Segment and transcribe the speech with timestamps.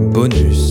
[0.00, 0.69] Bonus.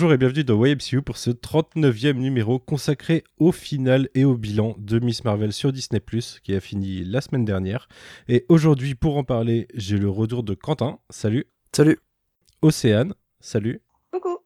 [0.00, 4.74] Bonjour et bienvenue dans YMCU pour ce 39e numéro consacré au final et au bilan
[4.78, 6.00] de Miss Marvel sur Disney⁇
[6.40, 7.86] qui a fini la semaine dernière.
[8.26, 11.44] Et aujourd'hui pour en parler, j'ai le retour de Quentin, salut.
[11.76, 11.98] Salut.
[12.62, 13.82] Océane, salut.
[14.10, 14.38] Coucou.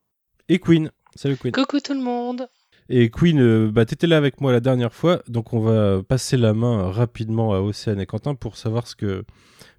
[0.48, 1.52] Et Queen, salut Queen.
[1.52, 2.48] Coucou tout le monde.
[2.88, 6.36] Et Queen, euh, bah, t'étais là avec moi la dernière fois, donc on va passer
[6.36, 9.24] la main rapidement à Océane et Quentin pour savoir ce que...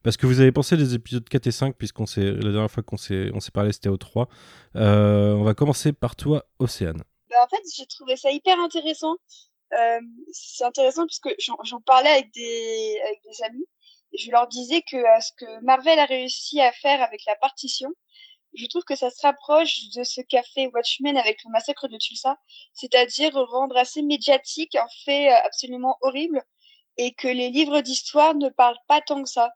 [0.03, 2.83] Parce que vous avez pensé des épisodes 4 et 5, puisqu'on s'est la dernière fois
[2.83, 4.27] qu'on s'est parlé, c'était au 3.
[4.75, 7.03] Euh, on va commencer par toi, Océane.
[7.29, 9.15] Bah, en fait, j'ai trouvé ça hyper intéressant.
[9.73, 9.99] Euh,
[10.31, 13.65] c'est intéressant puisque j'en j'en parlais avec des, avec des amis.
[14.17, 17.89] Je leur disais que ce que Marvel a réussi à faire avec la partition,
[18.55, 21.97] je trouve que ça se rapproche de ce qu'a fait Watchmen avec le massacre de
[21.97, 22.37] Tulsa,
[22.73, 26.43] c'est-à-dire rendre assez médiatique un fait euh, absolument horrible
[26.97, 29.51] et que les livres d'histoire ne parlent pas tant que ça.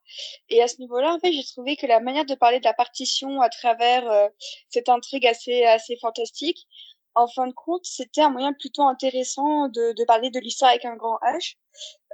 [0.50, 2.73] Et à ce niveau-là, en fait, j'ai trouvé que la manière de parler de la
[2.73, 4.28] partition à travers euh,
[4.69, 6.67] cette intrigue assez assez fantastique,
[7.15, 10.85] en fin de compte, c'était un moyen plutôt intéressant de, de parler de l'histoire avec
[10.85, 11.55] un grand H.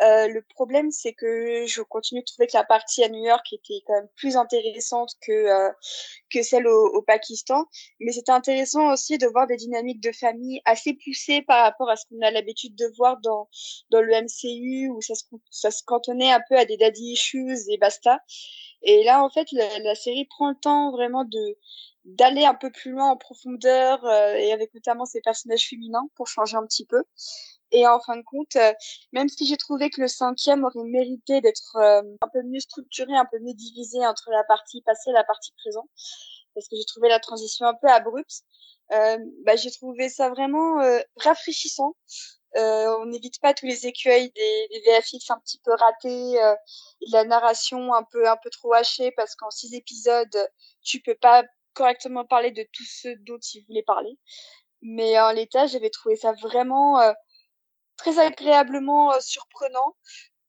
[0.02, 3.46] Euh, le problème, c'est que je continue de trouver que la partie à New York
[3.54, 5.72] était quand même plus intéressante que euh,
[6.32, 7.66] que celle au, au Pakistan.
[8.00, 11.96] Mais c'était intéressant aussi de voir des dynamiques de famille assez poussées par rapport à
[11.96, 13.48] ce qu'on a l'habitude de voir dans
[13.92, 17.56] dans le MCU où ça se ça se cantonnait un peu à des daddy issues
[17.70, 18.20] et basta.
[18.82, 21.58] Et là, en fait, la, la série prend le temps vraiment de
[22.06, 26.28] d'aller un peu plus loin en profondeur euh, et avec notamment ces personnages féminins pour
[26.28, 27.04] changer un petit peu.
[27.72, 28.74] Et en fin de compte, euh,
[29.12, 33.16] même si j'ai trouvé que le cinquième aurait mérité d'être euh, un peu mieux structuré,
[33.16, 35.90] un peu mieux divisé entre la partie passée et la partie présente,
[36.54, 38.44] parce que j'ai trouvé la transition un peu abrupte,
[38.92, 41.96] euh, bah, j'ai trouvé ça vraiment euh, rafraîchissant.
[42.56, 47.10] Euh, on n'évite pas tous les écueils des, des VFX un petit peu ratés, et
[47.12, 50.50] la narration un peu un peu trop hachée, parce qu'en six épisodes,
[50.82, 51.44] tu peux pas
[51.76, 54.18] correctement parler de tout ce dont il voulait parler.
[54.82, 57.12] Mais en l'état, j'avais trouvé ça vraiment euh,
[57.98, 59.96] très agréablement euh, surprenant.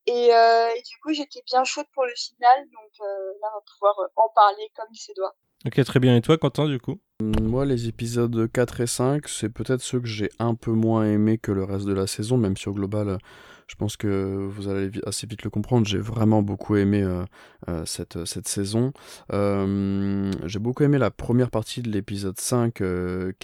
[0.06, 2.64] Et, euh, et, du coup, j'étais bien chaude pour le final.
[2.72, 3.04] Donc euh,
[3.40, 5.34] là, on va pouvoir en parler comme il se doit.
[5.66, 6.16] Ok, très bien.
[6.16, 7.00] Et toi, Quentin, du coup?
[7.20, 11.38] Moi, les épisodes 4 et 5, c'est peut-être ceux que j'ai un peu moins aimés
[11.38, 13.18] que le reste de la saison, même si au global,
[13.66, 15.86] je pense que vous allez assez vite le comprendre.
[15.86, 17.24] J'ai vraiment beaucoup aimé euh,
[17.68, 18.92] euh, cette, cette saison.
[19.32, 22.82] Euh, j'ai beaucoup aimé la première partie de l'épisode 5, qui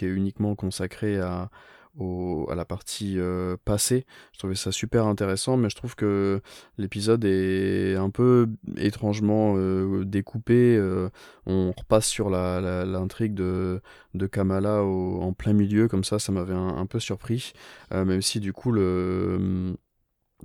[0.05, 1.51] est uniquement consacrée à,
[1.99, 4.07] au, à la partie euh, passée.
[4.33, 6.41] Je trouvais ça super intéressant, mais je trouve que
[6.79, 10.77] l'épisode est un peu étrangement euh, découpé.
[10.77, 11.09] Euh,
[11.47, 13.81] on repasse sur l'intrigue de,
[14.15, 17.53] de Kamala en plein milieu, comme ça, ça m'avait un, un, peu surpris.
[17.91, 19.77] même si du coup, le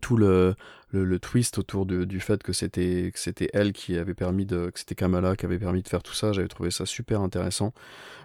[0.02, 0.56] tout le,
[0.92, 4.70] le, twist autour de, du fait que c'était que c'était elle qui avait permis de
[4.70, 7.74] que c'était Kamala qui avait permis de faire tout ça j'avais trouvé ça super intéressant.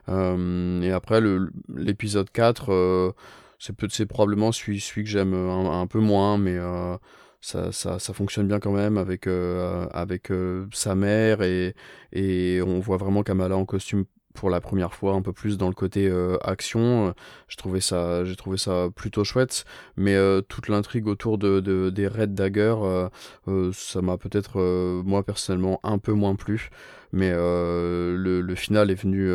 [0.08, 1.20] Euh, et après
[1.68, 3.12] l'épisode 4 euh,
[3.58, 6.96] c'est probablement celui, celui que j'aime un, peu moins mais euh,
[7.40, 10.30] ça, ça, ça, fonctionne bien quand même avec, euh, avec
[10.72, 11.74] sa mère et,
[12.12, 15.68] et on voit vraiment Kamala en costume pour la première fois un peu plus dans
[15.68, 17.14] le côté euh, action.
[17.48, 19.64] Je trouvais ça, j'ai trouvé ça plutôt chouette,
[19.96, 22.74] mais euh, toute l'intrigue autour de, de, des Red Dagger,
[23.46, 24.60] euh, ça m'a peut-être
[25.04, 26.70] moi personnellement un peu moins plu.
[27.12, 29.30] Mais le, final est venu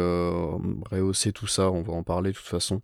[0.92, 2.82] rehausser tout ça, on va en parler de toute façon.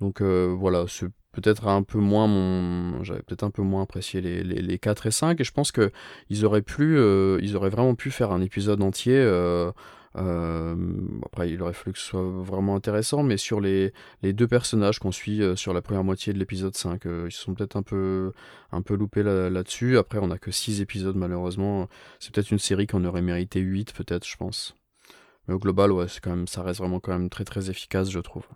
[0.00, 4.42] Donc voilà, c'est peut-être un peu moins mon j'avais peut-être un peu moins apprécié les,
[4.42, 5.92] les, les 4 et 5 et je pense que
[6.30, 6.98] ils auraient pu
[7.40, 9.18] ils auraient vraiment pu faire un épisode entier
[10.18, 10.76] euh,
[11.24, 13.92] après, il aurait fallu que ce soit vraiment intéressant, mais sur les,
[14.22, 17.42] deux personnages qu'on suit euh, sur la première moitié de l'épisode 5, euh, ils se
[17.42, 18.32] sont peut-être un peu,
[18.72, 19.92] un peu loupés là-dessus.
[19.92, 21.88] Là après, on n'a que 6 épisodes, malheureusement.
[22.18, 24.76] C'est peut-être une série qu'on aurait mérité 8, peut-être, je pense.
[25.46, 28.20] Mais au global, ouais, quand même, ça reste vraiment quand même très très efficace, je
[28.20, 28.46] trouve.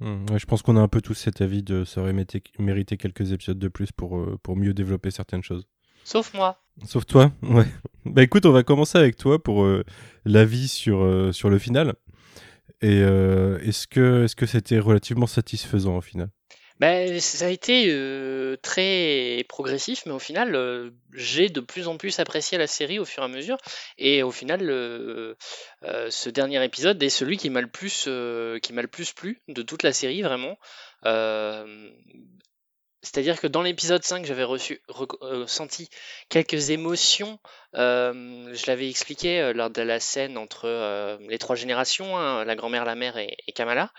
[0.00, 2.14] Mmh, je pense qu'on a un peu tous cet avis de ça aurait
[2.58, 5.66] mérité quelques épisodes de plus pour, pour mieux développer certaines choses.
[6.06, 6.62] Sauf moi.
[6.86, 7.66] Sauf toi, ouais.
[8.04, 9.82] Bah écoute, on va commencer avec toi pour euh,
[10.24, 11.94] l'avis sur, euh, sur le final.
[12.80, 16.28] Et euh, est-ce que est-ce que c'était relativement satisfaisant au final?
[16.78, 21.96] Ben, ça a été euh, très progressif, mais au final, euh, j'ai de plus en
[21.96, 23.56] plus apprécié la série au fur et à mesure.
[23.98, 25.34] Et au final, euh,
[25.82, 28.08] ce dernier épisode est celui qui m'a le plus,
[28.62, 30.56] qui m'a le plus plu de toute la série, vraiment.
[33.02, 35.88] C'est-à-dire que dans l'épisode 5, j'avais rec- euh, ressenti
[36.28, 37.38] quelques émotions.
[37.74, 42.56] Euh, je l'avais expliqué euh, lors de la scène entre les trois générations, hein, la
[42.56, 43.92] grand-mère, la mère et Kamala.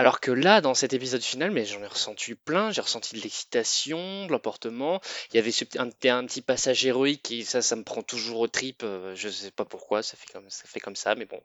[0.00, 3.20] Alors que là, dans cet épisode final, mais j'en ai ressenti plein, j'ai ressenti de
[3.20, 4.98] l'excitation, de l'emportement.
[5.30, 8.48] Il y avait ce, un, petit passage héroïque et ça, ça me prend toujours aux
[8.48, 8.82] tripes.
[8.82, 11.42] euh, Je sais pas pourquoi, ça fait comme ça, mais bon,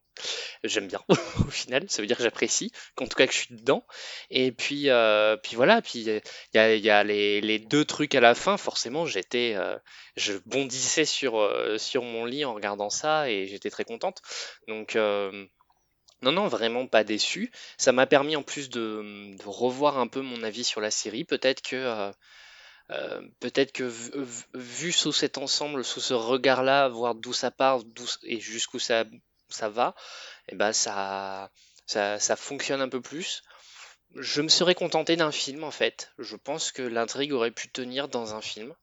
[0.63, 1.01] j'aime bien
[1.45, 1.83] au final.
[1.89, 3.85] Ça veut dire que j'apprécie, qu'en tout cas que je suis dedans.
[4.29, 6.21] Et puis, euh, puis voilà, puis euh,
[6.53, 8.55] il y a, y a les, les deux trucs à la fin.
[8.55, 9.77] Forcément, j'étais, euh,
[10.15, 14.21] je bondissais sur euh, sur mon lit en regardant ça et j'étais très contente.
[14.69, 15.45] Donc euh,
[16.21, 17.51] non, non, vraiment pas déçu.
[17.77, 21.23] Ça m'a permis en plus de, de revoir un peu mon avis sur la série.
[21.25, 22.11] Peut-être que, euh,
[22.91, 23.21] euh,
[24.53, 27.81] vu, sous cet ensemble, sous ce regard-là, voir d'où ça part
[28.23, 29.05] et jusqu'où ça,
[29.49, 29.95] ça va,
[30.49, 31.51] et ben ça,
[31.85, 33.43] ça, ça fonctionne un peu plus.
[34.15, 36.13] Je me serais contenté d'un film en fait.
[36.19, 38.73] Je pense que l'intrigue aurait pu tenir dans un film.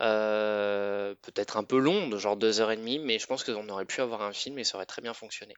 [0.00, 3.68] Euh, peut-être un peu long, de genre deux heures et demie, mais je pense qu'on
[3.68, 5.54] aurait pu avoir un film et ça aurait très bien fonctionné.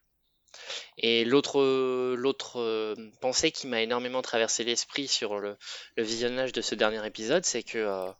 [0.98, 5.56] Et l'autre euh, pensée qui m'a énormément traversé l'esprit sur le,
[5.96, 8.10] visionnage de ce dernier épisode, c'est que euh,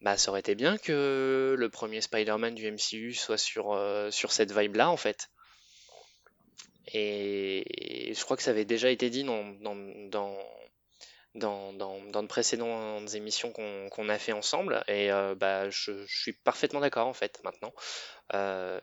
[0.00, 4.32] bah, ça aurait été bien que le premier Spider-Man du MCU soit sur, euh, sur
[4.32, 5.30] cette vibe-là, en fait.
[6.92, 10.38] Et je crois que ça avait déjà été dit dans,
[11.34, 16.04] dans, dans, dans de précédentes émissions qu'on qu'on a fait ensemble, et euh, bah, je,
[16.06, 17.72] je suis parfaitement d'accord, en fait, maintenant.
[18.34, 18.80] Euh,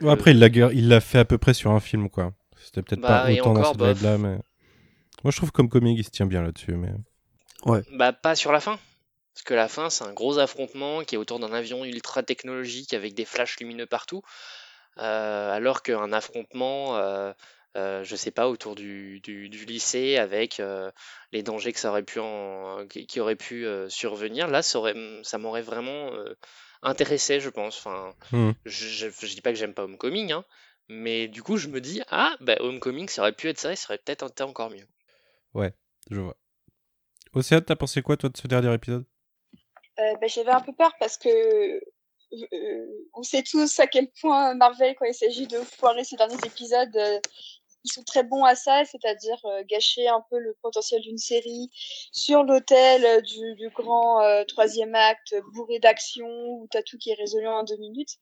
[0.00, 2.32] Ouais, Après, il l'a gueur- il l'a fait à peu près sur un film, quoi.
[2.64, 4.38] C'était peut-être Bah, pas et autant dans encore, cette bah, vibe-là, mais...
[5.24, 6.92] Moi, je trouve comme comique, il se tient bien là-dessus, mais...
[7.92, 8.78] Bah, pas sur la fin.
[9.34, 12.92] Parce que la fin, c'est un gros affrontement qui est autour d'un avion ultra technologique
[12.94, 14.22] avec des flashs lumineux partout.
[14.98, 17.32] Euh, alors qu'un affrontement, euh,
[17.76, 20.90] euh, je sais pas, autour du, du, du lycée avec euh,
[21.32, 24.94] les dangers que ça aurait pu en, qui, auraient pu euh, survenir, là, ça aurait,
[25.22, 26.34] ça m'aurait vraiment euh,
[26.82, 27.78] intéressé, je pense.
[27.78, 28.52] Enfin, Hmm.
[28.64, 30.44] je, je, je dis pas que j'aime pas Homecoming, hein,
[30.88, 33.76] mais du coup, je me dis, ah, bah, Homecoming, ça aurait pu être ça et
[33.76, 34.86] ça aurait peut-être été encore mieux.
[36.10, 36.36] Je vois.
[37.32, 39.04] Océane, t'as pensé quoi, toi, de ce dernier épisode?
[39.98, 44.54] Euh, bah, j'avais un peu peur parce que euh, on sait tous à quel point
[44.54, 47.20] Marvel, quand il s'agit de foirer ces derniers épisodes, euh,
[47.84, 51.70] ils sont très bons à ça, c'est-à-dire euh, gâcher un peu le potentiel d'une série
[52.12, 57.10] sur l'autel euh, du, du grand euh, troisième acte bourré d'action où t'as tout qui
[57.10, 58.16] est résolu en deux minutes.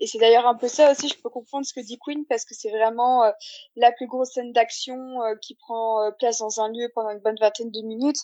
[0.00, 2.44] Et c'est d'ailleurs un peu ça aussi, je peux comprendre ce que dit Queen parce
[2.44, 3.30] que c'est vraiment euh,
[3.76, 7.20] la plus grosse scène d'action euh, qui prend euh, place dans un lieu pendant une
[7.20, 8.20] bonne vingtaine de minutes.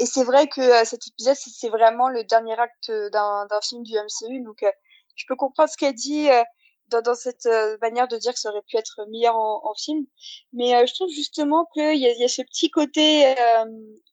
[0.00, 3.92] Et c'est vrai que euh, cet épisode, c'est vraiment le dernier acte d'un film du
[3.92, 4.42] MCU.
[4.42, 4.70] Donc, euh,
[5.14, 6.42] je peux comprendre ce qu'elle dit euh,
[6.90, 10.06] dans, cette euh, manière de dire que ça aurait pu être meilleur en, film.
[10.52, 13.64] Mais euh, je trouve justement qu'il y a, y a ce petit côté euh,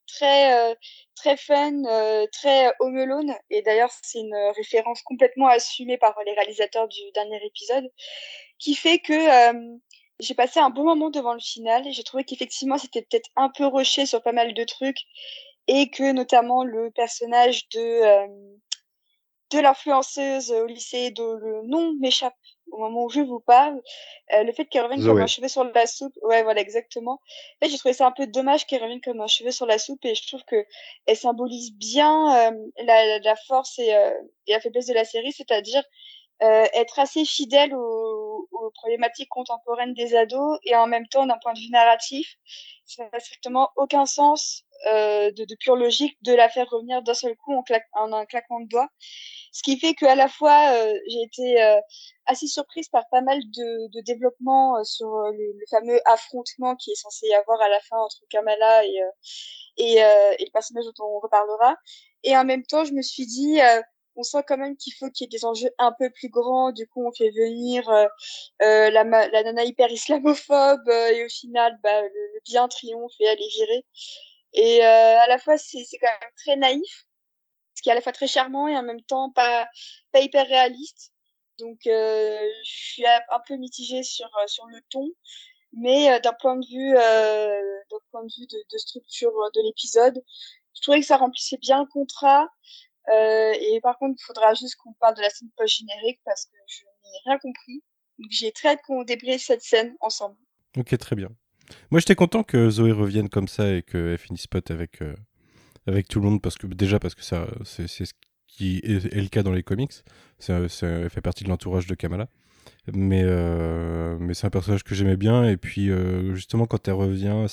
[0.07, 0.75] très
[1.15, 1.83] très fun,
[2.31, 3.35] très home alone.
[3.49, 7.89] Et d'ailleurs, c'est une référence complètement assumée par les réalisateurs du dernier épisode,
[8.59, 9.13] qui fait que
[10.19, 11.83] j'ai passé un bon moment devant le final.
[11.91, 15.01] J'ai trouvé qu'effectivement, c'était peut-être un peu rushé sur pas mal de trucs
[15.67, 18.27] et que notamment le personnage de
[19.51, 22.35] de l'influenceuse au lycée dont le nom m'échappe
[22.71, 23.81] au moment où je vous parle,
[24.33, 25.11] euh, le fait qu'elle revienne Zoé.
[25.13, 27.13] comme un cheveu sur la soupe, ouais voilà exactement.
[27.13, 29.77] En fait, j'ai trouvé ça un peu dommage qu'elle revienne comme un cheveu sur la
[29.77, 30.65] soupe et je trouve que
[31.05, 34.11] elle symbolise bien euh, la, la force et, euh,
[34.47, 35.83] et la faiblesse de la série, c'est-à-dire
[36.43, 41.37] euh, être assez fidèle aux, aux problématiques contemporaines des ados et en même temps d'un
[41.41, 42.35] point de vue narratif,
[42.85, 47.35] ça n'a strictement aucun sens euh, de, pure logique de la faire revenir d'un seul
[47.35, 47.63] coup en,
[48.13, 48.89] un claquement de doigts.
[49.51, 51.79] Ce qui fait qu'à la fois, euh, j'ai été euh,
[52.27, 57.27] assez surprise par pas mal de, de développements sur le, fameux affrontement qui est censé
[57.27, 59.01] y avoir à la fin entre Kamala et,
[59.77, 61.75] et, et le personnage dont on reparlera.
[62.23, 63.59] Et en même temps, je me suis dit,
[64.15, 66.71] on sent quand même qu'il faut qu'il y ait des enjeux un peu plus grands.
[66.71, 67.89] Du coup, on fait venir
[68.59, 73.41] la, la nana hyper islamophobe et au final, bah, le, le bien triomphe et elle
[73.41, 73.85] est virée.
[74.53, 77.05] Et euh, à la fois, c'est quand même très naïf,
[77.75, 79.67] ce qui est à la fois très charmant et en même temps pas,
[80.11, 81.11] pas hyper réaliste.
[81.59, 85.07] Donc, euh, je suis un peu mitigée sur, sur le ton.
[85.73, 87.61] Mais euh, d'un point de vue, euh,
[87.91, 90.23] d'un point de vue de, de structure de l'épisode,
[90.75, 92.47] je trouvais que ça remplissait bien le contrat.
[93.09, 96.57] Euh, et par contre, il faudra juste qu'on parle de la scène post-générique parce que
[96.67, 97.83] je n'ai rien compris.
[98.17, 100.37] Donc j'ai très hâte qu'on débriefe cette scène ensemble.
[100.77, 101.29] Ok, très bien.
[101.91, 105.15] Moi, j'étais content que Zoé revienne comme ça et qu'elle finisse pote avec, euh,
[105.85, 108.13] avec tout le monde, parce que déjà parce que ça, c'est ce
[108.47, 109.93] qui est, le cas dans les comics.
[110.39, 112.29] C'est- elle fait partie de l'entourage de Kamala.
[112.93, 115.45] Mais, euh, mais c'est un personnage que j'aimais bien.
[115.45, 117.45] Et puis, euh, justement, quand elle revient,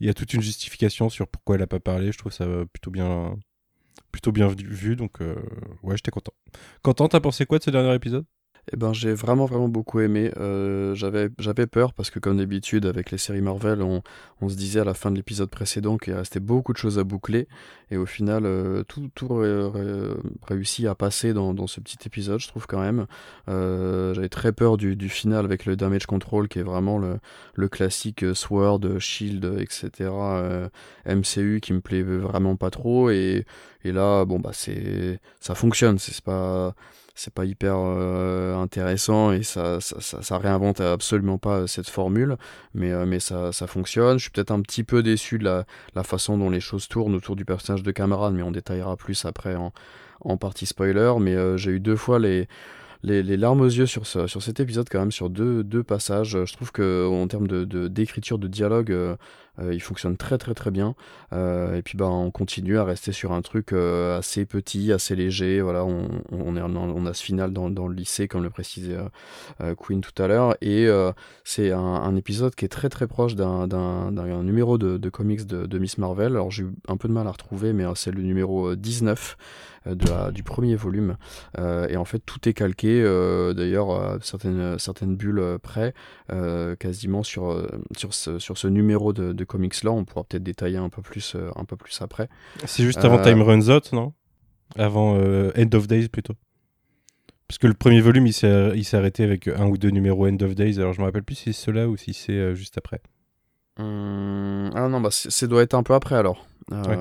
[0.00, 2.12] il y a toute une justification sur pourquoi elle a pas parlé.
[2.12, 3.36] Je trouve ça plutôt bien,
[4.10, 4.96] plutôt bien vu-.
[4.96, 5.20] Donc,
[5.82, 6.32] ouais, j'étais content.
[6.82, 8.24] Quentin, t'as pensé quoi de ce dernier épisode?
[8.70, 10.30] Eh ben, j'ai vraiment vraiment beaucoup aimé.
[10.36, 14.02] Euh, j'avais peur parce que comme d'habitude avec les séries Marvel, on,
[14.40, 17.02] on se disait à la fin de l'épisode précédent qu'il restait beaucoup de choses à
[17.04, 17.48] boucler
[17.90, 20.14] et au final euh, tout tout ré- ré-
[20.46, 23.06] réussit à passer dans, dans ce petit épisode, je trouve quand même.
[23.48, 27.18] Euh, j'avais très peur du, du final avec le damage control qui est vraiment le,
[27.54, 30.10] le classique Sword, Shield, etc.
[31.04, 33.44] MCU qui me plaît vraiment pas trop et
[33.84, 36.74] et là bon bah ça fonctionne, c'est pas
[37.14, 39.78] c'est pas hyper euh, intéressant et ça,
[40.30, 42.36] réinvente absolument pas cette formule,
[42.74, 44.18] mais, euh, mais ça, ça fonctionne.
[44.18, 47.36] Je suis peut-être un petit peu déçu de la, façon dont les choses tournent autour
[47.36, 49.72] du personnage de camarade, mais on détaillera plus après en,
[50.20, 51.12] en partie spoiler.
[51.20, 52.48] Mais euh, j'ai eu deux fois les,
[53.02, 56.38] les, larmes aux yeux sur, sur cet épisode, quand même, sur deux, passages.
[56.44, 59.16] Je trouve que en termes de, d'écriture, de dialogue, euh,
[59.58, 60.94] euh, il fonctionne très très très bien.
[61.32, 65.60] Euh, et puis bah on continue à rester sur un truc assez petit, assez léger.
[65.60, 68.96] Voilà, on, on, a ce final dans, dans le lycée, comme le précisait
[69.76, 70.56] Queen tout à l'heure.
[70.60, 70.88] Et
[71.44, 75.98] c'est un, épisode qui est très très proche d'un, numéro de, comics de, de Miss
[75.98, 76.32] Marvel.
[76.32, 79.36] Alors j'ai eu un peu de mal à retrouver, mais c'est le numéro euh, 19
[79.36, 81.16] euh, de la, du premier volume.
[81.58, 85.94] Euh, et en fait, tout est calqué, euh, d'ailleurs, à certaines, certaines bulles euh, près,
[86.30, 89.90] euh, quasiment sur, euh, sur, ce, sur ce numéro de, de comics-là.
[89.90, 92.28] On pourra peut-être détailler un peu plus, euh, un peu plus après.
[92.64, 94.12] C'est juste avant Euh, Time Runs Out, non?
[94.76, 96.34] Avant euh, End of Days plutôt.
[97.48, 100.54] Parce que le premier volume, il s'est arrêté avec un ou deux numéros End of
[100.54, 100.78] Days.
[100.78, 103.02] Alors je me rappelle plus si c'est cela ou si c'est euh, juste après.
[103.78, 106.46] Hum, ah non, bah, c'est- ça doit être un peu après alors.
[106.70, 106.96] Ouais.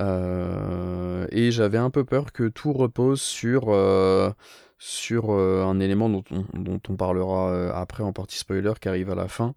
[0.00, 4.30] Euh, et j'avais un peu peur que tout repose sur, euh,
[5.12, 9.54] euh, un élément dont on, parlera après en partie spoiler qui arrive à la fin.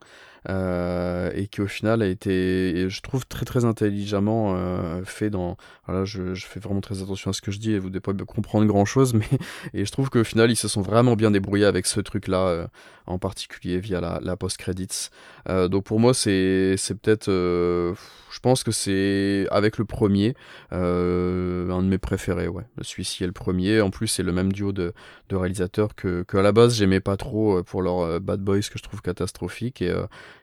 [0.50, 5.58] Euh, et qui au final a été, je trouve, très très intelligemment euh, fait dans.
[5.86, 8.14] Voilà, je, fais vraiment très attention à ce que je dis et vous devez pas
[8.14, 9.28] comprendre grand chose, mais
[9.74, 12.68] et je trouve qu'au final ils se sont vraiment bien débrouillés avec ce truc-là, euh,
[13.08, 15.10] en particulier via la, post-credits.
[15.48, 20.36] Donc pour moi, c'est peut-être, je pense que c'est avec le premier,
[20.72, 22.50] un de mes préférés.
[22.50, 23.80] Ouais, celui-ci est le premier.
[23.80, 24.94] En plus, c'est le même duo de,
[25.30, 28.78] de réalisateurs que, que à la base j'aimais pas trop pour leur Bad Boys que
[28.78, 29.94] je trouve catastrophique et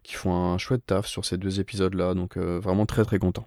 [0.02, 2.14] qui font un chouette taf sur ces deux épisodes-là.
[2.14, 3.46] Donc euh, vraiment très très content.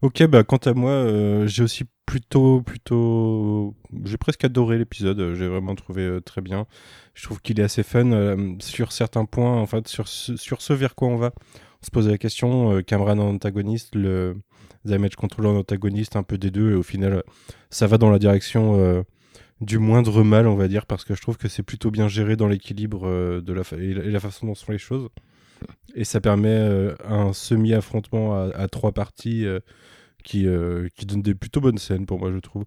[0.00, 5.18] Ok, bah quant à moi, euh, j'ai aussi plutôt, plutôt, j'ai presque adoré l'épisode.
[5.18, 6.66] euh, J'ai vraiment trouvé très bien.
[7.14, 9.60] Je trouve qu'il est assez fun sur certains points.
[9.60, 11.32] En fait, sur ce, sur ce vers quoi on va.
[11.82, 12.80] On se posait la question.
[12.82, 14.36] Cameron en antagoniste, le
[14.84, 16.70] Damage Control en antagoniste, un peu des deux.
[16.72, 17.24] Et au final,
[17.70, 19.04] ça va dans la direction
[19.60, 22.36] du moindre mal, on va dire, parce que je trouve que c'est plutôt bien géré
[22.36, 25.08] dans l'équilibre de la, et la façon dont sont les choses.
[25.94, 29.60] Et ça permet euh, un semi-affrontement à, trois parties euh,
[30.22, 32.64] qui, euh, qui donne des plutôt bonnes scènes pour moi, je trouve.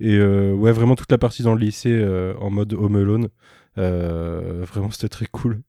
[0.00, 2.04] Et ouais, vraiment toute la partie dans le lycée
[2.40, 3.28] en mode Home Alone,
[3.76, 5.62] vraiment c'était très cool.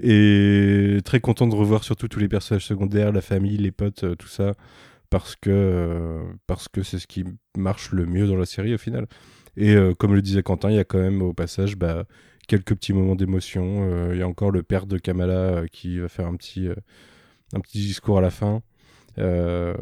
[0.00, 4.28] Et très content de revoir surtout tous les personnages secondaires, la famille, les potes, tout
[4.28, 4.52] ça,
[5.08, 6.20] parce que
[6.82, 7.24] c'est ce qui
[7.56, 9.06] marche le mieux dans la série au final.
[9.56, 12.04] Et comme le disait Quentin, il y a quand même au passage bah,
[12.48, 13.88] quelques petits moments d'émotion.
[13.90, 16.68] Euh, Il y a encore le père de Kamala euh, qui va faire un petit,
[16.68, 16.74] euh,
[17.54, 18.62] un petit discours à la fin.
[19.18, 19.74] Euh,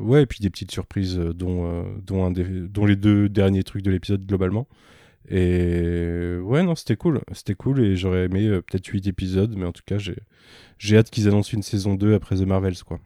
[0.00, 3.90] ouais, et puis des petites surprises, euh, dont, euh, dont, les deux derniers trucs de
[3.90, 4.68] l'épisode globalement.
[5.28, 7.20] Et ouais, non, c'était cool.
[7.32, 11.10] C'était cool et j'aurais aimé euh, peut-être 8 épisodes, mais en tout cas, j'ai hâte
[11.10, 13.00] qu'ils annoncent une saison 2 après The Marvels, quoi.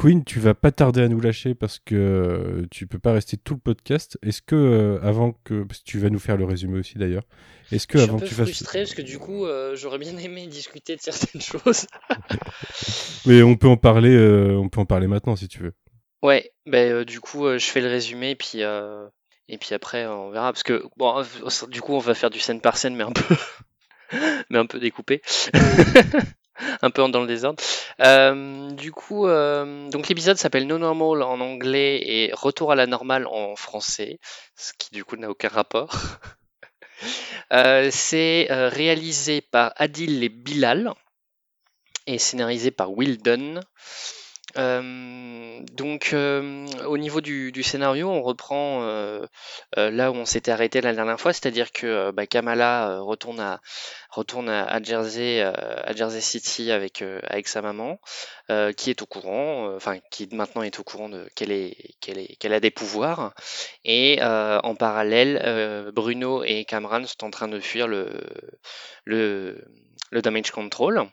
[0.00, 3.36] Queen, tu vas pas tarder à nous lâcher parce que euh, tu peux pas rester
[3.36, 4.18] tout le podcast.
[4.22, 7.24] Est-ce que euh, avant que parce que tu vas nous faire le résumé aussi d'ailleurs.
[7.70, 9.76] Est-ce que Je suis avant un que peu fasses frustré parce que du coup, euh,
[9.76, 11.86] j'aurais bien aimé discuter de certaines choses.
[13.26, 15.74] Mais on peut en parler euh, on peut en parler maintenant si tu veux.
[16.22, 20.50] Ouais, ben euh, du coup, je fais le résumé, puis et puis après, on verra
[20.50, 21.22] parce que bon,
[21.68, 23.34] du coup, on va faire du scène par scène, mais un peu,
[24.48, 25.20] mais un peu découpé,
[26.82, 27.62] un peu dans le désordre.
[28.00, 32.86] Euh, du coup, euh, donc l'épisode s'appelle No Normal en anglais et Retour à la
[32.86, 34.18] normale en français,
[34.56, 35.90] ce qui du coup n'a aucun rapport.
[37.52, 40.92] Euh, c'est réalisé par Adil et Bilal
[42.06, 43.60] et scénarisé par Will Dunn.
[44.56, 49.26] Euh, donc, euh, au niveau du, du scénario, on reprend euh,
[49.78, 53.40] euh, là où on s'était arrêté la dernière fois, c'est-à-dire que euh, bah, Kamala retourne
[53.40, 53.60] à
[54.10, 58.00] retourne à, Jersey, à Jersey City avec avec sa maman,
[58.76, 62.58] qui est au courant, enfin qui maintenant est au courant de qu'elle est qu'elle a
[62.58, 63.32] des pouvoirs,
[63.84, 68.10] et en parallèle, Bruno et Cameron sont en train de fuir le
[69.04, 69.64] le,
[70.10, 71.08] le damage control.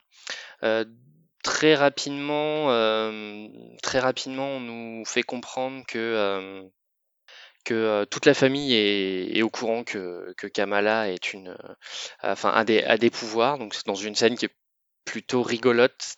[1.47, 3.47] Très rapidement, euh,
[3.81, 6.61] très rapidement, on nous fait comprendre que euh,
[7.63, 11.57] que euh, toute la famille est, au courant que, que Kamala est une,
[12.21, 13.57] enfin, a des, des pouvoirs.
[13.59, 14.55] Donc c'est dans une scène qui est
[15.05, 16.17] plutôt rigolote.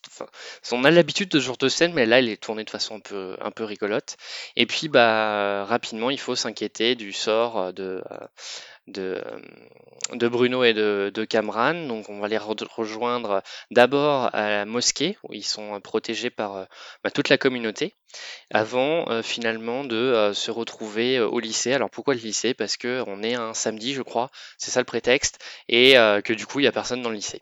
[0.72, 2.96] On a l'habitude de ce genre de scène, mais là, elle est tournée de façon
[2.96, 4.18] un peu, un peu rigolote.
[4.56, 8.02] Et puis, bah, rapidement, il faut s'inquiéter du sort de,
[8.90, 9.24] de,
[10.14, 11.88] de Bruno et de, de Camran.
[11.88, 13.42] Donc, on va les re- rejoindre
[13.72, 16.66] d'abord à la mosquée, où ils sont protégés par euh,
[17.04, 17.96] bah, toute la communauté,
[18.52, 21.74] avant euh, finalement de euh, se retrouver euh, au lycée.
[21.74, 22.54] Alors, pourquoi le lycée?
[22.54, 26.34] Parce que on est un samedi, je crois, c'est ça le prétexte, et euh, que
[26.34, 27.42] du coup, il n'y a personne dans le lycée.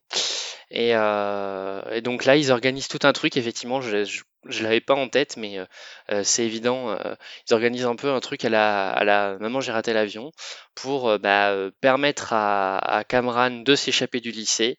[0.69, 3.37] Et, euh, et donc là, ils organisent tout un truc.
[3.37, 5.65] Effectivement, je, je, je l'avais pas en tête, mais euh,
[6.11, 6.89] euh, c'est évident.
[6.91, 7.15] euh,
[7.49, 10.31] ils organisent un peu un truc à la, à la Maman, j'ai raté l'avion
[10.75, 14.77] pour bah, permettre à, à de s'échapper du lycée.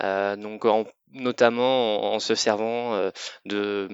[0.00, 3.10] Donc en- notamment en, se servant
[3.44, 3.88] de,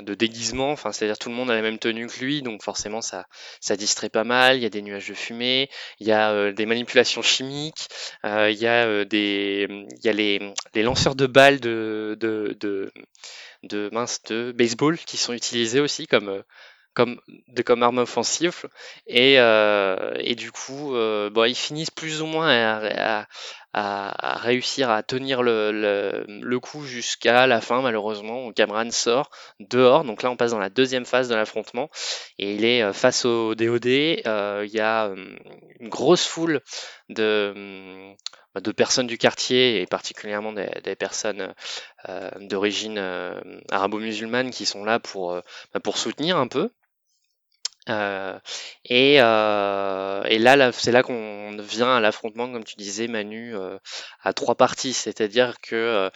[0.00, 0.70] de déguisement.
[0.72, 3.26] Enfin, c'est-à-dire tout le monde a la même tenue que lui, donc forcément ça,
[3.60, 4.56] ça distrait pas mal.
[4.56, 5.68] Il y a des nuages de fumée,
[6.00, 7.88] il y a des manipulations chimiques,
[8.24, 12.56] il y a des, il y a les, les lanceurs de balles de, de,
[13.68, 16.42] de mince de baseball qui sont utilisés aussi comme euh,
[16.94, 18.66] comme de arme offensive
[19.08, 23.26] et euh, et du coup euh, bon ils finissent plus ou moins à,
[23.72, 28.46] à, réussir à tenir le, coup jusqu'à la fin malheureusement.
[28.46, 29.28] Où Cameron sort
[29.58, 30.04] dehors.
[30.04, 31.90] Donc là on passe dans la deuxième phase de l'affrontement.
[32.38, 35.12] Et il est face au DOD il y a
[35.80, 36.60] une grosse foule
[37.08, 38.14] de
[38.60, 41.54] de personnes du quartier et particulièrement des, des personnes
[42.08, 45.40] euh, d'origine euh, arabo-musulmane qui sont là pour, euh,
[45.74, 46.70] bah, pour soutenir un peu.
[47.90, 48.38] Euh,
[48.86, 53.54] et, euh, et là, là c'est là qu'on vient à l'affrontement, comme tu disais, Manu,
[53.54, 53.76] euh,
[54.22, 54.92] à trois parties.
[54.94, 56.10] C'est-à-dire que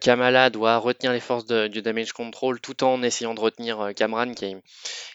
[0.00, 4.34] Kamala doit retenir les forces de- du damage control tout en essayant de retenir Cameron,
[4.34, 4.56] qui est,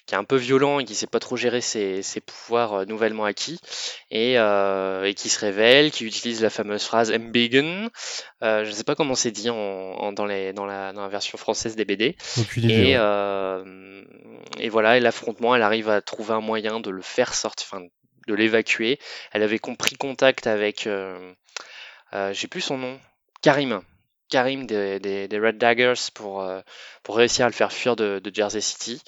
[0.05, 3.25] qui est un peu violent et qui sait pas trop gérer ses, ses pouvoirs nouvellement
[3.25, 3.59] acquis,
[4.09, 7.89] et, et qui se révèle, qui utilise la fameuse phrase Mbegen.
[8.41, 11.37] Je sais pas comment c'est dit en, en- dans, les, dans, la, dans la version
[11.37, 12.15] française des BD.
[12.69, 12.95] Et,
[14.59, 17.79] et voilà, et l'affrontement, elle arrive à trouver un moyen de le faire sortir,
[18.27, 18.99] de l'évacuer.
[19.31, 21.33] Elle avait compris contact avec, euh,
[22.13, 22.99] euh, j'ai plus son nom,
[23.41, 23.81] Karim.
[24.29, 26.61] Karim des, Red Daggers pour, euh,
[27.03, 29.01] pour réussir à le faire fuir de, Jersey City.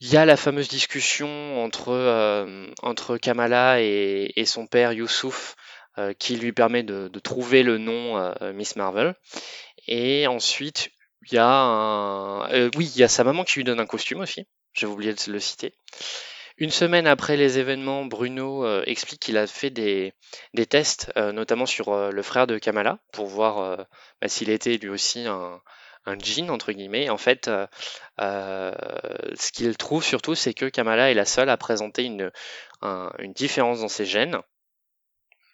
[0.00, 5.56] Il y a la fameuse discussion entre, euh, entre Kamala et, son père Youssouf
[5.98, 9.14] euh, qui lui permet de, trouver le nom Miss Marvel.
[9.86, 10.90] Et ensuite,
[11.30, 14.46] il y a oui, il y a sa maman qui lui donne un costume aussi.
[14.72, 15.74] J'avais oublié de le citer.
[16.58, 20.12] Une semaine après les événements, Bruno euh, explique qu'il a fait des,
[20.52, 23.86] des tests, euh, notamment sur euh, le frère de Kamala, pour voir
[24.20, 25.60] bah, s'il était lui aussi un,
[26.04, 27.08] un djinn, entre guillemets.
[27.08, 27.50] En fait,
[28.18, 32.30] ce qu'il trouve surtout, c'est que Kamala est la seule à présenter une,
[32.82, 34.38] un- une différence dans ses gènes.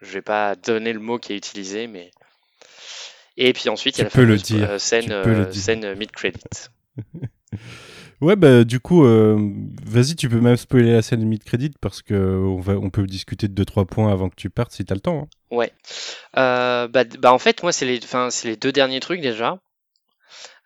[0.02, 2.10] Je vais pas donner le mot qui est utilisé, mais...
[3.38, 5.12] Et puis ensuite, il y a la fameuse dire, scène,
[5.52, 6.42] scène mid-credit.
[8.20, 9.36] Ouais, bah du coup, euh,
[9.84, 13.46] vas-y, tu peux même spoiler la scène mid-crédit parce que on, va, on peut discuter
[13.46, 15.22] de 2-3 points avant que tu partes si t'as le temps.
[15.22, 15.28] hein.
[15.56, 15.72] Ouais.
[16.38, 18.00] Euh, bah, bah en fait, moi, c'est les,
[18.44, 19.58] les deux derniers trucs déjà.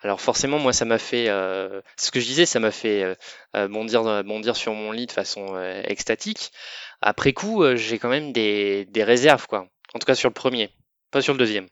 [0.03, 3.17] Alors forcément, moi, ça m'a fait, euh, ce que je disais, ça m'a fait
[3.53, 6.53] bondir, bondir sur mon lit de façon extatique.
[7.03, 9.67] Après coup, j'ai quand même des, des réserves, quoi.
[9.93, 10.71] En tout cas sur le premier,
[11.11, 11.67] pas sur le deuxième,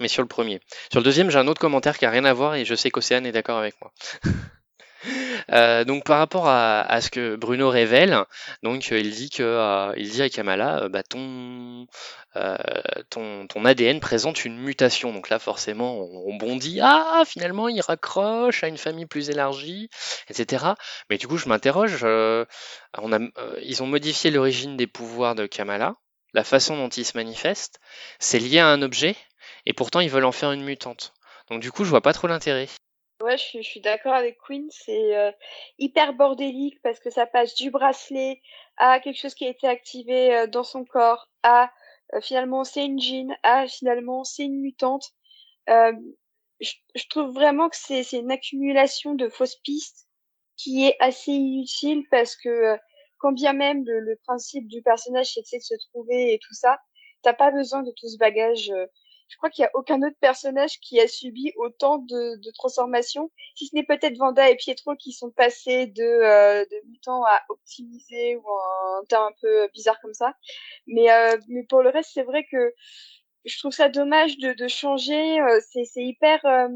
[0.00, 0.60] mais sur le premier.
[0.90, 2.90] Sur le deuxième, j'ai un autre commentaire qui a rien à voir et je sais
[2.90, 3.92] qu'Océane est d'accord avec moi.
[5.52, 8.24] Euh, donc par rapport à, ce que Bruno révèle,
[8.62, 11.86] donc euh, il dit que euh, il à Kamala, bah, ton,
[13.64, 15.12] ADN présente une mutation.
[15.12, 19.88] Donc là forcément on, on bondit, ah finalement il raccroche à une famille plus élargie,
[20.28, 20.66] etc.
[21.08, 22.04] Mais du coup je m'interroge,
[23.62, 25.94] ils ont modifié l'origine des pouvoirs de Kamala,
[26.34, 27.80] la façon dont il se manifeste,
[28.18, 29.16] c'est lié à un objet,
[29.66, 31.12] et pourtant ils veulent en faire une mutante.
[31.48, 32.68] Donc du coup je vois pas trop l'intérêt.
[33.22, 34.66] Ouais, je suis, suis d'accord avec Queen.
[34.70, 35.30] C'est euh,
[35.78, 38.40] hyper bordélique parce que ça passe du bracelet
[38.78, 41.70] à quelque chose qui a été activé euh, dans son corps, à
[42.14, 45.04] euh, finalement c'est une jean, à finalement c'est une mutante.
[45.68, 45.92] Euh,
[46.60, 50.08] je, je trouve vraiment que c'est une accumulation de fausses pistes
[50.56, 52.76] qui est assez inutile parce que euh,
[53.18, 56.78] quand bien même le, le principe du personnage c'est de se trouver et tout ça,
[57.22, 58.72] t'as pas besoin de tout ce bagage.
[59.30, 63.30] Je crois qu'il y a aucun autre personnage qui a subi autant de, de transformations,
[63.54, 67.40] si ce n'est peut-être Vanda et Pietro qui sont passés de, euh, de mutant à
[67.48, 70.34] optimisé ou un terme un peu bizarre comme ça.
[70.88, 72.74] Mais, euh, mais pour le reste, c'est vrai que
[73.44, 75.40] je trouve ça dommage de, de changer.
[75.40, 76.68] euh, c'est hyper, euh,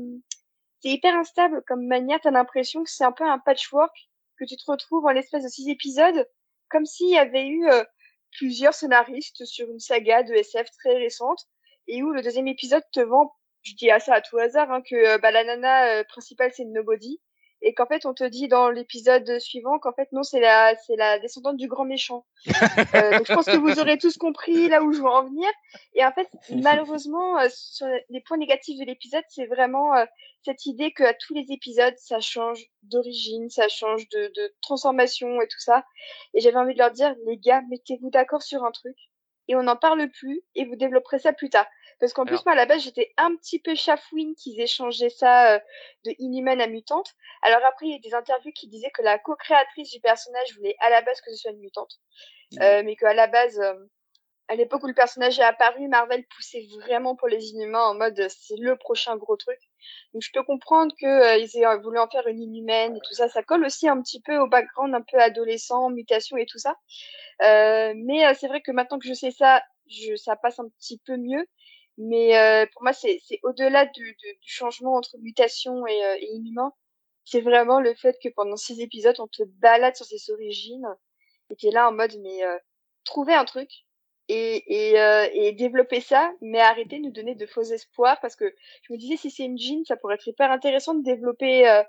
[0.80, 2.20] c'est hyper instable comme manière.
[2.22, 3.94] T'as l'impression que c'est un peu un patchwork
[4.38, 6.28] que tu te retrouves en l'espace de six épisodes,
[6.68, 7.84] comme s'il y avait eu euh,
[8.32, 11.46] plusieurs scénaristes sur une saga de SF très récente
[11.88, 14.82] et où le deuxième épisode te vend, je dis à ça à tout hasard, hein,
[14.82, 17.20] que euh, bah, la nana euh, principale c'est nobody
[17.64, 20.96] et qu'en fait on te dit dans l'épisode suivant qu'en fait non c'est la c'est
[20.96, 22.24] la descendante du grand méchant.
[22.94, 25.48] Euh, donc je pense que vous aurez tous compris là où je veux en venir.
[25.94, 30.04] Et en fait malheureusement euh, sur les points négatifs de l'épisode c'est vraiment euh,
[30.44, 35.40] cette idée que à tous les épisodes ça change d'origine, ça change de, de transformation
[35.40, 35.84] et tout ça.
[36.34, 38.96] Et j'avais envie de leur dire les gars mettez-vous d'accord sur un truc
[39.48, 41.66] et on n'en parle plus et vous développerez ça plus tard.
[42.00, 45.10] Parce qu'en plus, moi, à la base, j'étais un petit peu chafouine qu'ils aient changé
[45.10, 45.58] ça euh,
[46.04, 47.14] de Inhuman à mutante.
[47.42, 50.76] Alors après, il y a des interviews qui disaient que la co-créatrice du personnage voulait
[50.80, 51.92] à la base que ce soit une mutante.
[52.60, 53.74] Euh, mais qu'à la base, euh,
[54.48, 58.18] à l'époque où le personnage est apparu, Marvel poussait vraiment pour les Inhumains en mode
[58.20, 59.58] euh, c'est le prochain gros truc.
[60.12, 63.28] Donc je peux comprendre que euh, aient voulu en faire une inhumaine et tout ça.
[63.28, 66.76] Ça colle aussi un petit peu au background un peu adolescent, mutation et tout ça.
[67.42, 70.68] Euh, mais euh, c'est vrai que maintenant que je sais ça, je, ça passe un
[70.78, 71.46] petit peu mieux.
[71.98, 76.16] Mais euh, pour moi, c'est c'est au-delà du, du, du changement entre mutation et, euh,
[76.20, 76.72] et inhumain.
[77.24, 80.86] C'est vraiment le fait que pendant six épisodes, on te balade sur ses origines
[81.50, 82.58] et t'es là en mode mais euh,
[83.04, 83.70] trouver un truc
[84.28, 88.36] et, et, euh, et développer ça, mais arrêter de nous donner de faux espoirs parce
[88.36, 91.68] que je me disais si c'est une jean, ça pourrait être hyper intéressant de développer
[91.68, 91.82] euh,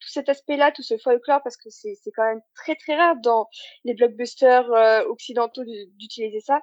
[0.00, 3.48] tout cet aspect-là, tout ce folklore parce que c'est quand même très très rare dans
[3.84, 6.60] les blockbusters euh, occidentaux d'utiliser ça.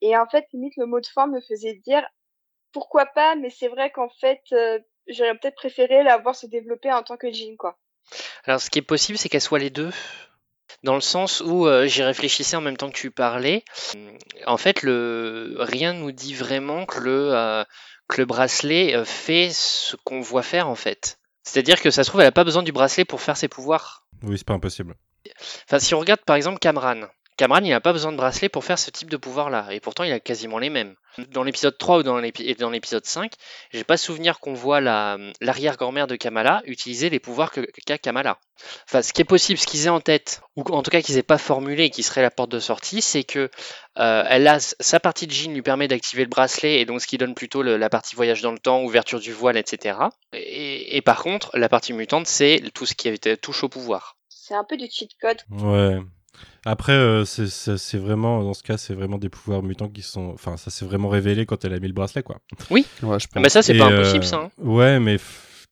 [0.00, 2.06] Et en fait, limite le mot de fin me faisait dire
[2.72, 4.78] pourquoi pas, mais c'est vrai qu'en fait euh,
[5.08, 7.78] j'aurais peut-être préféré la voir se développer en tant que jean quoi.
[8.44, 9.90] Alors, ce qui est possible, c'est qu'elle soit les deux.
[10.82, 13.64] Dans le sens où euh, j'y réfléchissais en même temps que tu parlais.
[14.46, 15.56] En fait, le...
[15.58, 17.64] rien nous dit vraiment que le, euh,
[18.08, 21.18] que le bracelet euh, fait ce qu'on voit faire, en fait.
[21.42, 24.06] C'est-à-dire que ça se trouve, elle n'a pas besoin du bracelet pour faire ses pouvoirs.
[24.22, 24.96] Oui, c'est pas impossible.
[25.64, 28.64] Enfin, si on regarde par exemple Cameron, Cameron, il n'a pas besoin de bracelet pour
[28.64, 30.94] faire ce type de pouvoir-là, et pourtant il a quasiment les mêmes.
[31.30, 33.32] Dans l'épisode 3 ou dans l'épi- et dans l'épisode 5,
[33.72, 37.50] j'ai pas souvenir qu'on voit la, l'arrière-grand-mère de Kamala utiliser les pouvoirs
[37.86, 38.38] qu'a Kamala.
[38.88, 41.16] Enfin, ce qui est possible, ce qu'ils aient en tête, ou en tout cas qu'ils
[41.18, 43.50] aient pas formulé et qui serait la porte de sortie, c'est que
[43.98, 47.06] euh, elle a sa partie de jean lui permet d'activer le bracelet, et donc ce
[47.06, 49.98] qui donne plutôt le- la partie voyage dans le temps, ouverture du voile, etc.
[50.34, 54.16] Et, et par contre, la partie mutante, c'est tout ce qui touche au pouvoir.
[54.28, 55.38] C'est un peu du cheat code.
[55.50, 55.98] Ouais.
[56.64, 60.30] Après, euh, c'est- vraiment, dans ce cas, c'est vraiment des pouvoirs mutants qui sont.
[60.34, 62.38] Enfin, ça s'est vraiment révélé quand elle a mis le bracelet, quoi.
[62.70, 63.28] Ouais, je Ah, pense.
[63.36, 64.36] Mais ça, c'est pas euh, impossible, ça.
[64.38, 64.50] hein.
[64.58, 65.18] Ouais, mais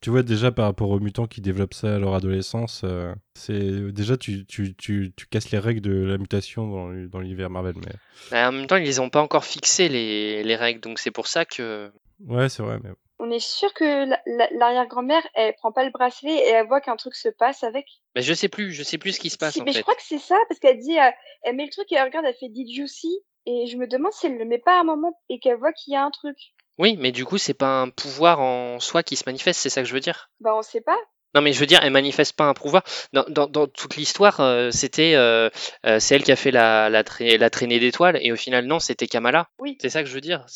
[0.00, 3.90] tu vois, déjà par rapport aux mutants qui développent ça à leur adolescence, euh, c'est
[3.92, 7.74] déjà tu, tu, tu, tu casses les règles de la mutation dans, dans l'univers Marvel.
[7.84, 7.92] Mais
[8.30, 11.10] Mais en même temps, ils les ont pas encore fixé les, les règles, donc c'est
[11.10, 11.90] pour ça que.
[12.26, 12.78] ouais, c'est vrai.
[12.84, 12.90] Mais...
[13.18, 16.80] On est sûr que la- la- l'arrière-grand-mère, elle prend pas le bracelet et elle voit
[16.80, 17.86] qu'un truc se passe avec.
[18.16, 19.78] Mais je sais plus, je sais plus ce qui se passe Si, en mais fait.
[19.78, 21.10] je crois que c'est ça, parce qu'elle dit, euh,
[21.42, 23.16] elle met le truc et elle regarde, elle fait Did you see?
[23.46, 25.72] Et je me demande si elle le met pas à un moment et qu'elle voit
[25.72, 26.36] qu'il y a un truc.
[26.78, 29.82] Oui, mais du coup, c'est pas un pouvoir en soi qui se manifeste, c'est ça
[29.82, 30.30] que je veux dire.
[30.40, 30.96] Bah, on sait pas.
[31.36, 32.82] Non, mais je veux dire, elle manifeste pas un pouvoir.
[33.12, 35.50] Dans, dans, dans toute l'histoire, euh, c'était euh,
[35.84, 38.66] euh, c'est elle qui a fait la, la, tra- la traînée d'étoiles, et au final,
[38.66, 39.48] non, c'était Kamala.
[39.58, 39.76] Oui.
[39.80, 40.46] C'est ça que je veux dire.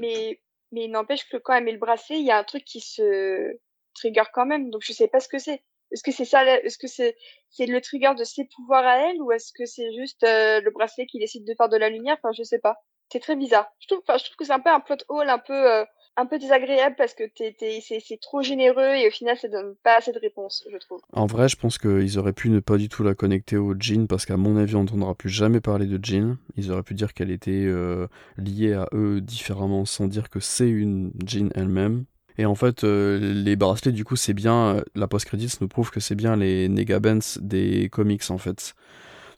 [0.00, 0.40] Mais,
[0.72, 2.80] mais il n'empêche que quand elle met le bracelet, il y a un truc qui
[2.80, 3.52] se
[3.94, 4.70] trigger quand même.
[4.70, 5.62] Donc je sais pas ce que c'est.
[5.92, 7.16] Est-ce que c'est ça Est-ce que c'est
[7.50, 10.70] c'est le trigger de ses pouvoirs à elle ou est-ce que c'est juste euh, le
[10.70, 12.16] bracelet qui décide de faire de la lumière?
[12.22, 12.76] Enfin, je sais pas.
[13.12, 13.70] C'est très bizarre.
[13.78, 15.84] Je trouve, enfin, je trouve que c'est un peu un plot hole un peu euh,
[16.16, 20.12] un peu désagréable parce que c'est, trop généreux et au final ça donne pas assez
[20.12, 21.00] de réponses, je trouve.
[21.12, 24.06] En vrai, je pense qu'ils auraient pu ne pas du tout la connecter au Jean,
[24.06, 26.36] parce qu'à mon avis, on n'entendra plus jamais parler de Jean.
[26.56, 30.68] Ils auraient pu dire qu'elle était euh, liée à eux différemment, sans dire que c'est
[30.68, 32.04] une Jean elle-même.
[32.38, 34.76] Et en fait, euh, les bracelets, du coup, c'est bien.
[34.76, 38.74] euh, la post-credits nous prouve que c'est bien les Negabends des comics, en fait.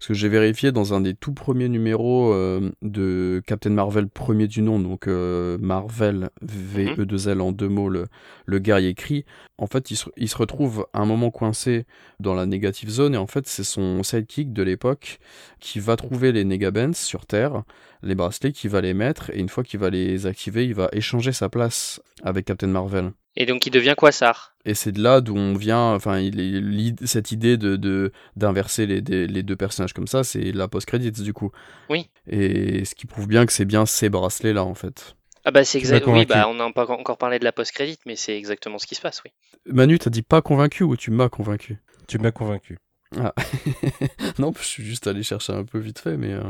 [0.04, 4.46] Parce que j'ai vérifié dans un des tout premiers numéros euh, de Captain Marvel, premier
[4.48, 8.08] du nom, donc euh, Marvel VE2L en deux mots, le,
[8.44, 9.24] le guerrier cri.
[9.56, 11.86] En fait, il se, il se retrouve à un moment coincé
[12.20, 15.20] dans la négative zone, et en fait, c'est son sidekick de l'époque
[15.58, 17.62] qui va trouver les Negabends sur Terre,
[18.02, 20.90] les bracelets, qui va les mettre, et une fois qu'il va les activer, il va
[20.92, 23.12] échanger sa place avec Captain Marvel.
[23.36, 24.53] Et donc il devient Quasar.
[24.66, 29.00] Et c'est de là d'où on vient, enfin, il cette idée de de- d'inverser les,
[29.02, 31.50] des- les deux personnages comme ça, c'est la post-credits du coup.
[31.90, 32.08] Oui.
[32.26, 35.16] Et ce qui prouve bien que c'est bien ces bracelets là en fait.
[35.44, 36.06] Ah bah c'est Tu m'as exact.
[36.08, 38.94] Oui, bah on n'a pas encore parlé de la post-crédit, mais c'est exactement ce qui
[38.94, 39.32] se passe, oui.
[39.66, 41.78] Manu, t'as dit pas convaincu ou tu m'as convaincu?
[42.08, 42.78] Tu m'as convaincu.
[44.38, 46.32] Non, je suis juste allé chercher un peu vite fait, mais.
[46.32, 46.42] euh,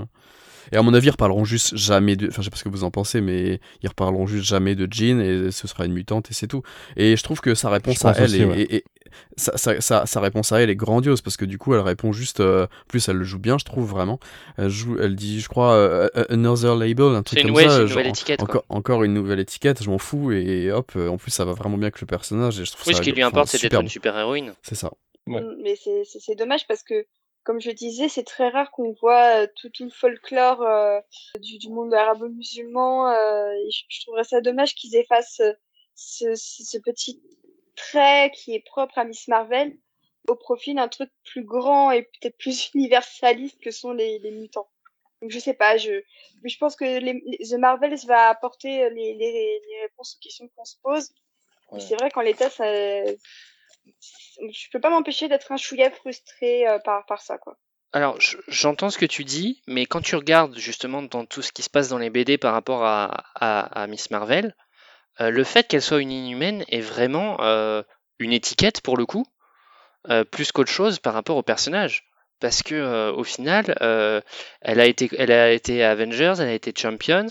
[0.72, 2.29] Et à mon avis, ils reparleront juste jamais de.
[2.29, 4.87] Enfin, je sais pas ce que vous en pensez, mais ils reparleront juste jamais de
[4.90, 6.62] Jean et ce sera une mutante et c'est tout.
[6.96, 8.61] Et je trouve que sa réponse à elle aussi, est- ouais.
[8.62, 8.85] est- est-
[9.37, 12.12] sa, sa- sa- sa réponse à elle est grandiose parce que du coup, elle répond
[12.12, 12.40] juste.
[12.40, 14.18] euh, plus, elle le joue bien, je trouve vraiment.
[14.59, 17.68] Elle joue, elle dit, je crois, euh, another label, un truc comme ouais, ça.
[17.70, 18.40] c'est une genre, nouvelle étiquette.
[18.40, 18.48] quoi.
[18.48, 20.92] encore, encore une nouvelle étiquette, je m'en fous et hop.
[20.96, 22.98] euh, En plus, ça va vraiment bien avec le personnage et je trouve Oui, ça.
[22.98, 24.53] ce qui lui importe, c'est d'être une super-héroïne.
[24.62, 24.90] C'est ça.
[25.27, 25.40] Ouais.
[25.40, 27.07] Mm, Mais c'est- c'est c'est dommage parce que,
[27.44, 31.00] comme je disais, c'est très rare qu'on voit euh, tout, tout le folklore euh,
[31.40, 33.11] du, du monde arabo-musulman.
[33.12, 35.52] euh, je, je trouverais ça dommage qu'ils effacent euh,
[35.94, 37.22] ce, ce, ce petit
[37.76, 39.76] trait qui est propre à Miss Marvel
[40.28, 44.68] au profit d'un truc plus grand et peut-être plus universaliste que sont les, les mutants.
[45.22, 45.92] Donc je sais pas, je,
[46.42, 50.22] mais je pense que les, les- The Marvels va apporter les, les, les réponses aux
[50.22, 51.11] questions qu'on se pose.
[51.72, 52.64] Mais c'est vrai qu'en l'état, ça,
[53.87, 57.38] je peux pas m'empêcher d'être un chouïa frustré euh, par, ça.
[57.92, 61.53] Alors, je- j'entends ce que tu dis, mais quand tu regardes justement dans tout ce
[61.53, 64.55] qui se passe dans les BD par rapport à, Miss Marvel,
[65.20, 67.83] euh, le fait qu'elle soit une inhumaine est vraiment euh,
[68.18, 69.27] une étiquette pour le coup,
[70.31, 72.05] plus qu'autre chose par rapport au personnage.
[72.40, 74.20] Parce que euh, au final, euh,
[74.61, 77.27] elle a été, elle a été Avengers, elle a été Champions.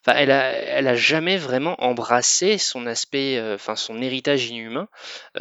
[0.00, 4.88] Enfin, elle a, elle a jamais vraiment embrassé son aspect, euh, enfin son héritage inhumain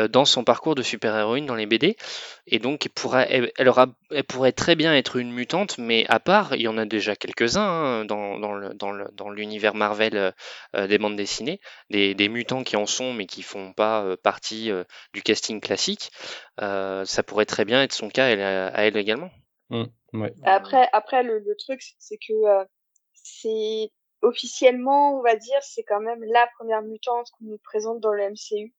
[0.09, 1.95] dans son parcours de super-héroïne dans les BD.
[2.47, 6.19] Et donc, elle, pourra, elle, aura, elle pourrait très bien être une mutante, mais à
[6.19, 9.75] part, il y en a déjà quelques-uns hein, dans, dans, le, dans, le, dans l'univers
[9.75, 10.33] Marvel
[10.73, 14.71] des bandes dessinées, des, des mutants qui en sont, mais qui font pas partie
[15.13, 16.11] du casting classique.
[16.61, 19.31] Euh, ça pourrait très bien être son cas elle, à elle également.
[20.13, 20.33] Ouais.
[20.43, 22.63] Après, après le, le truc, c'est que euh,
[23.13, 28.13] c'est officiellement, on va dire, c'est quand même la première mutante qu'on nous présente dans
[28.13, 28.73] le MCU.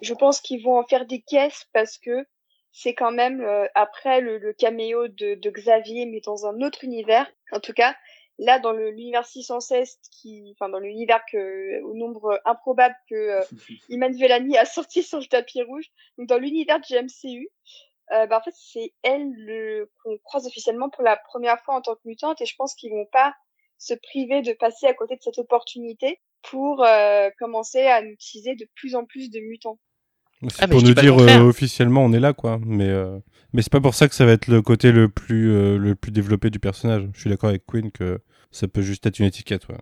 [0.00, 2.26] Je pense qu'ils vont en faire des caisses parce que
[2.72, 6.84] c'est quand même euh, après le, le caméo de, de Xavier, mais dans un autre
[6.84, 7.30] univers.
[7.52, 7.94] En tout cas,
[8.42, 13.42] là dans l'univers 616, qui, enfin dans l'univers que au nombre improbable que euh,
[13.88, 15.86] Iman Vellani a sorti sur le tapis rouge,
[16.18, 17.48] donc dans l'univers du MCU,
[18.12, 21.80] euh, bah, en fait, c'est elle le, qu'on croise officiellement pour la première fois en
[21.80, 23.34] tant que mutante et je pense qu'ils vont pas
[23.78, 28.54] se priver de passer à côté de cette opportunité pour euh, commencer à nous utiliser
[28.54, 29.78] de plus en plus de mutants.
[30.48, 32.58] C'est Ah, pour nous dire euh, officiellement on est là quoi.
[32.64, 33.18] Mais euh,
[33.52, 35.94] mais c'est pas pour ça que ça va être le côté le plus euh, le
[35.94, 37.08] plus développé du personnage.
[37.14, 38.20] Je suis d'accord avec Queen que
[38.52, 39.66] ça peut juste être une étiquette.
[39.68, 39.76] Ouais.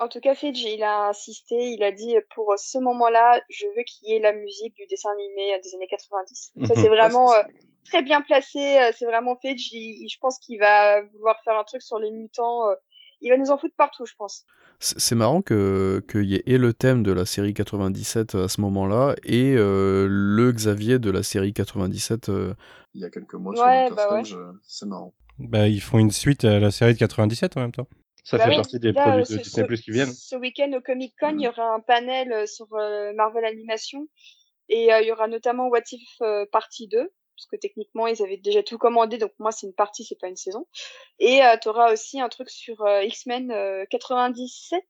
[0.00, 3.82] En tout cas, Fidge, il a insisté, il a dit pour ce moment-là, je veux
[3.84, 6.52] qu'il y ait la musique du dessin animé euh, des années 90.
[6.66, 7.42] Ça, c'est vraiment euh,
[7.84, 9.36] très bien placé, euh, c'est vraiment.
[9.42, 12.62] Il- il- je pense qu'il va vouloir faire un truc sur les mutants.
[13.20, 14.44] il va nous en foutre partout, je pense.
[14.80, 18.60] C'est marrant que qu'il y ait et le thème de la série 97 à ce
[18.60, 22.54] moment-là et euh, le Xavier de la série 97 euh,
[22.94, 24.36] il y a quelques mois sur Ouais, Winter bah Soldier.
[24.62, 25.12] C'est marrant.
[25.38, 27.88] Bah ils font une suite à la série de 97 en même temps.
[28.24, 30.12] Ça Bah fait oui, partie des là, produits de Disney Plus qui viennent.
[30.12, 34.06] Ce week-end au Comic Con, il y aura un panel euh, sur euh, Marvel Animation
[34.68, 36.98] et euh, il y aura notamment What If euh, partie 2
[37.36, 40.26] parce que techniquement ils avaient déjà tout commandé donc moi c'est une partie c'est pas
[40.28, 40.66] une saison
[41.20, 44.82] et euh, tu auras aussi un truc sur euh, X-Men euh, 97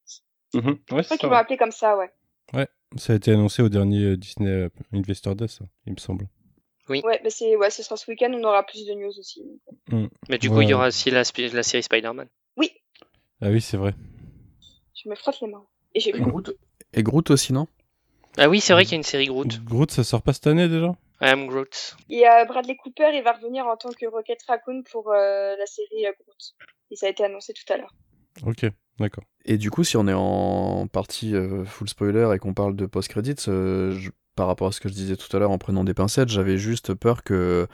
[0.54, 0.62] Mhm.
[0.64, 1.40] Ouais, je crois c'est qu'ils vont ouais.
[1.40, 2.10] appeler comme ça ouais
[2.96, 6.26] Ça a été annoncé au dernier euh, Disney euh, Investor Day, ça, il me semble.
[6.88, 9.42] Ouais bah c'est ouais ce sera ce week-end on aura plus de news aussi.
[10.28, 12.28] Mais du coup, il y aura aussi la, série Spider-Man.
[12.56, 12.72] oui.
[13.40, 13.94] Ah oui, c'est vrai.
[14.94, 15.64] je me frotte les mains.
[15.94, 16.50] Et j'ai Et Groot,
[16.92, 17.68] et Groot aussi non?
[18.36, 19.62] Ah oui, c'est vrai qu'il y a une série Groot.
[19.64, 20.92] Groot, ça sort pas cette année déjà?
[21.20, 21.96] I am Groot.
[22.10, 25.66] et euh, Bradley Cooper il va revenir en tant que Rocket Raccoon pour euh, la
[25.66, 26.54] série euh, Groot.
[26.90, 27.94] Et ça a été annoncé tout à l'heure.
[28.46, 28.66] Ok,
[28.98, 29.24] d'accord.
[29.44, 32.86] Et du coup, si on est en partie euh, full spoiler et qu'on parle de
[32.86, 35.82] post-credits, euh, je- par rapport à ce que je disais tout à l'heure en prenant
[35.84, 37.66] des pincettes, j'avais juste peur que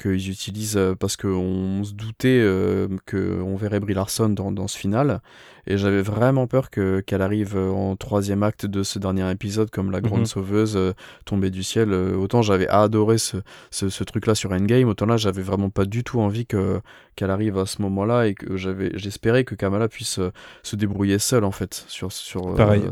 [0.00, 4.78] qu'ils utilisent euh, parce qu'on se doutait euh, qu'on verrait Brie Larson dans, dans ce
[4.78, 5.20] final.
[5.66, 9.68] Et j'avais vraiment peur que qu'elle arrive euh, en troisième acte de ce dernier épisode
[9.70, 10.26] comme la grande Mhm.
[10.26, 10.92] sauveuse euh,
[11.26, 11.92] tombée du ciel.
[11.92, 13.36] Autant j'avais adoré ce,
[13.70, 16.80] ce, ce truc-là sur Endgame, autant là j'avais vraiment pas du tout envie que
[17.16, 20.18] qu'elle arrive à ce moment-là et que j'avais j'espérais que Kamala puisse
[20.62, 22.84] se débrouiller seule en fait sur sur euh, Pareil.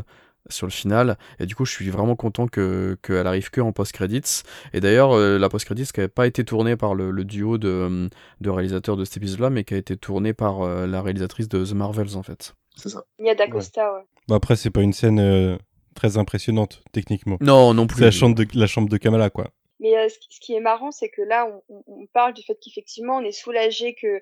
[0.49, 3.71] Sur le final et du coup je suis vraiment content que qu'elle arrive que en
[3.71, 7.11] post credits et d'ailleurs euh, la post credits qui n'avait pas été tournée par le,
[7.11, 8.09] le duo de, euh,
[8.41, 11.47] de réalisateurs de cet épisode là mais qui a été tournée par euh, la réalisatrice
[11.49, 13.03] de The Marvels en fait C'est ça.
[13.19, 14.01] Nia D'Acosta, ouais.
[14.27, 15.57] Bon, après, c'est pas une scène euh,
[15.95, 17.37] très impressionnante, techniquement.
[17.41, 19.47] non non C'est plus la chambre, de, la chambre de Kamala, quoi.
[19.81, 22.33] Mais euh, ce, qui, ce qui est marrant, c'est que là, on, on- on parle
[22.33, 24.21] du fait qu'effectivement, on est soulagé que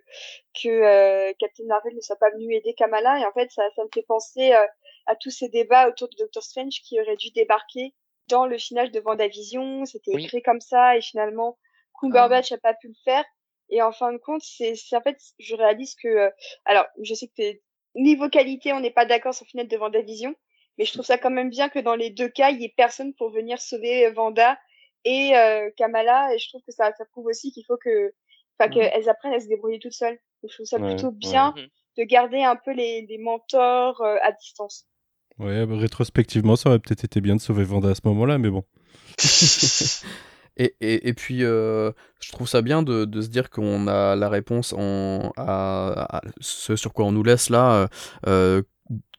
[0.63, 3.83] que euh, Captain Marvel ne soit pas venu aider Kamala, et en fait, ça, ça
[3.83, 4.65] me fait penser euh,
[5.07, 7.93] à tous ces débats autour de Doctor Strange qui aurait dû débarquer
[8.29, 9.85] dans le final de WandaVision.
[9.85, 10.25] C'était Oui.
[10.25, 11.57] écrit comme ça, et finalement,
[11.99, 13.25] Cumberbatch n'a pas pu le faire.
[13.69, 16.29] Et en fin de compte, c'est c'est- en fait, je réalise que, euh,
[16.65, 17.61] alors, je sais que t'es-
[17.95, 20.35] niveau qualité, on n'est pas d'accord sur le final de WandaVision,
[20.77, 22.73] mais je trouve ça quand même bien que dans les deux cas, il y ait
[22.77, 24.57] personne pour venir sauver Vanda
[25.03, 28.13] et euh, Kamala et je trouve que ça, ça prouve aussi qu'il faut que
[28.59, 31.53] enfin qu'elles apprennent à se débrouiller toutes seules Donc, je trouve ça Ouais, plutôt bien
[31.55, 31.67] Mhm.
[31.97, 34.85] de garder un peu les, les mentors euh, à distance
[35.39, 38.49] Ouais, bah, rétrospectivement, ça aurait peut-être été bien de sauver Vanda à ce moment-là, mais
[38.49, 38.63] bon.
[40.59, 44.15] Et, et, et puis, euh, je trouve ça bien de, de se dire qu'on a
[44.15, 47.87] la réponse en, à, à ce sur quoi on nous laisse là euh,
[48.25, 48.61] euh,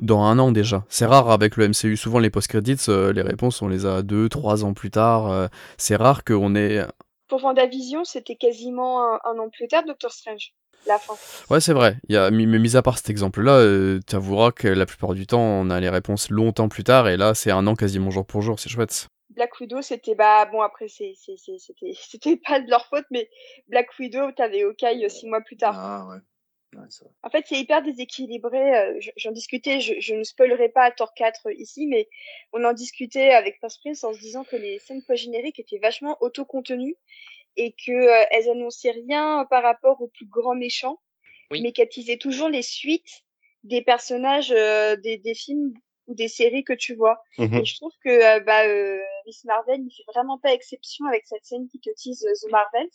[0.01, 0.85] dans un an déjà.
[0.89, 1.97] C'est rare avec le MCU.
[1.97, 5.31] Souvent, les post-credits, euh, les réponses, on les a deux, trois ans plus tard.
[5.31, 6.85] euh, c'est rare qu'on ait.
[7.29, 10.55] pour WandaVision c'était quasiment un, un an plus tard Doctor Strange
[10.87, 11.15] la fin
[11.51, 11.97] Ouais, c'est vrai.
[12.09, 14.87] Il y a, mi- mais mis à part cet exemple-là, euh, tu avoueras que la
[14.87, 17.09] plupart du temps, on a les réponses longtemps plus tard.
[17.09, 18.59] Et là, c'est un an quasiment jour pour jour.
[18.59, 19.09] C'est chouette.
[19.31, 21.13] Black Widow c'était bah bon après c'est
[21.95, 23.29] c'était pas de leur faute mais
[23.69, 26.19] Black Widow t'avais Hawkeye six mois plus tard Ah ouais.
[27.23, 28.77] En fait, c'est hyper déséquilibré.
[28.77, 32.09] euh, J'en discutais, je, je ne spoilerai pas Thor 4 ici, mais
[32.53, 36.17] on en discutait avec First Prince en se disant que les scènes post-génériques étaient vachement
[36.21, 36.97] autocontenues
[37.57, 41.01] et que euh, elles annonçaient rien par rapport aux plus grands méchants,
[41.51, 41.61] Oui.
[41.63, 43.25] mais qu'elles teasaient toujours les suites
[43.65, 45.73] des personnages euh, des, des films
[46.07, 47.21] ou des séries que tu vois.
[47.39, 47.55] Mhm.
[47.55, 51.27] Et je trouve que euh, bah, euh, Miss Marvel, il fait vraiment pas exception avec
[51.27, 52.89] cette scène qui te tease euh, The Marvels.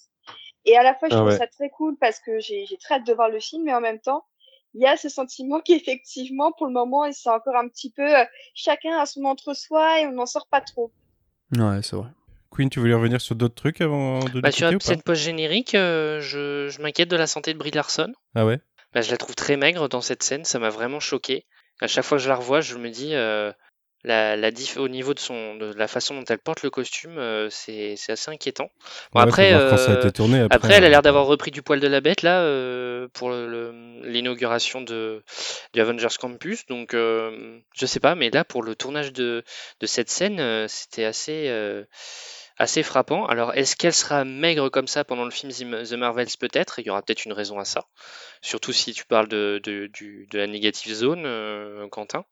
[0.66, 1.38] Et à la fois, je Ah trouve ouais.
[1.38, 3.82] ça très cool parce que j'ai j'ai très hâte de voir le film, mais en
[3.82, 4.26] même temps,
[4.74, 8.24] il y a ce sentiment qu'effectivement, pour le moment, c'est encore un petit peu euh,
[8.56, 10.92] chacun a son entre-soi et on n'en sort pas trop.
[11.52, 12.08] Ouais, c'est vrai.
[12.54, 14.80] Queen, tu voulais revenir sur d'autres trucs avant de Bah, sur pas?
[14.80, 18.14] scène post-générique, euh, je, je m'inquiète de la santé de Brie Larson.
[18.36, 18.60] Ah ouais?
[18.94, 21.46] Bah, je la trouve très maigre dans cette scène, ça m'a vraiment choqué.
[21.82, 23.52] À chaque fois que je la revois, je me dis, euh,
[24.04, 27.18] la, la diff au niveau de, son, de la façon dont elle porte le costume,
[27.18, 28.70] euh, c'est assez inquiétant.
[29.14, 29.54] Bon, Ouais, faut après.
[29.54, 32.44] Après, Après, elle a l'air d'avoir repris du poil de la bête là
[33.14, 35.24] pour l'inauguration de
[35.74, 36.66] du Avengers Campus.
[36.68, 39.44] Donc, je sais pas, mais là pour le tournage de,
[39.80, 41.50] de cette scène, c'était assez
[42.58, 43.26] assez frappant.
[43.26, 46.80] Alors, est-ce qu'elle sera maigre comme ça pendant le film The Marvels Peut-être?
[46.80, 47.86] Il y aura peut-être une raison à ça.
[48.42, 49.62] Surtout si tu parles de
[50.34, 52.26] la négative zone, euh, Quentin.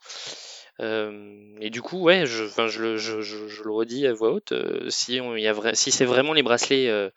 [0.79, 2.43] Euh, et du coup, ouais, je,
[2.79, 4.51] le- redis à voix haute.
[4.51, 7.11] euh, si c'est vraiment les bracelets,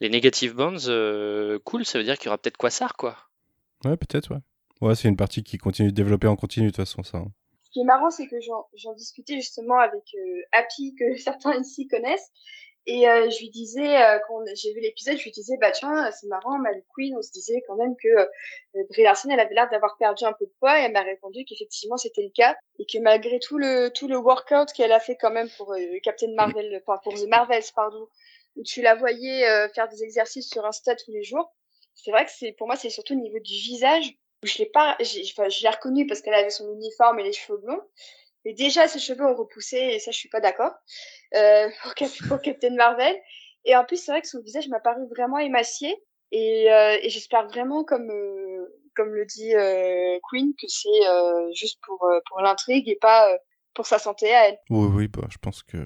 [0.00, 3.16] les negative bonds, cool, ça veut dire qu'il y aura peut-être Quasar, quoi.
[3.84, 4.40] Ouais, peut-être, ouais.
[4.80, 7.18] Ouais, c'est une partie qui continue de développer en continu, de toute façon, ça.
[7.18, 7.32] hein.
[7.70, 11.86] Ce qui est marrant, c'est que j'en discutais justement avec euh, Happy, que certains ici
[11.86, 12.32] connaissent.
[12.86, 16.10] Et euh, je lui disais, euh, quand j'ai vu l'épisode, je lui disais, bah tiens,
[16.10, 19.54] c'est marrant, Mary Queen, on se disait quand même que euh, Brie Larson, elle avait
[19.54, 22.56] l'air d'avoir perdu un peu de poids, et elle m'a répondu qu'effectivement c'était le cas,
[22.80, 25.78] et que malgré tout le tout le workout qu'elle a fait quand même pour euh,
[26.02, 28.08] Captain Marvel, enfin pour The Marvels, pardon,
[28.56, 31.54] où tu la voyais euh, faire des exercices sur Insta tous les jours,
[31.94, 34.96] c'est vrai que c'est pour moi c'est surtout au niveau du visage je l'ai pas,
[35.00, 37.82] je l'ai reconnue parce qu'elle avait son uniforme et les cheveux blonds.
[38.44, 40.72] Mais déjà, ses cheveux ont repoussé, et ça, je suis pas d'accord,
[41.34, 43.14] euh, pour, Cap- pour Captain Marvel.
[43.66, 45.94] Et en plus, c'est vrai que son visage m'a paru vraiment émacié.
[46.32, 52.10] Et, euh, j'espère vraiment, comme, euh, comme le dit euh, Queen, que c'est juste pour,
[52.28, 53.30] pour l'intrigue et pas
[53.74, 54.58] pour sa santé à elle.
[54.70, 55.76] Oui, oui, bah, je pense que.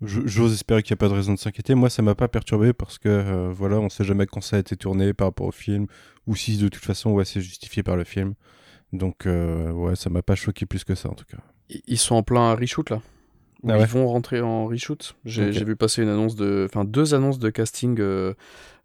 [0.00, 1.74] J'ose espérer qu'il n'y a pas de raison de s'inquiéter.
[1.74, 4.58] Moi, ça m'a pas perturbé parce que, euh, voilà, on sait jamais quand ça a
[4.60, 5.86] été tourné par rapport au film
[6.26, 8.34] ou si de toute façon, ouais, c'est justifié par le film.
[8.92, 11.38] Donc, euh, ouais, ça m'a pas choqué plus que ça en tout cas.
[11.86, 13.02] Ils sont en plein reshoot là.
[13.66, 15.16] Ah ouais Ils vont rentrer en reshoot.
[15.24, 18.34] J'ai vu passer une annonce de, enfin deux annonces de casting euh,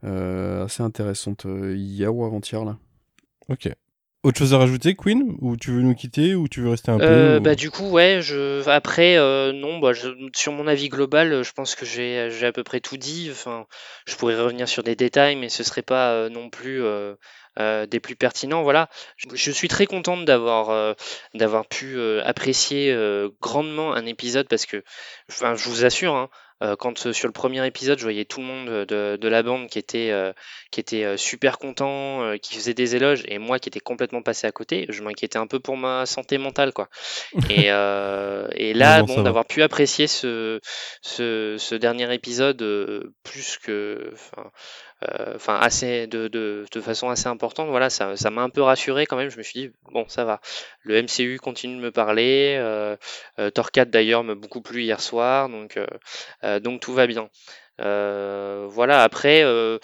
[0.04, 1.45] euh, assez intéressantes
[1.76, 2.78] hier ou avant-hier là.
[3.49, 3.69] Ok.
[4.23, 6.97] Autre chose à rajouter, Queen Ou tu veux nous quitter Ou tu veux rester un
[6.97, 10.65] peu Euh, ou- bah du coup ouais je après euh, non bah je- sur mon
[10.65, 13.27] avis global je pense que j'ai j'ai à peu près tout dit.
[13.31, 13.65] Enfin
[14.05, 16.81] je pourrais revenir sur des détails mais ce serait pas euh, non plus
[17.89, 18.89] des plus pertinents voilà.
[19.17, 20.95] Je, je suis très contente d'avoir
[21.33, 22.95] d'avoir pu apprécier
[23.41, 24.83] grandement un épisode parce que
[25.29, 26.30] enfin je vous assure hein,
[26.64, 29.43] euh, quand euh, sur le premier épisode je voyais tout le monde de, de la
[29.43, 30.32] bande qui était euh,
[30.72, 34.22] qui était euh, super content euh, qui faisait des éloges et moi qui étais complètement
[34.22, 36.89] passé à côté je m'inquiétais un peu pour ma santé mentale quoi.
[37.49, 40.59] Et, euh, et là, Non, bon, d'avoir pu apprécier ce,
[41.01, 44.14] ce, ce dernier épisode euh, plus que,
[45.04, 49.06] enfin, euh, enfin assez de, façon assez importante, voilà, ça, ça m'a un peu rassuré
[49.06, 49.30] quand même.
[49.30, 50.41] Je me suis dit bon, ça va.
[50.82, 52.56] Le MCU continue de me parler.
[52.60, 52.95] Euh,
[53.39, 55.80] euh, 4 d'ailleurs m'a beaucoup plu hier soir, donc
[56.62, 57.30] donc tout va bien.
[57.82, 59.03] Euh, voilà.
[59.03, 59.80] Après, euh,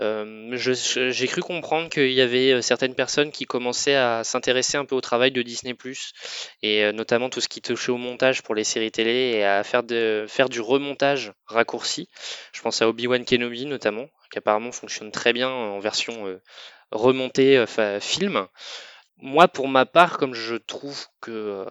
[0.00, 4.94] euh, j'ai cru comprendre qu'il y avait certaines personnes qui commençaient à s'intéresser un peu
[4.94, 5.76] au travail de Disney+,
[6.62, 9.82] et notamment tout ce qui touchait au montage pour les séries télé et à faire,
[9.82, 12.08] de, faire du remontage raccourci.
[12.52, 16.40] Je pense à Obi-Wan Kenobi notamment, qui apparemment fonctionne très bien en version
[16.90, 17.64] remontée
[18.00, 18.46] film.
[19.20, 21.64] Moi, pour ma part, comme je trouve que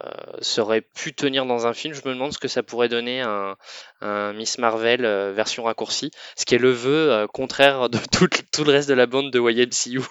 [0.00, 3.20] euh, euh, pu tenir dans un film, je me demande ce que ça pourrait donner
[3.20, 3.56] un,
[4.00, 8.24] un Miss Marvel euh, version raccourcie, ce qui est le vœu euh, contraire de tout,
[8.24, 10.00] le- tout le reste de la bande de YMCU.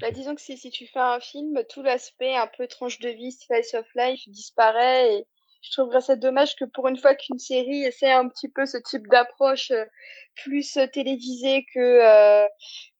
[0.00, 3.08] Bah, disons que si, si tu fais un film, tout l'aspect un peu tranche de
[3.08, 5.26] vie, slice of life disparaît et
[5.62, 8.76] je trouverais ça dommage que pour une fois qu'une série essaie un petit peu ce
[8.76, 9.84] type d'approche euh,
[10.36, 12.46] plus télévisée que, euh,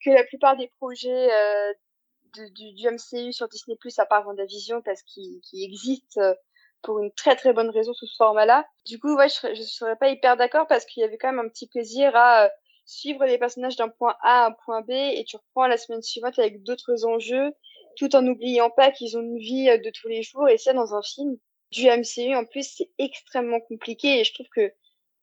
[0.03, 1.73] que la plupart des projets euh,
[2.33, 6.35] du, du MCU sur Disney+, à part WandaVision, parce qu'il qu'il existe euh,
[6.83, 8.67] pour une très très bonne raison sous ce format-là.
[8.87, 11.45] Du coup, ouais, je je serais pas hyper d'accord parce qu'il y avait quand même
[11.45, 12.49] un petit plaisir à euh,
[12.87, 16.03] suivre les personnages d'un point A à un point B et tu reprends la semaine
[16.03, 17.53] suivante avec d'autres enjeux,
[17.97, 20.73] tout en n'oubliant pas qu'ils ont une vie euh, de tous les jours et ça
[20.73, 21.37] dans un film
[21.71, 24.73] du MCU en plus c'est extrêmement compliqué et je trouve que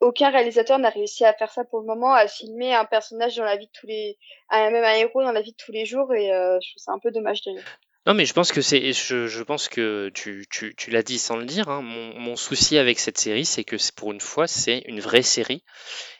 [0.02, 3.44] aucun réalisateur n'a réussi à faire ça pour le moment, à filmer un personnage dans
[3.44, 4.18] la vie de tous les,
[4.50, 6.84] un, même un héros dans la vie de tous les jours et euh, je trouve
[6.84, 7.64] ça un peu dommage d'ailleurs.
[8.08, 11.18] Non, mais je pense que c'est, je, je pense que tu, tu, tu l'as dit
[11.18, 11.70] sans le dire.
[11.70, 15.24] hein, mon, mon souci avec cette série, c'est que pour une fois, c'est une vraie
[15.24, 15.64] série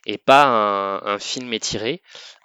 [0.08, 2.02] et pas un, un film étiré.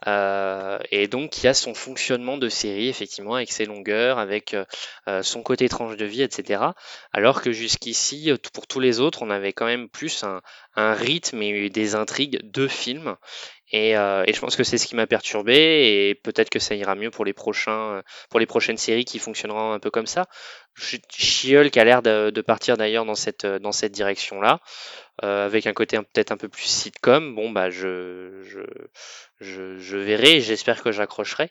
[0.08, 4.54] Euh, et donc, il y a son fonctionnement de série, effectivement, avec ses longueurs, avec
[4.54, 4.64] euh,
[5.08, 6.76] euh, son côté tranche de vie, etc.
[7.12, 10.42] Alors que jusqu'ici, pour tous les autres, on avait quand même plus un,
[10.76, 13.16] un rythme et des intrigues de film.
[13.72, 16.74] Et, euh, et je pense que c'est ce qui m'a perturbé et peut-être que ça
[16.74, 20.06] ira mieux pour les prochains, euh, pour les prochaines séries qui fonctionneront un peu comme
[20.06, 20.26] ça.
[20.76, 24.60] She-Hulk a l'air de, partir d'ailleurs dans cette, dans cette direction-là,
[25.22, 27.34] euh, avec un côté peut-être un peu plus sitcom.
[27.34, 28.42] Bon, bah, je,
[29.40, 31.50] je, je, verrai, j'espère que j'accrocherai.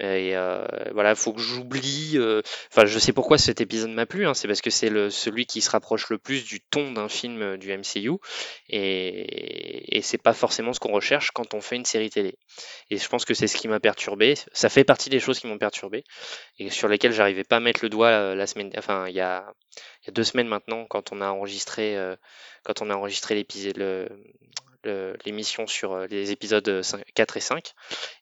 [0.00, 2.12] Et euh, voilà, faut que j'oublie.
[2.14, 2.42] euh,
[2.72, 5.60] Enfin, je sais pourquoi cet épisode m'a plu, hein, c'est parce que c'est celui qui
[5.60, 8.18] se rapproche le plus du ton d'un film euh, du MCU,
[8.68, 12.34] et, et c'est pas forcément ce qu'on recherche quand on fait une série télé.
[12.90, 14.34] Et je pense que c'est ce qui m'a perturbé.
[14.52, 16.04] Ça fait partie des choses qui m'ont perturbé
[16.58, 19.20] et sur lesquelles j'arrivais pas à mettre le doigt euh, la semaine, enfin il y
[19.20, 19.52] a,
[20.02, 22.16] il y a deux semaines maintenant quand on a enregistré, euh,
[22.64, 24.08] quand on a enregistré l'épisode, le-
[24.84, 27.72] le- l'émission sur euh, les épisodes 5 4 et 5.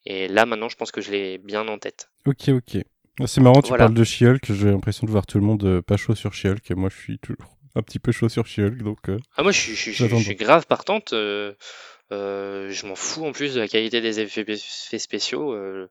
[0.05, 2.09] Et là maintenant, je pense que je l'ai bien en tête.
[2.27, 2.79] Ok, ok.
[3.21, 3.85] Ah, C'est marrant, tu Voilà.
[3.85, 4.53] parles de She-Hulk.
[4.53, 6.71] J'ai l'impression de voir tout le monde euh, pas chaud sur She-Hulk.
[6.71, 8.83] Et moi, je suis toujours un petit peu chaud sur She-Hulk.
[8.83, 11.13] Donc, euh, Ah moi, je suis, je suis- je suis- J'attends je suis grave partante.
[11.15, 11.55] euh,
[12.11, 15.53] je m'en fous en plus de la qualité des effets spéciaux.
[15.53, 15.89] euh,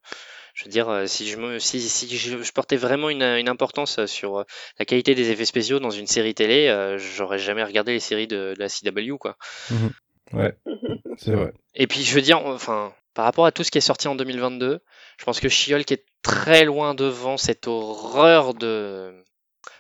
[0.56, 3.50] je veux dire, euh, si je me, si, si je, je portais vraiment une, une
[3.50, 4.44] importance euh, sur euh,
[4.80, 8.28] la qualité des effets spéciaux dans une série télé, euh, j'aurais jamais regardé les séries
[8.28, 9.36] de, de la CW, quoi.
[11.18, 11.54] c'est vrai.
[11.76, 14.16] Et puis, je veux dire, enfin, par rapport à tout ce qui est sorti en
[14.16, 14.80] 2022,
[15.20, 19.14] je pense que She-Hulk est très loin devant cette horreur de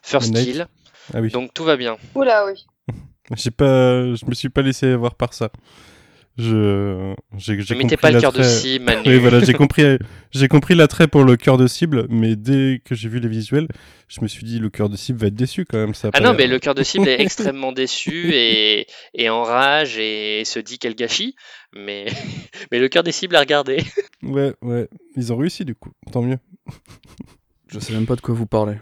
[0.03, 0.35] First.
[0.35, 0.67] Kill.
[1.13, 1.29] Ah oui.
[1.29, 1.97] Donc tout va bien.
[2.15, 2.65] Oula, oui.
[3.37, 5.51] J'ai pas, je me suis pas laissé avoir par ça.
[6.37, 9.03] Je, j'ai, j'ai Ne mettez compris pas le cœur de cible, Manu.
[9.07, 9.83] Oui, voilà, j'ai compris,
[10.31, 13.69] j'ai compris l'attrait pour le cœur de cible, mais dès que j'ai vu les visuels,
[14.09, 15.93] je me suis dit le cœur de cible va être déçu quand même.
[15.93, 19.97] Ça Ah non, mais le cœur de cible est extrêmement déçu et, et en rage
[19.97, 21.35] et se dit quel gâchis.
[21.73, 22.05] Mais,
[22.71, 23.81] mais le cœur des cibles a regardé.
[24.21, 26.37] Ouais, ouais, ils ont réussi du coup, tant mieux.
[27.69, 28.75] Je sais même pas de quoi vous parlez.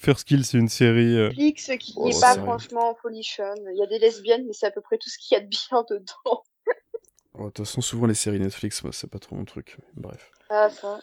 [0.00, 1.16] First Kill, c'est une série.
[1.16, 2.42] euh, Netflix qui Oh, est c'est pas vrai.
[2.44, 3.58] franchement folichonne.
[3.74, 5.42] Il y a des lesbiennes, mais c'est à peu près tout ce qu'il y a
[5.42, 6.44] de bien dedans.
[7.38, 9.76] Oh, De toute façon, souvent les séries Netflix, moi, c'est pas trop mon truc.
[9.96, 10.30] Bref.
[10.50, 10.98] Ah, ça.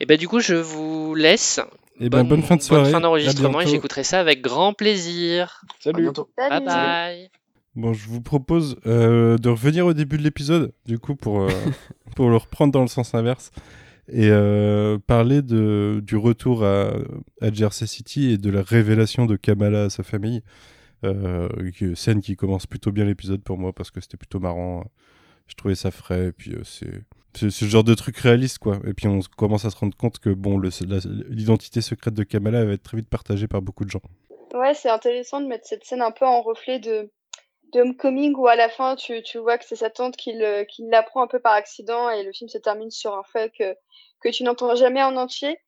[0.00, 1.60] Et ben du coup, je vous laisse.
[2.00, 2.84] Eh ben, bonne fin de soirée.
[2.84, 5.60] Bonne fin d'enregistrement et j'écterai ça avec grand plaisir.
[5.86, 6.28] À bientôt.
[6.36, 6.66] Bye Salut.
[6.66, 7.30] bye.
[7.76, 11.48] Bon, je vous propose euh, de revenir au début de l'épisode, du coup, pour, euh,
[12.16, 13.50] pour le reprendre dans le sens inverse.
[14.08, 16.92] et euh, parler de, du retour à,
[17.40, 20.42] à Jersey City et de la révélation de Kamala à sa famille.
[21.04, 21.48] Euh,
[21.94, 24.84] scène qui commence plutôt bien l'épisode pour moi parce que c'était plutôt marrant.
[25.46, 28.78] Je trouvais ça frais et puis euh, c'est ce genre de truc réaliste quoi.
[28.86, 30.58] Et puis on commence à se rendre compte que bon
[31.28, 34.00] l'identité secrète de Kamala va être très vite partagée par beaucoup de gens.
[34.54, 37.10] Ouais, c'est intéressant de mettre cette scène un peu en reflet de,
[37.74, 40.32] Homecoming où à la fin tu, tu vois que c'est sa tante qui
[40.78, 43.74] l'apprend un peu par accident et le film se termine sur un fait que,
[44.20, 45.58] que tu n'entends jamais en entier.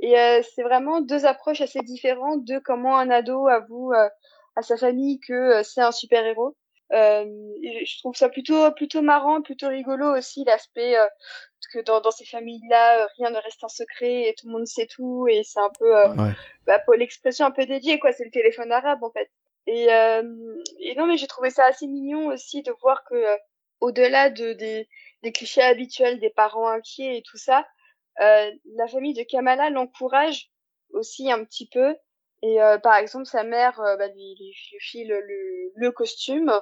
[0.00, 4.08] Et euh, c'est vraiment deux approches assez différentes de comment un ado avoue euh,
[4.56, 6.56] à sa famille que euh, c'est un super-héros.
[6.92, 7.24] Euh,
[7.62, 11.06] et je trouve ça plutôt plutôt marrant, plutôt rigolo aussi l'aspect euh,
[11.72, 14.66] que dans, dans ces familles-là, euh, rien ne reste un secret et tout le monde
[14.66, 16.32] sait tout et c'est un peu euh, Ouais.
[16.66, 19.30] bah, pour l'expression un peu dédiée quoi, c'est le téléphone arabe en fait.
[19.66, 23.36] Et, euh, et non mais j'ai trouvé ça assez mignon aussi de voir que euh,
[23.80, 24.86] au-delà de des,
[25.22, 27.66] des clichés habituels des parents inquiets et tout ça,
[28.20, 30.50] euh, la famille de Kamala l'encourage
[30.90, 31.96] aussi un petit peu.
[32.44, 35.18] Et euh, par exemple, sa mère euh, bah, lui, file
[35.76, 36.52] le, costume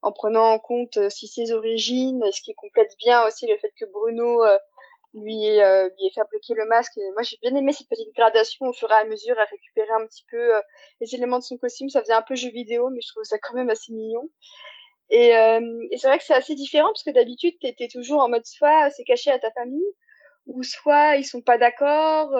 [0.00, 3.70] en prenant en compte euh, si ses origines, ce qui complète bien aussi le fait
[3.78, 4.42] que Bruno
[5.12, 6.98] lui, euh, lui ait fabriqué le masque.
[7.12, 10.06] Moi, j'ai bien aimé cette petite gradation au fur et à mesure à récupérer un
[10.06, 10.50] petit peu
[11.02, 11.90] les éléments de son costume.
[11.90, 14.30] Ça faisait un peu jeu vidéo, mais je trouve ça quand même assez mignon.
[15.10, 15.32] Et,
[15.98, 19.04] c'est vrai que c'est assez différent parce que d'habitude, t'étais toujours en mode soit c'est
[19.04, 19.92] caché à ta famille,
[20.46, 22.30] ou soit ils sont pas d'accord.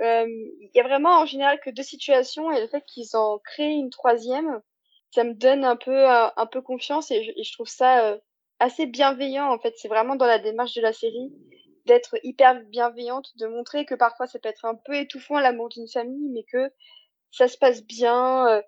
[0.00, 3.16] Euh, euh, Il y a vraiment en général que deux situations et le fait qu'ils
[3.16, 4.60] en créent une troisième,
[5.14, 8.18] ça me donne un peu un, un peu confiance et je, trouve ça euh,
[8.58, 9.74] assez bienveillant en fait.
[9.76, 11.32] C'est vraiment dans la démarche de la série
[11.86, 15.88] d'être hyper bienveillante, de montrer que parfois ça peut être un peu étouffant l'amour d'une
[15.88, 16.70] famille, mais que
[17.32, 18.46] ça se passe bien.
[18.48, 18.62] euh,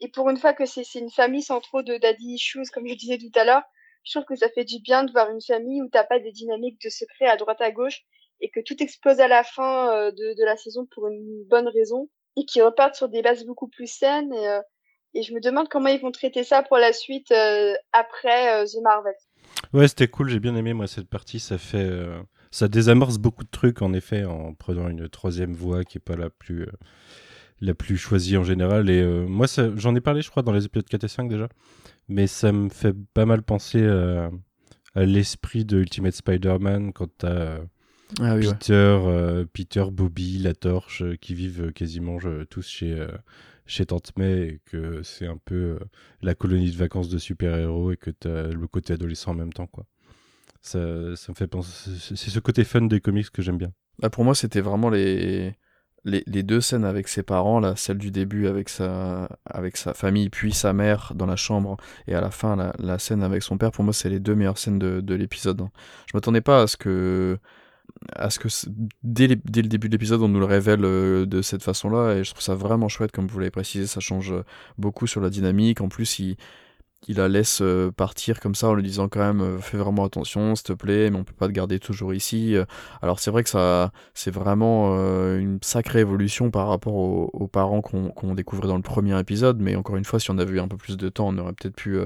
[0.00, 2.86] et pour une fois que c'est c'est une famille sans trop de daddy issues, comme
[2.88, 3.62] je disais tout à l'heure,
[4.04, 6.32] je trouve que ça fait du bien de voir une famille où t'as pas des
[6.32, 8.04] dynamiques de secret à droite à gauche
[8.40, 11.68] et que tout explose à la fin euh, de, de la saison pour une bonne
[11.68, 14.32] raison et qui repartent sur des bases beaucoup plus saines.
[14.32, 14.60] Et, euh,
[15.14, 18.82] et je me demande comment ils vont traiter ça pour la suite euh, après The
[18.82, 19.14] Marvel.
[19.72, 21.88] Ouais, c'était cool, j'ai bien aimé moi cette partie, ça fait
[22.50, 26.16] ça désamorce beaucoup de trucs en effet en prenant une troisième voie qui est pas
[26.16, 26.66] la plus
[27.60, 30.88] la plus choisie en général et moi j'en ai parlé je crois dans les épisodes
[30.88, 31.48] 4 et 5 déjà,
[32.08, 37.60] mais ça me fait pas mal penser à l'esprit de Ultimate Spider-Man quand t'as
[38.20, 38.52] Ah oui, ouais.
[38.54, 43.08] Peter, euh, Peter, Bobby, la Torche, euh, qui vivent euh, quasiment euh, tous chez, euh,
[43.66, 45.78] chez Tante May, et que c'est un peu euh,
[46.22, 49.52] la colonie de vacances de super-héros, et que tu as le côté adolescent en même
[49.52, 49.66] temps.
[49.66, 49.84] quoi.
[50.62, 50.78] Ça,
[51.16, 51.90] ça me fait penser.
[51.98, 53.72] c'est- C'est ce côté fun des comics que j'aime bien.
[53.98, 55.54] Bah, pour moi, c'était vraiment les...
[56.04, 59.92] les les deux scènes avec ses parents, là, celle du début avec sa avec sa
[59.94, 61.76] famille, puis sa mère dans la chambre,
[62.06, 63.72] et à la fin la, la scène avec son père.
[63.72, 65.60] Pour moi, c'est les deux meilleures scènes de, de l'épisode.
[65.62, 65.70] hein.
[66.06, 67.38] Je m'attendais pas à ce que
[68.14, 68.48] à ce que
[69.02, 72.24] dès, dès le début de l'épisode on nous le révèle euh, de cette façon-là et
[72.24, 74.44] je trouve ça vraiment chouette comme vous l'avez précisé ça change euh,
[74.78, 75.80] beaucoup sur la dynamique.
[75.80, 76.36] En plus il
[77.08, 80.56] il la laisse euh, partir comme ça en lui disant quand même fais vraiment attention
[80.56, 82.56] s'il te plaît mais on peut pas te garder toujours ici
[83.02, 84.96] alors c'est vrai que ça c'est vraiment
[85.36, 89.96] une sacrée évolution par rapport aux, parents qu'on découvrait dans le premier épisode mais encore
[89.96, 91.98] une fois si on avait eu un peu plus de temps on aurait peut-être pu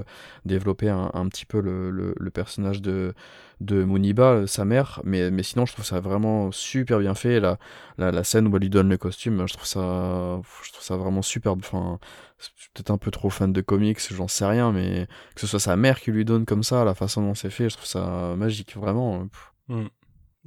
[0.45, 3.15] développer un, un petit peu le, le personnage de
[3.61, 7.41] de Muniba, euh, sa mère, mais, mais sinon je trouve ça vraiment super bien fait.
[7.41, 7.59] La,
[7.99, 10.97] la, la scène où elle lui donne le costume, je trouve ça, je trouve ça
[10.97, 11.61] vraiment superbe.
[11.63, 11.99] Enfin,
[12.39, 15.47] je suis peut-être un peu trop fan de comics, j'en sais rien, mais que ce
[15.47, 17.87] soit sa mère qui lui donne comme ça, la façon dont c'est fait, je trouve
[17.89, 19.29] ça magique, vraiment.
[19.29, 19.89] Pff.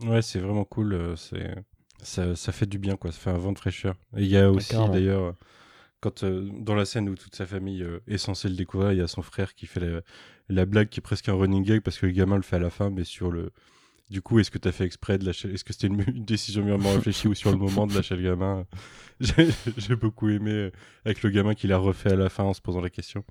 [0.08, 0.94] Ouais, c'est vraiment cool.
[0.94, 1.54] euh, c'est
[2.02, 3.12] ça, ça fait du bien, quoi.
[3.12, 3.96] Ça fait un vent de fraîcheur.
[4.18, 5.32] Et il y a aussi, d'ailleurs, euh,
[6.02, 8.98] quand euh, dans la scène où toute sa famille euh, est censée le découvrir, il
[8.98, 10.02] y a son frère qui fait la,
[10.50, 12.60] la blague qui est presque un running gag parce que le gamin le fait à
[12.60, 13.52] la fin, mais sur le.
[14.10, 16.64] Du coup, est-ce que tu as fait exprès de lâcher Est-ce que c'était une, décision
[16.64, 18.66] mûrement réfléchie ou sur le moment de lâcher le gamin?
[19.78, 20.72] J'ai beaucoup aimé euh,
[21.06, 23.24] avec le gamin qui l'a refait à la fin en se posant la question.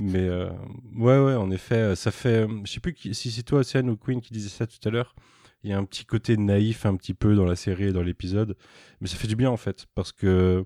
[0.00, 0.50] Mais euh,
[0.96, 2.46] ouais, ouais, en effet, euh, ça fait.
[2.46, 4.90] euh, Je sais plus si c'est toi, Océane ou Queen, qui disait ça tout à
[4.90, 5.14] l'heure.
[5.62, 8.02] Il y a un petit côté naïf un petit peu dans la série et dans
[8.02, 8.56] l'épisode,
[9.00, 10.64] mais ça fait du bien en fait parce que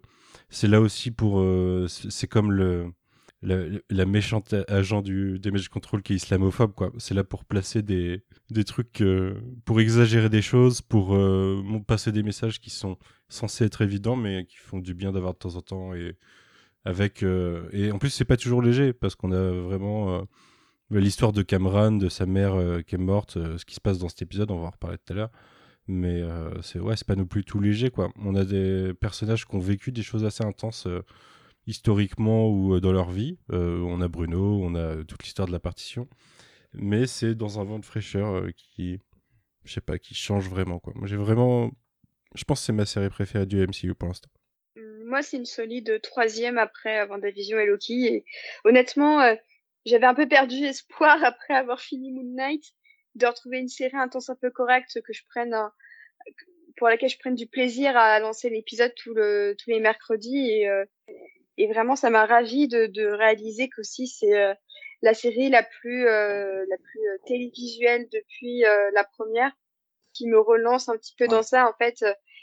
[0.51, 1.45] c'est là aussi pour.
[1.89, 2.93] c'est comme le
[3.45, 6.93] la, méchante agent du Damage Control qui est islamophobe quoi.
[6.99, 9.35] C'est là pour placer des des trucs euh,
[9.65, 14.47] pour exagérer des choses, pour euh, passer des messages qui sont censés être évidents mais
[14.47, 16.17] qui font du bien d'avoir de temps en temps et
[16.85, 20.27] avec euh, et en plus c'est pas toujours léger parce qu'on a vraiment
[20.91, 24.23] l'histoire de Cameron, de sa mère qui est morte, ce qui se passe dans cet
[24.23, 25.31] épisode, on va en reparler tout à l'heure.
[25.87, 26.23] Mais
[26.63, 28.11] c'est ouais, c'est pas non plus tout léger quoi.
[28.17, 30.87] On a des personnages qui ont vécu des choses assez intenses
[31.67, 33.39] historiquement ou euh, dans leur vie.
[33.53, 36.09] Euh, on a Bruno, on a toute l'histoire de la partition.
[36.73, 39.01] Mais c'est dans un vent de fraîcheur euh, qui
[39.65, 40.93] je sais pas, qui change vraiment quoi.
[40.95, 41.71] Moi j'ai vraiment,
[42.35, 44.29] je pense que c'est ma série préférée du MCU pour l'instant.
[44.77, 48.07] Hum, Moi, c'est une solide troisième après WandaVision et Loki.
[48.07, 48.25] Et
[48.65, 49.35] honnêtement,
[49.87, 52.65] j'avais un peu perdu espoir après avoir fini Moon Knight
[53.15, 55.57] de retrouver une série intense un peu correcte que je prenne
[56.77, 60.69] pour laquelle je prenne du plaisir à lancer l'épisode tous les mercredis et,
[61.59, 64.55] et vraiment ça m'a ravi de, de réaliser qu'aussi c'est euh,
[65.03, 69.53] la série la plus euh, la plus euh, télévisuelle depuis euh, la première
[70.13, 71.99] qui me relance un petit peu dans ça en fait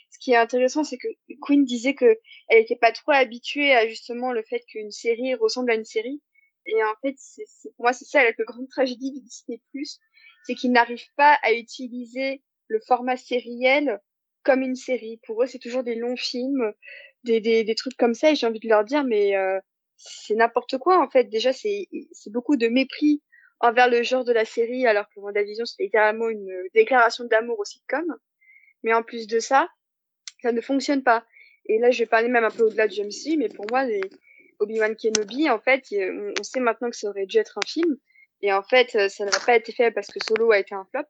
[0.10, 1.08] ce qui est intéressant c'est que
[1.42, 2.18] Queen disait que
[2.50, 6.22] elle était pas trop habituée à justement le fait qu'une série ressemble à une série.
[6.66, 9.62] Et en fait c'est c'est- pour moi c'est ça la plus grande tragédie de Disney
[9.72, 10.00] Plus
[10.44, 14.00] c'est qu'ils n'arrivent pas à utiliser le format sériel
[14.44, 15.20] comme une série.
[15.26, 16.74] Pour eux, c'est toujours des longs films,
[17.24, 19.60] des, des, des trucs comme ça, et j'ai envie de leur dire, mais euh,
[19.98, 21.26] c'est n'importe quoi en fait.
[21.26, 21.88] Déjà, c'est
[22.28, 23.22] beaucoup de mépris
[23.60, 27.66] envers le genre de la série, alors que WandaVision, c'est littéralement une déclaration d'amour au
[27.66, 28.06] sitcom.
[28.84, 29.70] Mais en plus de ça,
[30.42, 31.24] ça ne fonctionne pas.
[31.68, 34.02] Et là, je vais parler même un peu au-delà du MCU, mais pour moi, les
[34.60, 37.98] Obi-Wan Kenobi, en fait, on, on sait maintenant que ça aurait dû être un film.
[38.42, 40.86] Et en fait, euh, ça n'a pas été fait parce que Solo a été un
[40.92, 41.04] flop.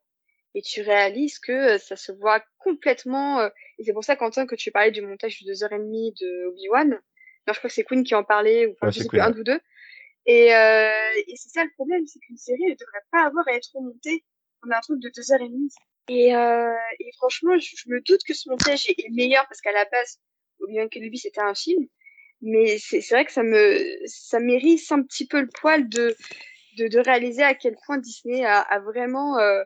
[0.53, 3.39] Et tu réalises que euh, ça se voit complètement.
[3.39, 3.49] euh,
[3.79, 6.13] Et c'est pour ça, Quentin, que tu parlais du montage de deux heures et demie
[6.19, 6.89] de Obi-Wan.
[6.89, 9.19] Non, je crois que c'est Queen qui en parlait, ou enfin, Ouais, je sais plus,
[9.19, 9.59] un ou deux.
[10.25, 10.91] Et, euh,
[11.27, 14.23] et c'est ça le problème, c'est qu'une série ne devrait pas avoir à être remontée
[14.63, 15.71] en un truc de deux heures et demie.
[16.09, 19.61] Et, euh, et franchement, je, je me doute que ce montage est, est meilleur parce
[19.61, 20.19] qu'à la base,
[20.59, 21.87] Obi-Wan Kenobi c'était un film,
[22.41, 26.15] mais c'est c'est vrai que ça me ça mérite un petit peu le poil de
[26.77, 29.63] de, de réaliser à quel point Disney a, a vraiment euh,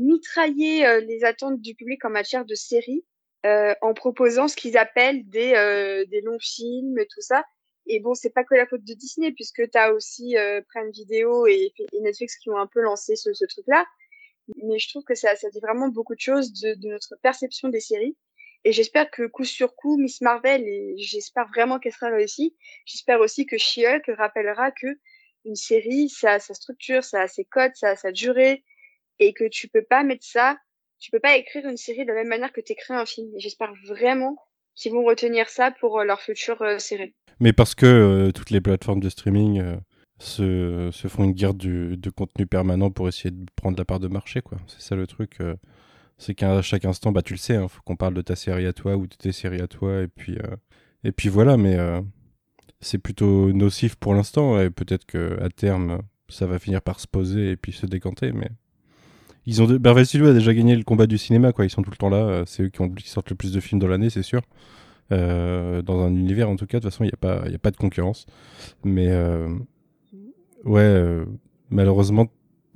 [0.00, 3.04] mitraillé euh, les attentes du public en matière de séries
[3.46, 7.44] euh, en proposant ce qu'ils appellent des euh, des longs films et tout ça.
[7.86, 10.90] Et bon, c'est pas que la faute de Disney puisque tu as aussi euh, Prime
[10.90, 13.86] Video et, et Netflix qui ont un peu lancé ce, ce truc-là.
[14.62, 17.68] Mais je trouve que ça, ça dit vraiment beaucoup de choses de, de notre perception
[17.68, 18.16] des séries.
[18.64, 23.20] Et j'espère que coup sur coup, Miss Marvel, et j'espère vraiment qu'elle sera réussie, j'espère
[23.20, 24.88] aussi que She-Hulk rappellera que
[25.46, 28.62] une série, ça a sa structure, ça a ses codes, ça a sa durée,
[29.20, 30.56] et que tu peux pas mettre ça,
[30.98, 33.30] tu peux pas écrire une série de la même manière que tu écris un film.
[33.36, 34.36] J'espère vraiment
[34.74, 37.14] qu'ils vont retenir ça pour euh, leur future euh, série.
[37.38, 39.62] Mais parce que euh, toutes les plateformes de streaming
[40.18, 44.08] se, se font une guerre de contenu permanent pour essayer de prendre la part de
[44.08, 44.58] marché, quoi.
[44.66, 45.38] C'est ça le truc.
[46.18, 48.66] c'est qu'à chaque instant, bah tu le sais, il faut qu'on parle de ta série
[48.66, 50.36] à toi ou de tes séries à toi, et puis,
[51.02, 51.78] et puis voilà, mais
[52.80, 57.06] c'est plutôt nocif pour l'instant, et peut-être que à terme, ça va finir par se
[57.06, 58.50] poser et puis se décanter, mais.
[59.46, 59.78] Ils ont.
[59.82, 61.64] Marvel Studios a déjà gagné le combat du cinéma, quoi.
[61.64, 62.18] Ils sont tout le temps là.
[62.18, 64.42] euh, C'est eux qui, sortent le plus de films dans l'année, c'est sûr.
[65.12, 67.44] Euh, dans un univers, en tout cas, de toute façon, il n'y a, pas...
[67.44, 68.26] a pas de concurrence.
[68.84, 69.48] Mais euh,
[70.64, 71.24] ouais,
[71.70, 72.28] malheureusement,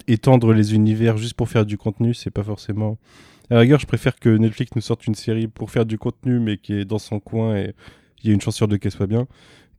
[0.09, 2.99] étendre les univers juste pour faire du contenu, c'est pas forcément.
[3.51, 6.41] À la rigueur, je préfère que Netflix nous sorte une série pour faire du contenu,
[6.41, 7.75] mais qui est dans son coin et
[8.23, 9.27] il y a une chance sur deux qu'elle soit bien,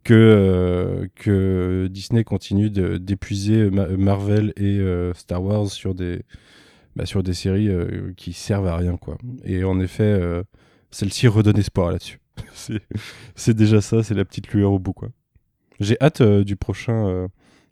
[0.04, 4.80] que, que Disney continue d'épuiser Ma- Marvel et
[5.16, 6.22] Star Wars sur des,
[6.96, 9.18] bah, sur des séries euh, qui servent à rien, quoi.
[9.44, 10.44] Et en effet, euh,
[10.92, 12.20] celle-ci redonne espoir là-dessus.
[13.36, 15.10] c'est déjà ça, c'est la petite lueur au bout, quoi.
[15.80, 17.08] J'ai hâte euh, du prochain.
[17.08, 17.28] euh,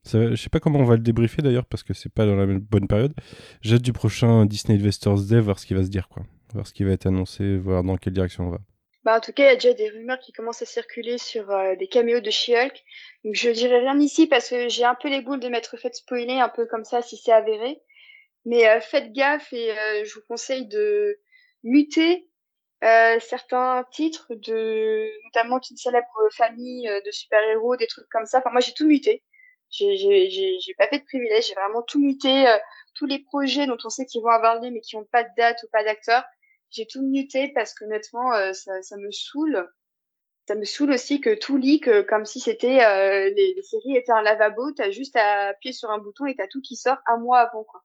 [0.06, 2.46] je sais pas comment on va le débriefer d'ailleurs parce que c'est pas dans la
[2.46, 3.14] bonne période.
[3.62, 6.24] J'ai hâte du prochain Disney Investors Day, voir ce qui va se dire, quoi.
[6.54, 8.60] Voir ce qui va être annoncé, voir dans quelle direction on va.
[9.06, 11.46] Bah, en tout cas, il y a déjà des rumeurs qui commencent à circuler sur
[11.80, 12.84] des caméos de She-Hulk.
[13.26, 15.94] Donc, je dirais rien ici parce que j'ai un peu les boules de m'être fait
[15.96, 17.82] spoiler un peu comme ça si c'est avéré.
[18.46, 21.20] Mais euh, faites gaffe et euh, je vous conseille de
[21.64, 22.28] muter
[22.84, 28.40] euh, certains titres de notamment d'une célèbre famille de super-héros, des trucs comme ça.
[28.40, 29.24] Enfin, moi, j'ai tout muté.
[29.70, 32.46] J'ai pas fait de privilège, j'ai vraiment tout muté.
[32.96, 35.30] tous les projets dont on sait qu'ils vont avoir lieu mais qui ont pas de
[35.38, 36.24] date ou pas d'acteur,
[36.70, 39.68] j'ai tout muté parce que honnêtement, ça, me saoule.
[40.48, 44.12] Ça me saoule aussi que tout euh, comme si c'était euh, les, les séries étaient
[44.12, 44.72] un lavabo.
[44.74, 47.64] T'as juste à appuyer sur un bouton et t'as tout qui sort un mois avant
[47.64, 47.82] quoi.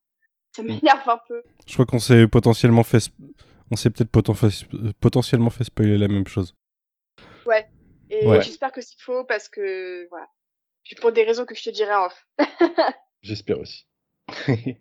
[0.54, 1.42] Ça m'énerve un peu.
[1.66, 3.10] Je crois qu'on s'est potentiellement fait.
[3.70, 4.10] On s'est peut-être
[5.00, 6.54] potentiellement fait spoiler la même chose.
[8.10, 8.40] Et Ouais.
[8.40, 10.26] j'espère que c'est faux parce que voilà.
[10.82, 12.26] Puis Pour des raisons que je te dirai en off.
[13.22, 13.86] J'espère aussi.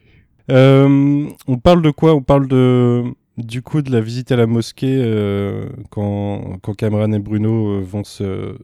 [0.49, 2.13] Euh, on parle de quoi?
[2.15, 3.03] On parle de
[3.35, 7.81] du coup de la visite à la mosquée euh, quand, quand Cameron et Bruno euh,
[7.81, 8.57] vont se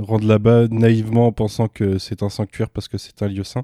[0.00, 3.62] rendre là-bas naïvement en pensant que c'est un sanctuaire parce que c'est un lieu saint.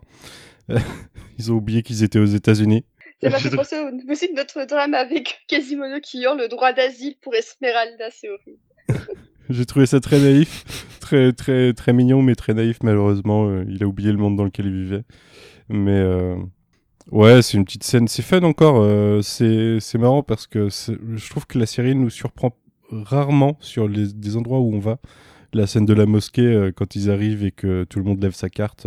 [1.39, 2.85] Ils ont oublié qu'ils étaient aux États-Unis.
[3.23, 6.73] Ça m'a fait penser au- aussi de notre drame avec Quasimodo qui hurle le droit
[6.73, 8.59] d'asile pour Esmeralda, c'est horrible.
[9.49, 10.65] J'ai trouvé ça très naïf,
[11.01, 13.49] très très très mignon, mais très naïf malheureusement.
[13.49, 15.05] Euh, il a oublié le monde dans lequel il vivait.
[15.69, 16.37] Mais euh,
[17.13, 18.09] Ouais, c'est une petite scène.
[18.09, 18.81] C'est fun encore.
[18.81, 22.57] euh, c'est c'est marrant parce que je trouve que la série nous surprend
[22.91, 24.99] rarement sur les, des endroits où on va.
[25.53, 28.35] La scène de la mosquée, euh, quand ils arrivent et que tout le monde lève
[28.35, 28.87] sa carte,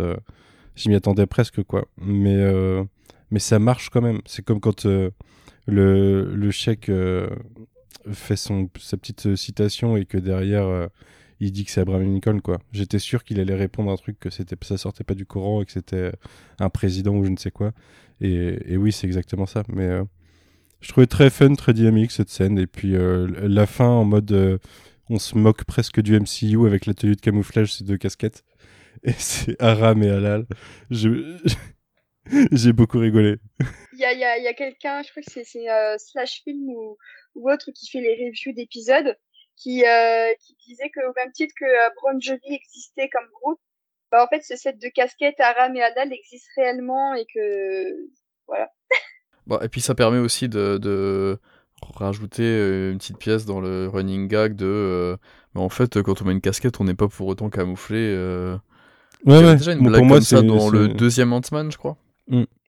[0.80, 1.86] j'y m'y attendais presque, quoi.
[1.98, 2.84] Mais, euh,
[3.30, 4.20] mais ça marche quand même.
[4.26, 5.10] C'est comme quand euh,
[5.66, 7.28] le, le chèque euh,
[8.10, 10.88] fait son, sa petite citation et que derrière,
[11.38, 12.58] il dit que c'est Abraham Lincoln, quoi.
[12.72, 15.66] J'étais sûr qu'il allait répondre un truc que c'était, ça sortait pas du Coran et
[15.66, 16.12] que c'était
[16.58, 17.72] un président ou je ne sais quoi.
[18.20, 19.62] Et, et oui, c'est exactement ça.
[19.68, 20.00] Mais
[20.80, 22.58] je trouvais très fun, très dynamique cette scène.
[22.58, 24.60] Et puis la fin en mode
[25.10, 28.44] on se moque presque du MCU avec la tenue de camouflage, ces deux casquettes.
[29.04, 30.46] Et c'est Aram et Halal.
[30.90, 31.38] Je-
[32.52, 33.38] J'ai beaucoup rigolé.
[33.92, 36.42] Il y a, il y a, y a quelqu'un, je crois que c'est euh, Slash
[36.44, 36.96] Film ou,
[37.34, 39.16] ou autre qui fait les reviews d'épisodes,
[39.56, 43.60] qui, euh, qui disait que au même titre que euh, Bon Jovi existait comme groupe,
[44.12, 48.08] bah en fait ce set de casquettes Aram et Adal existe réellement et que
[48.46, 48.72] voilà.
[49.46, 51.38] Bon, et puis ça permet aussi de, de
[51.82, 54.66] rajouter euh, une petite pièce dans le running gag de.
[54.66, 55.16] euh,
[55.54, 57.96] mais en fait, quand on met une casquette, on n'est pas pour autant camouflé.
[59.24, 59.56] Ouais, ouais.
[59.56, 61.96] déjà une Bon, blague pour moi, comme ça c'est- dans le deuxième Ant-Man, je crois.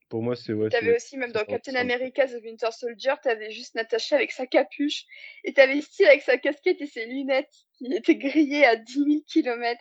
[0.08, 0.68] Pour moi, c'est ouais.
[0.68, 1.74] T'avais aussi, même dans Captain.
[1.74, 5.04] America The Winter Soldier, t'avais juste Natasha avec sa capuche,
[5.44, 7.48] et t'avais Steve avec sa casquette et ses lunettes,
[7.78, 9.80] qui étaient grillées à 10 000 km.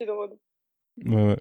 [0.00, 0.30] C'est drôle.
[1.04, 1.36] Ouais, ouais.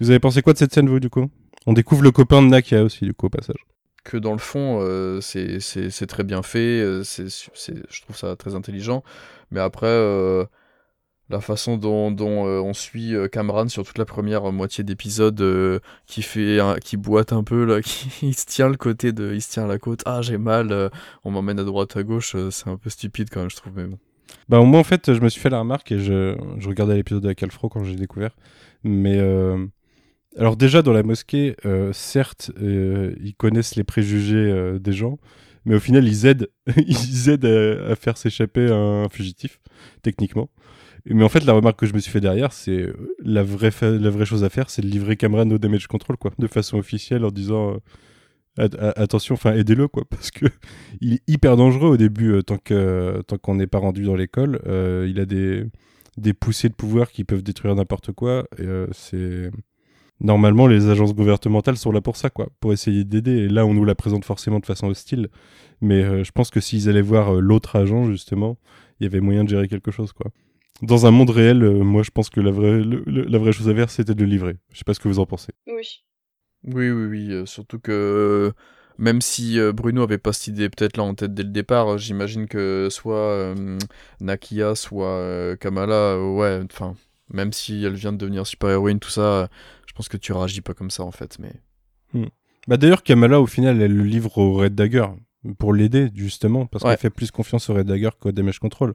[0.00, 1.30] Vous avez pensé quoi de cette scène, vous, du coup?
[1.66, 3.56] On découvre le copain de Nakia aussi, du coup, au passage.
[4.04, 8.02] que dans le fond, euh, c'est- c'est c'est très bien fait, euh, c'est c'est- je
[8.02, 9.02] trouve ça très intelligent.
[9.50, 10.44] Mais après, euh,
[11.28, 15.80] la façon dont, euh, on suit euh, Cameron sur toute la première moitié d'épisode, euh,
[16.06, 19.42] qui fait qui boite un peu, là, qui il se tient le côté de, il
[19.42, 20.88] se tient la côte, ah j'ai mal, euh,
[21.24, 23.72] on m'emmène à droite à gauche, euh, c'est un peu stupide quand même, je trouve,
[23.76, 23.98] mais bon.
[24.48, 27.24] Bah, au en fait, je me suis fait la remarque et je, je regardais l'épisode
[27.24, 28.36] avec Alfro quand j'ai découvert.
[28.84, 29.66] Mais, euh,
[30.38, 35.18] alors, déjà, dans la mosquée, euh, certes, euh, ils connaissent les préjugés euh, des gens,
[35.64, 39.58] mais au final, ils aident, ils aident à faire s'échapper un fugitif,
[40.02, 40.50] techniquement.
[41.08, 43.70] Mais en fait, la remarque que je me suis fait derrière, c'est euh, la vraie,
[43.82, 46.78] la vraie chose à faire, c'est de livrer Cameron au damage control, quoi, de façon
[46.78, 47.76] officielle, en disant
[48.58, 50.46] euh, attention, enfin, aidez-le, quoi, parce que
[51.00, 54.16] il est hyper dangereux au début, euh, tant que tant qu'on n'est pas rendu dans
[54.16, 54.60] l'école.
[55.08, 55.64] Il a des
[56.16, 58.48] des poussées de pouvoir qui peuvent détruire n'importe quoi.
[58.92, 59.50] C'est
[60.20, 63.32] normalement les agences gouvernementales sont là pour ça, quoi, pour essayer d'aider.
[63.32, 65.28] Et là, on nous la présente forcément de façon hostile.
[65.82, 68.58] Mais je pense que s'ils allaient voir l'autre agent, justement,
[68.98, 70.32] il y avait moyen de gérer quelque chose, quoi.
[70.82, 73.52] Dans un monde réel, euh, moi, je pense que la vraie, le- le- la vraie
[73.52, 74.56] chose à faire, c'était de le livrer.
[74.72, 75.52] Je sais pas ce que vous en pensez.
[75.66, 76.02] Oui.
[76.64, 78.52] Oui, oui, oui, euh, surtout que euh,
[78.98, 81.94] même si euh, Bruno avait pas cette idée peut-être là en tête dès le départ,
[81.94, 83.78] euh, j'imagine que soit euh,
[84.20, 86.94] Nakia, soit euh, Kamala, euh, ouais, enfin,
[87.32, 89.46] même si elle vient de devenir super-héroïne, tout ça, euh,
[89.86, 91.52] je pense que tu réagis pas comme ça en fait, mais...
[92.66, 95.06] Bah d'ailleurs, Kamala, au final, elle le livre au Red Dagger
[95.58, 96.90] pour l'aider, justement, parce Ouais.
[96.90, 98.92] qu'elle fait plus confiance au Red Dagger qu'au Damage Control.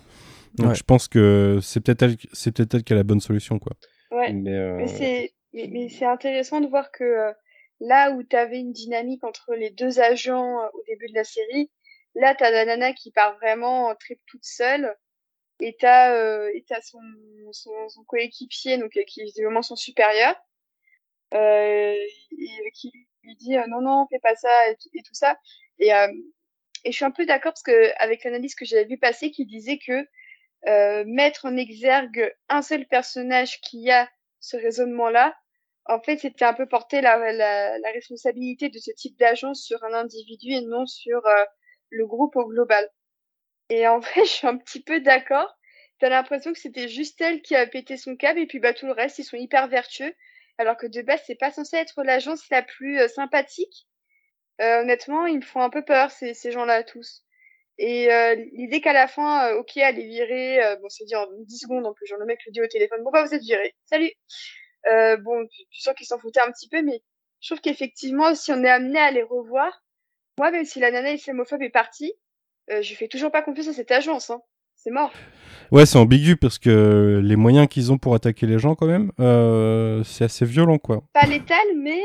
[0.55, 0.75] Donc Ouais.
[0.75, 3.73] je pense que c'est peut-être elle, c'est peut-être elle qui a la bonne solution, quoi.
[4.11, 4.31] Ouais.
[4.33, 7.33] Mais, euh, Mais c'est mais, mais c'est intéressant de voir que euh,
[7.79, 11.23] là où tu avais une dynamique entre les deux agents euh, au début de la
[11.23, 11.71] série,
[12.15, 14.95] là tu as la nana qui part vraiment en trip toute seule
[15.61, 16.99] et tu as euh, et t'as son,
[17.53, 20.35] son, son coéquipier donc qui est évidemment son supérieur
[21.33, 21.93] euh,
[22.37, 22.91] et, qui
[23.23, 25.37] lui dit euh, non non fais pas ça et, tout- et tout ça
[25.79, 26.07] et euh,
[26.85, 29.45] et je suis un peu d'accord parce que avec l'analyse que j'avais vu passer qui
[29.45, 30.07] disait que
[30.68, 34.09] euh, mettre en exergue un seul personnage qui a
[34.39, 35.36] ce raisonnement-là,
[35.86, 39.84] en fait, c'était un peu porter la, la, la responsabilité de ce type d'agence sur
[39.84, 41.43] un individu et non sur euh,
[41.89, 42.89] le groupe au global.
[43.70, 45.57] Et en vrai, je suis un petit peu d'accord.
[45.99, 48.88] T'as l'impression que c'était juste elle qui a pété son câble et puis bah tout
[48.88, 50.14] le reste, ils sont hyper vertueux.
[50.57, 53.88] Alors que de base, c'est pas censé être l'agence la plus euh, sympathique.
[54.62, 57.24] Euh, honnêtement, ils me font un peu peur, ces, ces gens-là tous.
[57.84, 61.15] Et euh, l'idée qu'à la fin, euh, ok, elle est virée, euh, bon, c'est dit
[61.15, 63.34] en 10 secondes en plus, genre le mec lui dit au téléphone, bon bah vous
[63.34, 64.11] êtes viré, salut.
[65.23, 67.01] Bon, tu, tu sens qu'ils s'en foutaient un petit peu, mais
[67.39, 69.84] je trouve qu'effectivement, si on est amené à les revoir,
[70.38, 72.13] moi, même si la nana islamophobe est partie,
[72.69, 74.41] je fais toujours pas confiance à cette agence, hein.
[74.75, 75.11] C'est mort.
[75.71, 79.11] Ouais, c'est ambigu parce que les moyens qu'ils ont pour attaquer les gens, quand même,
[80.05, 81.03] c'est assez violent, quoi.
[81.13, 81.99] Pas létal, mais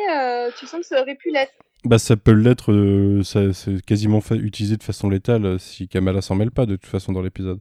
[0.59, 1.53] tu sens que ça aurait pu l'être.
[1.89, 6.21] Bah, ça peut l'être, euh, ça, c'est quasiment utilisé de façon létale euh, si Kamala
[6.21, 7.61] s'en mêle pas, de toute façon, dans l'épisode.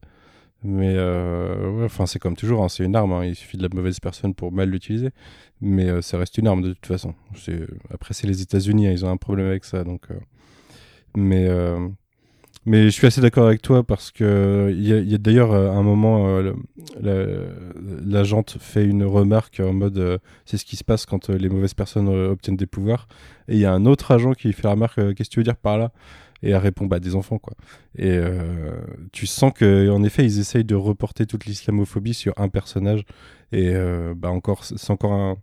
[0.64, 3.70] Mais, euh, enfin, c'est comme toujours, hein, c'est une arme, hein, il suffit de la
[3.74, 5.12] mauvaise personne pour mal l'utiliser.
[5.62, 7.16] Mais euh, ça reste une arme, de toute façon.
[7.36, 10.04] C'est- Après, c'est les États-Unis, hein, ils ont un problème avec ça, donc.
[10.12, 10.16] euh,
[11.18, 11.88] Mais, euh,
[12.66, 15.84] Mais je suis assez d'accord avec toi parce que il y a, d'ailleurs euh, un
[15.84, 17.44] moment, euh,
[18.60, 21.76] fait une remarque en mode euh, c'est ce qui se passe quand euh, les mauvaises
[21.76, 23.08] personnes obtiennent des pouvoirs.
[23.48, 25.44] Et il y a un autre agent qui fait la remarque qu'est-ce que tu veux
[25.44, 25.92] dire par là?
[26.42, 27.54] Et elle répond bah des enfants quoi.
[27.98, 28.20] Et
[29.12, 33.04] tu sens que en effet ils essayent de reporter toute l'islamophobie sur un personnage.
[33.52, 33.74] Et
[34.16, 35.38] bah encore c'est encore un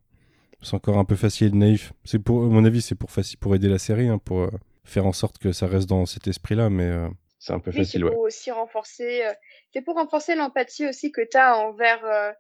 [0.61, 1.93] c'est encore un peu facile et naïf.
[2.05, 4.49] C'est pour à mon avis c'est pour facile pour aider la série hein, pour
[4.85, 7.09] faire en sorte que ça reste dans cet esprit-là, mais euh,
[7.39, 8.11] C'est un peu Oui, c'est facile, ouais.
[8.11, 9.33] pour aussi renforcer, euh,
[9.73, 12.33] c'est pour renforcer l'empathie aussi que tu as envers, euh,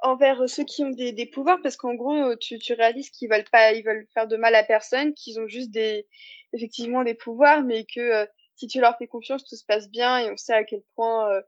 [0.00, 3.44] envers ceux qui ont des, des pouvoirs, parce qu'en gros, tu, tu réalises qu'ils veulent
[3.50, 6.06] pas, ils veulent faire de mal à personne, qu'ils ont juste des,
[6.52, 8.26] effectivement des pouvoirs, mais que euh,
[8.56, 11.30] si tu leur fais confiance, tout se passe bien, et on sait à quel point
[11.32, 11.40] euh,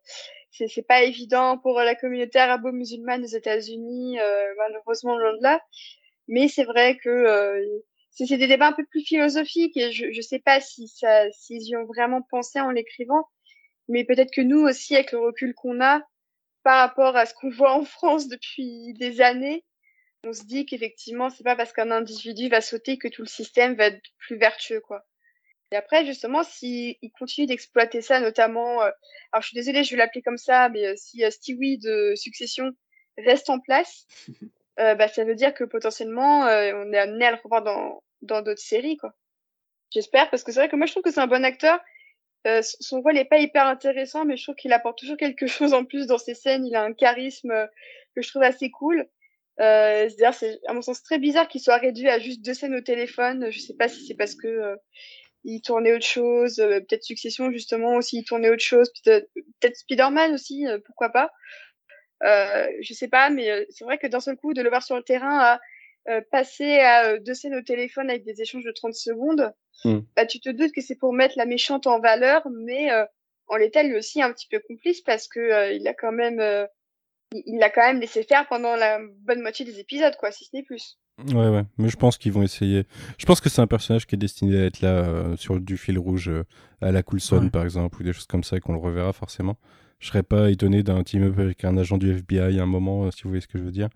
[0.51, 5.61] c'est, c'est pas évident pour la communauté arabo-musulmane des États-Unis, euh, malheureusement loin de là.
[6.29, 7.61] Mais c'est vrai que euh,
[8.15, 11.69] c'est des débats un peu plus philosophiques et je je sais pas si ça s'ils
[11.69, 13.29] y ont vraiment pensé en l'écrivant,
[13.89, 16.03] mais peut-être que nous aussi avec le recul qu'on a
[16.63, 19.65] par rapport à ce qu'on voit en France depuis des années,
[20.25, 23.75] on se dit qu'effectivement c'est pas parce qu'un individu va sauter que tout le système
[23.75, 25.05] va être plus vertueux quoi.
[25.73, 28.91] Et après justement s'ils ils continuent d'exploiter ça notamment euh,
[29.33, 32.15] alors je suis désolée je vais l'appeler comme ça mais euh, si euh, Stewie de
[32.15, 32.71] Succession
[33.19, 34.07] reste en place
[34.81, 38.04] euh, bah, ça veut dire que potentiellement euh, on est amené à le revoir dans
[38.25, 39.15] dans d'autres séries quoi.
[39.95, 41.79] J'espère parce que c'est vrai que moi je trouve que c'est un bon acteur.
[42.47, 45.73] Euh, son rôle est pas hyper intéressant mais je trouve qu'il apporte toujours quelque chose
[45.73, 46.67] en plus dans ses scènes.
[46.67, 47.67] Il a un charisme euh,
[48.15, 49.09] que je trouve assez cool.
[49.61, 52.75] Euh, c'est-à-dire c'est à mon sens très bizarre qu'il soit réduit à juste deux scènes
[52.75, 53.51] au téléphone.
[53.51, 54.77] Je sais pas si c'est parce que
[55.45, 60.65] il tournait autre chose, peut-être Succession justement aussi il tournait autre chose, peut-être Spider-Man aussi,
[60.87, 61.31] pourquoi pas.
[62.23, 65.03] Je sais pas, mais c'est vrai que d'un seul coup, de le voir sur le
[65.03, 65.61] terrain à
[66.09, 69.53] euh, passer à deux scènes au téléphone avec des échanges de 30 secondes,
[69.85, 69.99] Mm.
[70.17, 73.05] bah, tu te doutes que c'est pour mettre la méchante en valeur, mais euh,
[73.49, 76.41] en l'état, lui aussi un petit peu complice parce que euh, il a quand même,
[77.35, 80.45] il il l'a quand même laissé faire pendant la bonne moitié des épisodes, quoi, si
[80.45, 80.97] ce n'est plus.
[81.35, 81.65] ouais, ouais.
[81.77, 82.85] Mais je pense qu'ils vont essayer.
[83.19, 85.77] Je pense que c'est un personnage qui est destiné à être là euh, sur du
[85.77, 86.45] fil rouge euh,
[86.81, 87.51] à la Coulson Ouais.
[87.51, 89.57] par exemple ou des choses comme ça et qu'on le reverra forcément.
[89.99, 93.11] Je serais pas étonné d'un team-up avec un agent du FBI à un moment, euh,
[93.11, 93.89] si vous voyez ce que je veux dire.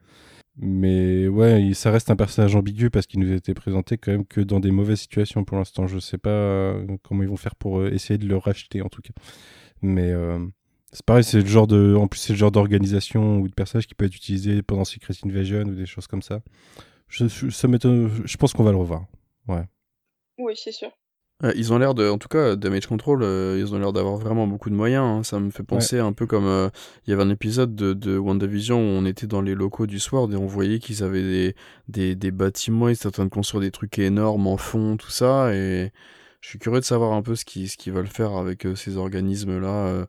[0.60, 4.26] Mais ouais, ça reste un personnage ambigu parce qu'il nous a été présenté quand même
[4.26, 5.86] que dans des mauvaises situations pour l'instant.
[5.86, 8.88] Je sais pas euh, comment ils vont faire pour euh, essayer de le racheter en
[8.88, 9.12] tout cas.
[9.82, 10.44] Mais euh,
[10.92, 13.86] c'est pareil, c'est le genre de, en plus c'est le genre d'organisation ou de personnage
[13.86, 16.40] qui peut être utilisé pendant Secret Invasion ou des choses comme ça.
[17.08, 17.68] Je, je- ça.
[17.68, 19.06] Je pense qu'on va le revoir.
[20.38, 20.90] Oui, c'est sûr.
[21.44, 24.16] Euh, ils ont l'air de, en tout cas, Damage Control, euh, ils ont l'air d'avoir
[24.16, 25.04] vraiment beaucoup de moyens.
[25.04, 25.22] hein.
[25.22, 26.68] Ça me fait penser un peu comme euh,
[27.06, 30.00] il y avait un épisode de, de WandaVision où on était dans les locaux du
[30.00, 31.54] Sword et on voyait qu'ils avaient des,
[31.86, 35.10] des, des bâtiments, ils étaient en train de construire des trucs énormes en fond, tout
[35.10, 35.54] ça.
[35.54, 35.92] Et
[36.40, 38.74] je suis curieux de savoir un peu ce qu'ils ce qu'ils veulent faire avec euh,
[38.74, 40.06] ces organismes-là.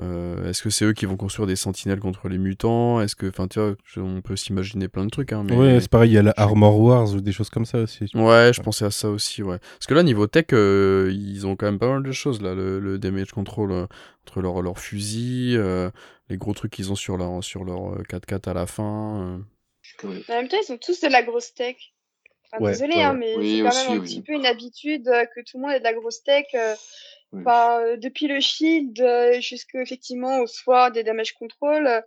[0.00, 3.00] Euh, Est-ce que c'est eux qui vont construire des sentinelles contre les mutants?
[3.00, 5.32] Est-ce que, enfin, tu vois, on peut s'imaginer plein de trucs.
[5.32, 5.56] Hein, mais...
[5.56, 8.06] Ouais, c'est pareil, il y a la Armor Wars ou des choses comme ça aussi.
[8.14, 9.58] Ouais, je pensais à ça aussi, ouais.
[9.58, 12.54] Parce que là, niveau tech, euh, ils ont quand même pas mal de choses, là.
[12.54, 13.86] Le, le damage control euh,
[14.26, 15.90] entre leurs leur fusils, euh,
[16.30, 19.42] les gros trucs qu'ils ont sur leur, sur leur euh, 4x4 à la fin.
[20.04, 20.04] euh.
[20.04, 21.76] En même temps, ils ont tous de la grosse tech.
[22.54, 24.06] Enfin, Ouais, désolé, hein, mais Oui, c'est quand aussi, même un oui.
[24.08, 26.44] petit peu une habitude que tout le monde ait de la grosse tech.
[27.32, 27.40] Oui.
[27.40, 32.00] Enfin, euh, depuis le Shield euh, jusqu'au effectivement au SWORD et Damage Control, euh,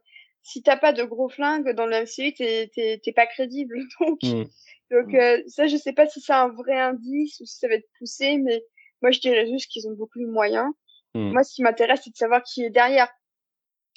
[0.44, 3.80] si t'as pas de gros flingues dans le MCU, t'es pas crédible.
[4.00, 4.44] Donc Mm.
[4.92, 5.16] donc Mm.
[5.16, 7.90] euh, ça, je sais pas si c'est un vrai indice ou si ça va être
[7.98, 8.64] poussé, mais
[9.02, 10.72] moi je dirais juste qu'ils ont beaucoup de moyens.
[11.16, 11.32] Mm.
[11.32, 13.10] Moi, ce qui m'intéresse, c'est de savoir qui est derrière.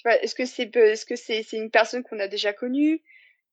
[0.06, 3.02] Est-ce que c'est est-ce que c'est c'est une personne qu'on a déjà connue?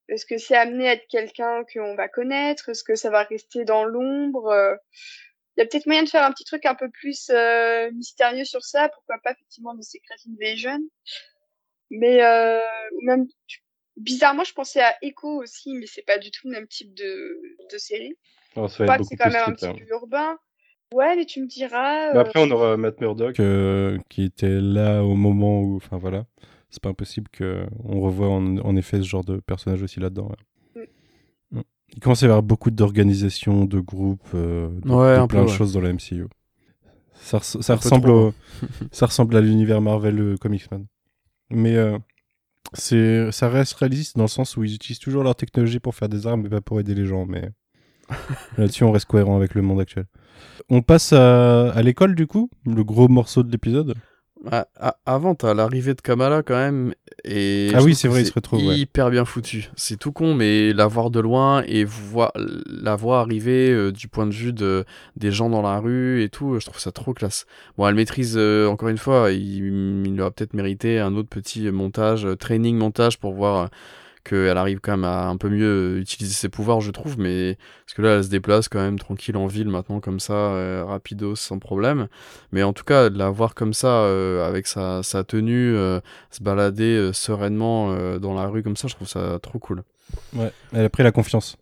[0.08, 2.70] Est-ce que c'est amené à être quelqu'un qu'on va connaître?
[2.70, 4.78] Est-ce que ça va rester dans l'ombre?
[5.58, 8.46] Il y a peut-être moyen de faire un petit truc un peu plus euh, mystérieux
[8.46, 8.90] sur ça.
[8.90, 10.80] Pourquoi pas effectivement dans Secret Invasion
[11.90, 12.60] Mais euh,
[12.94, 13.26] ou même
[13.96, 17.42] bizarrement, je pensais à Echo aussi, mais c'est pas du tout le même type de
[17.72, 18.16] de série.
[18.56, 19.76] Que c'est quand plus même un petit hein.
[19.78, 20.38] peu urbain.
[20.94, 22.14] Ouais, mais tu me diras.
[22.14, 23.40] Mais euh, après, on aura Matt Murdock.
[23.40, 26.26] euh, qui était là au moment où, enfin voilà,
[26.70, 30.30] c'est pas impossible que on revoie en, en effet ce genre de personnage aussi là-dedans.
[30.30, 30.36] ouais.
[31.96, 35.40] Il commence à y avoir beaucoup d'organisations, de groupes, euh, de, Ouais, de un plein
[35.42, 35.58] peu, de ouais.
[35.58, 36.28] choses dans la MCU.
[37.14, 38.34] Ça, res- ressemble au,
[38.92, 40.86] ça ressemble à l'univers Marvel euh, Comics Man.
[41.50, 41.98] Mais euh,
[42.74, 46.10] c'est, ça reste réaliste dans le sens où ils utilisent toujours leur technologie pour faire
[46.10, 47.26] des armes mais pas pour aider les gens.
[47.26, 47.50] Mais
[48.58, 50.06] là-dessus, on reste cohérent avec le monde actuel.
[50.70, 53.96] On passe à, à l'école du coup, le gros morceau de l'épisode?
[54.52, 56.94] Ah, ah, avant, t'as l'arrivée de Kamala quand même,
[57.28, 58.78] Et Ah oui, c'est vrai, il se retrouve, ouais.
[58.78, 59.70] Hyper bien foutu.
[59.76, 62.32] C'est tout con, mais la voir de loin et voir,
[62.68, 66.30] la voir arriver euh, du point de vue de, des gens dans la rue et
[66.30, 67.48] tout, je trouve ça trop classe.
[67.78, 71.72] Bon, elle maîtrise, euh, encore une fois, il, il aura peut-être mérité un autre petit
[71.72, 73.70] montage, euh, training montage pour voir
[74.26, 77.94] qu'elle arrive quand même à un peu mieux utiliser ses pouvoirs, je trouve, mais parce
[77.96, 81.36] que là, elle se déplace quand même tranquille en ville maintenant, comme ça, euh, rapido,
[81.36, 82.08] sans problème.
[82.52, 86.02] Mais en tout cas, de la voir comme ça, euh, avec sa, sa tenue, euh,
[86.32, 89.84] se balader sereinement dans la rue comme ça, je trouve ça trop cool.
[90.34, 91.56] Ouais, elle a pris la confiance.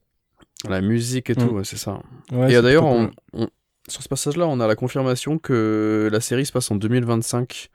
[0.70, 1.56] La musique et tout, Mm.
[1.58, 2.00] ouais, c'est ça.
[2.32, 3.50] Ouais, et d'ailleurs, on- on-
[3.90, 7.70] sur ce passage-là, on a la confirmation que la série se passe en 2025.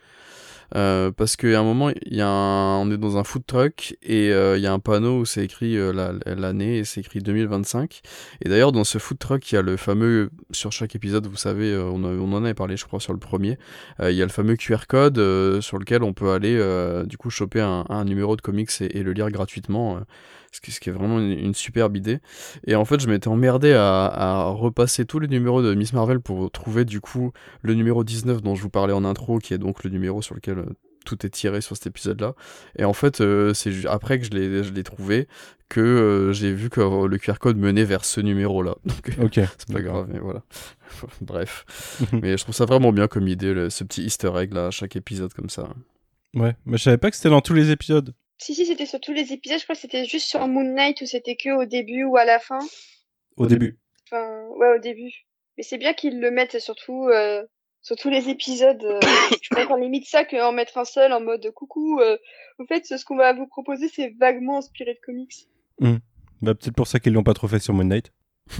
[0.74, 4.32] Euh, parce qu'à un moment, y a un- on est dans un food truck et
[4.32, 7.20] euh, il y a un panneau où c'est écrit euh, la- l'année et c'est écrit
[7.20, 8.02] 2025.
[8.44, 11.36] Et d'ailleurs, dans ce food truck, il y a le fameux, sur chaque épisode, vous
[11.36, 13.58] savez, on, en avait parlé, je crois, sur le premier,
[14.02, 15.16] il y a le fameux QR code
[15.60, 16.56] sur lequel on peut aller,
[17.06, 20.00] du coup, choper un, numéro de comics et le lire gratuitement.
[20.52, 22.18] Ce, qui, ce qui est vraiment une, une superbe idée.
[22.66, 26.20] Et en fait, je m'étais emmerdé à, à repasser tous les numéros de Miss Marvel
[26.20, 27.32] pour trouver du coup
[27.62, 30.34] le numéro 19 dont je vous parlais en intro, qui est donc le numéro sur
[30.34, 30.66] lequel euh,
[31.04, 32.34] tout est tiré sur cet épisode-là.
[32.76, 35.26] Et en fait, euh, c'est après que je l'ai, je l'ai trouvé
[35.70, 38.74] que euh, j'ai vu que euh, le QR code menait vers ce numéro-là.
[38.84, 39.34] Donc, euh, Ok.
[39.58, 40.42] c'est pas grave, mais voilà.
[41.20, 41.64] Bref.
[42.12, 44.70] mais je trouve ça vraiment bien comme idée, le- ce petit easter egg là, à
[44.70, 45.68] chaque épisode comme ça.
[46.34, 48.12] Ouais, mais je savais pas que c'était dans tous les épisodes.
[48.38, 49.58] Si, si, c'était sur tous les épisodes.
[49.58, 52.24] Je crois que c'était juste sur Moon Knight où c'était que au début ou à
[52.24, 52.58] la fin.
[53.36, 53.78] Au, début.
[54.06, 55.12] Enfin, ouais, au début.
[55.56, 57.44] Mais c'est bien qu'ils le mettent surtout euh,
[57.82, 58.82] sur tous les épisodes.
[58.84, 59.00] euh,
[59.42, 61.98] je préfère limite ça qu'en mettre un seul en mode coucou.
[62.00, 62.16] Euh,
[62.58, 65.34] au fait, ce qu'on va vous proposer, c'est vaguement inspiré de comics.
[66.40, 68.12] Bah, peut-être pour ça qu'ils l'ont pas trop fait sur Moon Knight.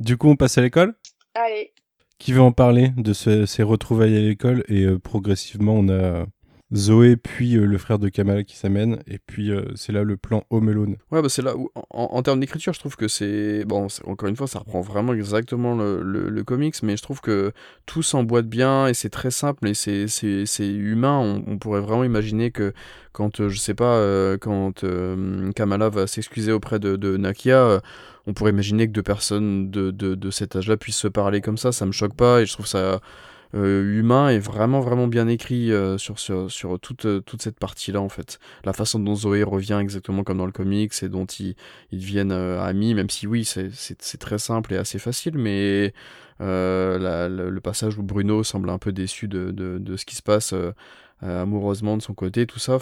[0.00, 0.94] Du coup, on passe à l'école.
[1.34, 1.72] Allez.
[2.18, 6.26] Qui veut en parler de ce- ces retrouvailles à l'école Et euh, progressivement, on a
[6.74, 8.98] Zoé, puis euh, le frère de Kamala qui s'amène.
[9.06, 10.96] Et puis, euh, c'est là le plan Home Alone.
[11.10, 13.64] Ouais, bah c'est là où, en, termes d'écriture, je trouve que c'est.
[13.64, 17.52] Bon, encore une fois, ça reprend vraiment exactement le, le, comics, mais je trouve que
[17.86, 21.42] tout s'emboîte bien et c'est très simple et c'est, humain.
[21.46, 22.72] On, pourrait vraiment imaginer que
[23.12, 24.84] quand, euh, je sais pas, quand
[25.54, 27.80] Kamala va s'excuser auprès de, de Nakia,
[28.26, 31.58] on pourrait imaginer que deux personnes de, de, de cet âge-là puissent se parler comme
[31.58, 31.72] ça.
[31.72, 33.00] Ça me choque pas et je trouve ça.
[33.54, 38.00] Euh, humain et vraiment vraiment bien écrit euh, sur, sur, toute, euh, toute cette partie-là
[38.00, 41.54] en fait la façon dont Zoé revient exactement comme dans le comics et dont ils,
[41.92, 43.70] ils deviennent amis, même si oui, c'est-
[44.18, 45.92] très simple et assez facile, mais
[46.40, 50.22] la- le, passage où Bruno semble un peu déçu de, de, de ce qui se
[50.22, 50.54] passe
[51.22, 52.78] amoureusement de son côté, tout ça,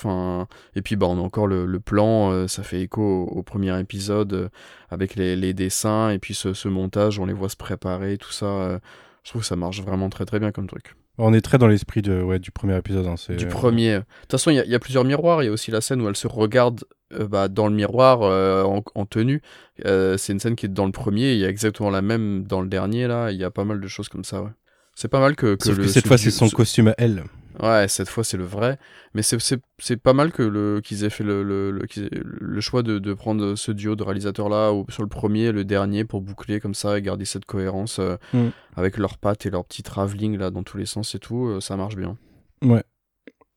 [0.74, 4.50] et puis bah, on a encore le, le plan, ça fait écho au, premier épisode
[4.90, 8.32] avec les, les dessins et puis ce, ce montage, on les voit se préparer, tout
[8.32, 8.80] ça.
[9.24, 10.94] Je trouve que ça marche vraiment très très bien comme truc.
[11.18, 13.06] On est très dans l'esprit de, ouais, du premier épisode.
[13.06, 13.94] hein, c'est, Du euh, premier.
[13.96, 15.42] De toute façon, il y, a- il y a plusieurs miroirs.
[15.42, 18.22] Il y a aussi la scène où elle se regarde euh, bah, dans le miroir
[18.22, 19.42] euh, en, en tenue.
[19.84, 21.32] Euh, c'est une scène qui est dans le premier.
[21.34, 23.06] Il y a exactement la même dans le dernier.
[23.06, 24.42] Là, il y a pas mal de choses comme ça.
[24.42, 24.50] Ouais.
[24.94, 25.82] C'est pas mal que, que Sauf le.
[25.84, 27.24] que cette ce fois, c'est son ce- costume à elle.
[27.60, 28.78] Ouais, cette fois c'est le vrai.
[29.14, 32.04] Mais c'est- c'est c'est pas mal que le qu'ils aient fait le, le, le, qu'ils
[32.04, 35.52] aient- le choix de, de prendre ce duo de réalisateurs là sur le premier et
[35.52, 38.48] le dernier pour boucler comme ça et garder cette cohérence euh, Mm.
[38.76, 41.46] avec leurs pattes et leur petit travelling là dans tous les sens et tout.
[41.46, 42.16] euh, ça marche bien.
[42.62, 42.82] Ouais.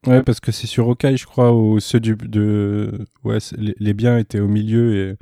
[0.08, 2.92] Ouais, parce que c'est sur Hawkeye, je crois, où ceux du, de.
[3.24, 5.16] Ouais, c'est- les, les biens étaient au milieu et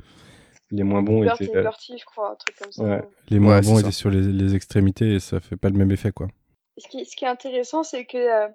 [0.70, 1.46] les moins bons étaient.
[1.52, 2.82] Bertie, je crois, un truc comme ça.
[2.82, 3.02] Ouais.
[3.30, 5.90] Les moins Ouais, bons étaient sur les, les extrémités et ça fait pas le même
[5.90, 6.28] effet, quoi.
[6.76, 8.48] Ce qui, ce qui est intéressant, c'est que euh,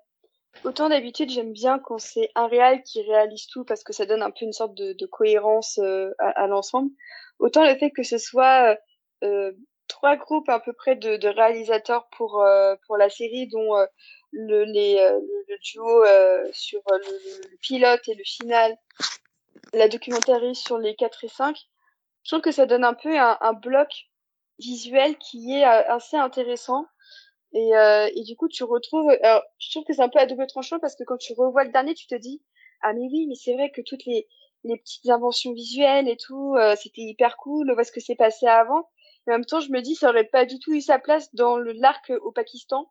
[0.64, 4.22] autant d'habitude, j'aime bien quand c'est un réal qui réalise tout parce que ça donne
[4.22, 6.91] un peu une sorte de, cohérence euh, à, l'ensemble.
[7.39, 8.76] Autant le fait que ce soit euh,
[9.24, 9.52] euh,
[9.88, 12.43] trois groupes à peu près de, réalisateurs pour
[12.86, 13.74] pour la série, dont
[14.32, 14.66] le,
[15.64, 16.04] duo
[16.52, 18.78] sur le, pilote et le final,
[19.74, 21.58] la documentariste sur les 4 et 5.
[22.24, 23.89] Je trouve que ça donne un peu un, bloc
[24.60, 26.86] visuel qui est assez intéressant.
[27.54, 29.10] Et, euh, et du coup, tu retrouves.
[29.24, 31.64] Alors, je trouve que c'est un peu à double tranchant parce que quand tu revois
[31.64, 32.41] le dernier, tu te dis
[32.82, 34.28] ah mais oui, mais c'est vrai que toutes les
[34.66, 37.72] les petites inventions visuelles et tout, euh, c'était hyper cool.
[37.74, 38.89] Voir ce que s'est passé avant.
[39.26, 41.34] Mais en même temps, je me dis ça aurait pas du tout eu sa place
[41.34, 42.89] dans le l'arc au Pakistan.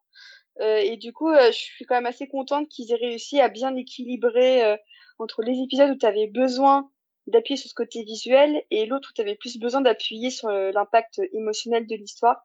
[0.61, 3.48] Euh, et du coup, euh, je suis quand même assez contente qu'ils aient réussi à
[3.48, 4.76] bien équilibrer euh,
[5.18, 6.90] entre les épisodes où tu avais besoin
[7.28, 10.72] d'appuyer sur ce côté visuel et l'autre où tu avais plus besoin d'appuyer sur euh,
[10.72, 12.44] l'impact émotionnel de l'histoire.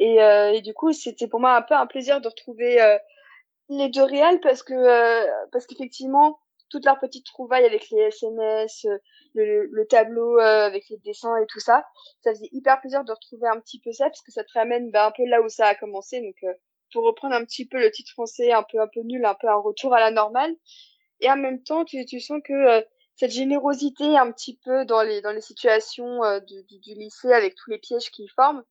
[0.00, 2.98] Et, euh, du coup, c'était pour moi un peu un plaisir de retrouver euh,
[3.68, 6.40] les deux réels parce que euh, parce qu'effectivement,
[6.70, 8.98] toutes leurs petites trouvailles avec les SMS, euh,
[9.34, 11.84] le, le tableau euh, avec les dessins et tout ça,
[12.22, 14.90] ça faisait hyper plaisir de retrouver un petit peu ça parce que ça te ramène
[14.90, 16.20] bah, un peu là où ça a commencé.
[16.20, 16.54] Donc, euh,
[16.92, 19.48] pour reprendre un petit peu le titre français, un peu un peu nul, un peu
[19.48, 20.54] un retour à la normale.
[21.20, 22.84] et en même temps, tu, tu sens que
[23.14, 27.54] cette générosité un petit peu dans les, dans les situations du, du, du, lycée avec
[27.54, 28.64] tous les pièges qu'ils forment,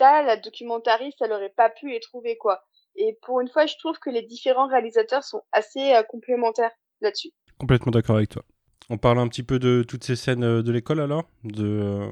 [0.00, 2.64] la documentariste, elle aurait pas pu les trouver, quoi.
[2.96, 7.30] Et pour une fois, je trouve que les différents réalisateurs sont assez euh, complémentaires là-dessus.
[7.58, 8.44] Complètement d'accord avec toi.
[8.88, 11.28] On parle un petit peu de toutes ces scènes euh, de l'école alors?
[11.44, 12.10] De euh,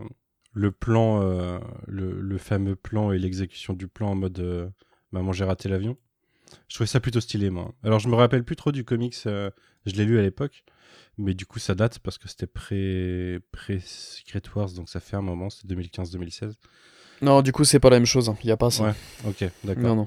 [0.52, 1.20] le plan,
[1.86, 4.72] le, fameux plan et l'exécution du plan en mode
[5.12, 5.96] Maman, j'ai raté l'avion?
[6.68, 7.74] Je trouvais ça plutôt stylé, moi.
[7.84, 9.50] Alors, je me rappelle plus trop du comics, je
[9.84, 10.64] l'ai lu à l'époque,
[11.16, 15.16] mais du coup, ça date parce que c'était pré, pré Secret Wars, donc ça fait
[15.16, 16.54] un moment, c'était 2015-2016.
[17.22, 18.84] Non, du coup, c'est pas la même chose, il n'y a pas ça.
[18.84, 18.92] Ouais,
[19.26, 19.82] ok, d'accord.
[19.82, 20.06] Non, non.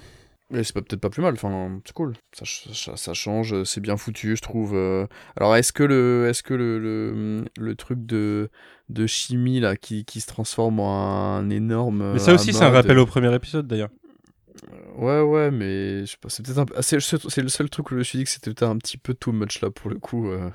[0.49, 2.13] Mais c'est peut-être pas plus mal, enfin, c'est cool.
[2.33, 2.43] Ça,
[2.73, 4.75] ça, ça change, c'est bien foutu, je trouve.
[4.75, 5.07] euh.
[5.37, 8.49] Alors, est-ce que le, est-ce que le, le, le truc de,
[8.89, 12.13] de chimie, là, qui, qui se transforme en un énorme.
[12.13, 13.91] Mais ça aussi, c'est un rappel de- au premier épisode d'ailleurs.
[14.97, 17.89] Ouais, ouais, mais je sais pas, c'est peut-être un peu- ah, c'est, le seul truc
[17.91, 19.89] où je me suis dit que c'était peut-être un petit peu too much, là, pour
[19.89, 20.29] le coup.
[20.29, 20.49] euh.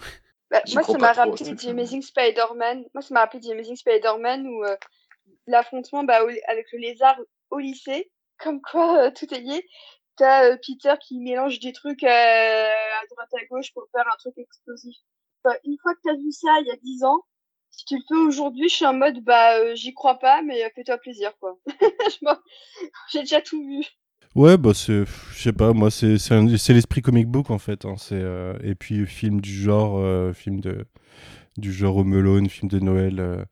[0.51, 1.55] Bah, moi, ça m'a rappelé ça.
[1.55, 2.85] The Amazing Spider-Man.
[2.95, 4.77] Moi, ça m'a rappelé The Amazing Spider-Man où euh,
[5.47, 7.19] l'affrontement bah, avec le lézard
[7.51, 9.67] au lycée, comme quoi euh, tout est lié.
[10.17, 14.17] T'as euh, Peter qui mélange des trucs euh, à droite à gauche pour faire un
[14.19, 14.97] truc explosif.
[15.45, 17.21] Bah, une fois que t'as vu ça il y a 10 ans,
[17.71, 20.97] si tu le fais aujourd'hui, je suis en mode bah j'y crois pas, mais fais-toi
[20.99, 21.59] plaisir quoi.
[23.13, 23.85] J'ai déjà tout vu.
[24.35, 27.85] Ouais, bah c'est, je sais pas, moi c'est c'est l'esprit comic book en fait.
[27.85, 28.23] hein, c'est
[28.63, 30.87] et puis film du genre, euh, film de
[31.59, 33.47] du genre Home Alone, film de Noël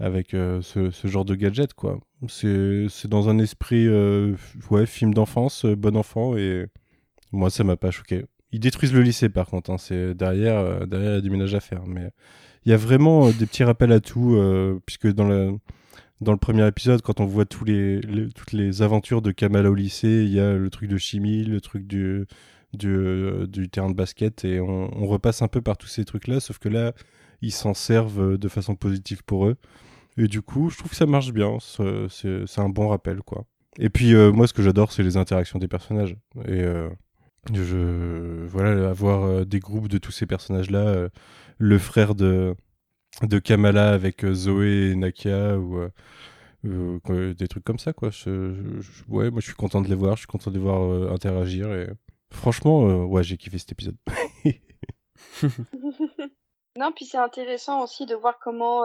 [0.00, 2.00] avec euh, ce, ce genre de gadget quoi.
[2.28, 4.34] C'est dans un esprit euh,
[4.70, 6.66] ouais film d'enfance, euh, bon enfant et
[7.32, 8.24] moi ça m'a pas choqué.
[8.52, 9.70] Ils détruisent le lycée par contre.
[9.70, 12.10] hein, c'est derrière derrière il y a du ménage à faire, mais
[12.64, 14.36] il y a vraiment des petits rappels à tout
[14.86, 15.52] puisque dans la
[16.20, 18.00] dans le premier épisode, quand on voit tous les,
[18.34, 21.62] toutes les aventures de Kamala au lycée, il y a le truc de chimie, le
[21.62, 22.26] truc du,
[22.74, 26.58] du, du terrain de basket, et on, repasse un peu par tous ces trucs-là, sauf
[26.58, 26.92] que là,
[27.40, 29.56] ils s'en servent de façon positive pour eux.
[30.22, 33.46] Et du coup, je trouve que ça marche bien, c'est un bon rappel, quoi.
[33.78, 36.14] Et puis, euh, moi, ce que j'adore, c'est les interactions des personnages.
[36.46, 36.90] Et euh,
[37.54, 41.08] je, voilà, avoir euh, des groupes de tous ces personnages-là,
[41.56, 42.54] le frère de,
[43.22, 45.88] de Kamala avec Zoé et Nakia, ou
[46.62, 48.52] des trucs comme ça quoi Je-
[49.08, 51.72] ouais moi je suis content de les voir je suis content de les voir interagir
[51.72, 51.88] et
[52.30, 53.96] franchement ouais j'ai kiffé cet épisode
[56.78, 58.84] Non, puis c'est intéressant aussi de voir comment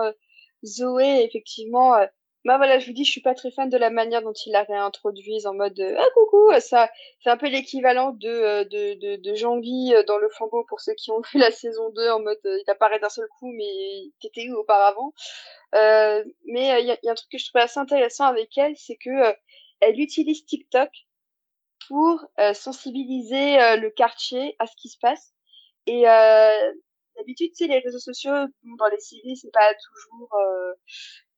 [0.63, 2.05] Zoé, effectivement, euh,
[2.45, 4.51] bah voilà, je vous dis, je suis pas très fan de la manière dont ils
[4.51, 6.89] la réintroduisent en mode euh, ah coucou, euh, ça,
[7.23, 10.93] c'est un peu l'équivalent de euh, de de, de Jean-Guy dans le flambeau pour ceux
[10.93, 14.49] qui ont vu la saison 2 en mode il apparaît d'un seul coup, mais t'étais
[14.49, 15.13] où auparavant?
[15.73, 18.75] Mais il y, a, y a un truc que je trouvais assez intéressant avec elle,
[18.77, 19.35] c'est que
[19.81, 20.89] elle utilise TikTok
[21.87, 25.33] pour euh, sensibiliser euh, le quartier à ce qui se passe.
[25.87, 26.71] Et euh,
[27.17, 30.33] d'habitude, tu sais, les réseaux sociaux, dans les séries, c'est pas toujours...
[30.35, 30.73] Euh,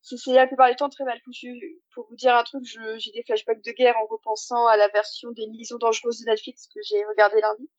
[0.02, 1.82] c'est la plupart du temps très mal foutu.
[1.94, 5.32] Pour vous dire un truc, j'ai des flashbacks de guerre en repensant à la version
[5.32, 7.70] des Liaisons dangereuses de Netflix que j'ai regardé lundi,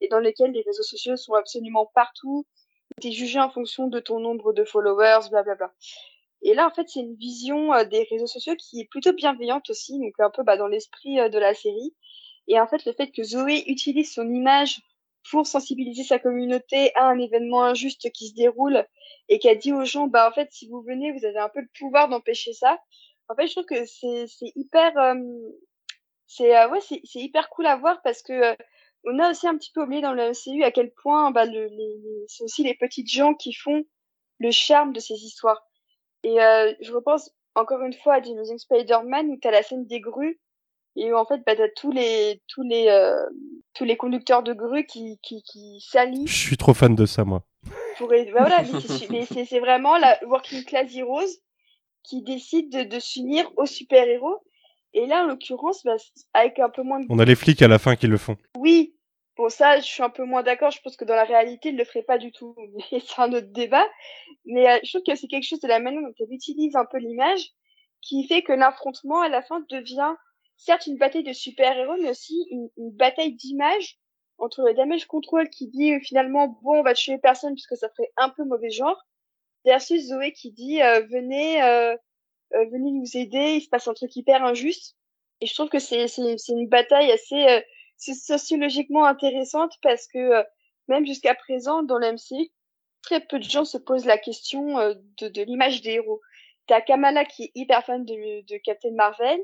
[0.00, 2.46] et dans lesquelles les réseaux sociaux sont absolument partout.
[3.02, 5.74] T'es jugé en fonction de ton nombre de followers, blablabla.
[6.42, 9.68] Et là, en fait, c'est une vision euh, des réseaux sociaux qui est plutôt bienveillante
[9.70, 11.94] aussi, donc un peu bah, dans l'esprit euh, de la série.
[12.48, 14.82] Et en fait, le fait que Zoé utilise son image
[15.30, 18.86] pour sensibiliser sa communauté à un événement injuste qui se déroule
[19.28, 21.60] et qu'elle dit aux gens, bah en fait, si vous venez, vous avez un peu
[21.60, 22.78] le pouvoir d'empêcher ça.
[23.28, 25.14] En fait, je trouve que c'est hyper, euh,
[26.26, 28.54] c'est euh, ouais, c'est hyper cool à voir parce que euh,
[29.04, 31.66] on a aussi un petit peu oublié dans le MCU à quel point bah le,
[31.66, 33.84] les, c'est aussi les petites gens qui font
[34.38, 35.62] le charme de ces histoires.
[36.22, 39.86] Et euh, je repense encore une fois à The Amazing Spider-Man où t'as la scène
[39.86, 40.40] des grues
[40.96, 43.24] et où en fait bah t'as tous les tous les euh,
[43.74, 47.24] tous les conducteurs de grues qui qui qui s'allient je suis trop fan de ça
[47.24, 47.44] moi.
[47.98, 48.62] pour bah voilà
[49.10, 51.40] mais c'est vraiment la working class heroes
[52.02, 54.42] qui décide de, de s'unir aux super héros
[54.92, 55.96] et là en l'occurrence bah,
[56.32, 58.36] avec un peu moins de on a les flics à la fin qui le font.
[58.56, 58.94] Oui.
[59.36, 60.70] Bon ça je suis un peu moins d'accord.
[60.70, 62.54] Je pense que dans la réalité ils le feraient pas du tout.
[62.92, 63.86] Mais c'est un autre débat.
[64.44, 66.84] Mais euh, je trouve que c'est quelque chose de la manière dont elle utilise un
[66.84, 67.50] peu l'image
[68.00, 70.14] qui fait que l'affrontement à la fin devient
[70.56, 73.98] certes une bataille de super-héros mais aussi une, une bataille d'image
[74.38, 77.88] entre le damage control qui dit euh, finalement bon on va tuer personne puisque ça
[77.90, 79.00] ferait un peu mauvais genre
[79.64, 81.96] versus Zoé qui dit euh, venez euh,
[82.54, 84.96] euh, venez nous aider il se passe un truc hyper injuste
[85.40, 87.60] et je trouve que c'est c'est c'est une bataille assez euh,
[87.96, 90.42] sociologiquement intéressante parce que euh,
[90.88, 92.50] même jusqu'à présent dans l'MCU
[93.02, 96.20] très peu de gens se posent la question de, de l'image des héros.
[96.66, 99.38] T'as Kamala qui est hyper fan de, de Captain Marvel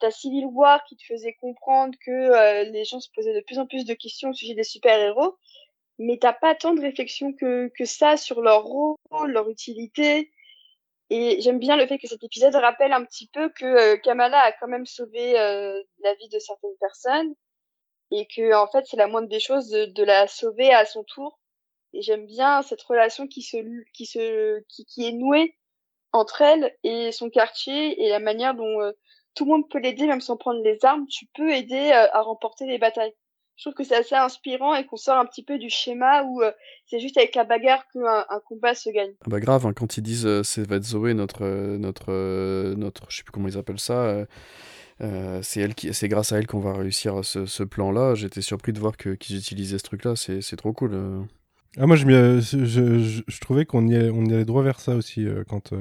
[0.00, 3.58] t'as Civil War qui te faisait comprendre que euh, les gens se posaient de plus
[3.58, 5.36] en plus de questions au sujet des super héros
[5.98, 10.30] mais t'as pas tant de réflexion que, que ça sur leur rôle, leur utilité.
[11.08, 14.38] Et j'aime bien le fait que cet épisode rappelle un petit peu que euh, Kamala
[14.40, 17.34] a quand même sauvé euh, la vie de certaines personnes
[18.10, 21.04] et que en fait c'est la moindre des choses de, de, la sauver à son
[21.04, 21.38] tour.
[21.92, 23.56] Et j'aime bien cette relation qui se
[23.92, 25.56] qui se qui, qui est nouée
[26.12, 28.92] entre elle et son quartier et la manière dont euh,
[29.36, 31.06] tout le monde peut l'aider même sans prendre les armes.
[31.06, 33.14] Tu peux aider à remporter les batailles
[33.56, 36.42] je trouve que c'est assez inspirant et qu'on sort un petit peu du schéma où
[36.42, 36.52] euh,
[36.86, 39.12] c'est juste avec la bagarre qu'un un combat se gagne.
[39.24, 42.74] Ah bah grave, hein, quand ils disent euh, c'est va être Zoé notre euh, notre
[42.74, 44.26] notre je sais plus comment ils appellent ça.
[45.42, 48.14] c'est elle qui, c'est grâce à elle qu'on va réussir ce, ce plan-là.
[48.14, 50.16] J'étais surpris de voir que qu'ils utilisaient ce truc-là.
[50.16, 51.26] C'est, c'est trop cool.
[51.78, 52.06] Ah moi je,
[52.40, 55.72] je, je, je, trouvais qu'on y allait, on y allait droit vers ça aussi quand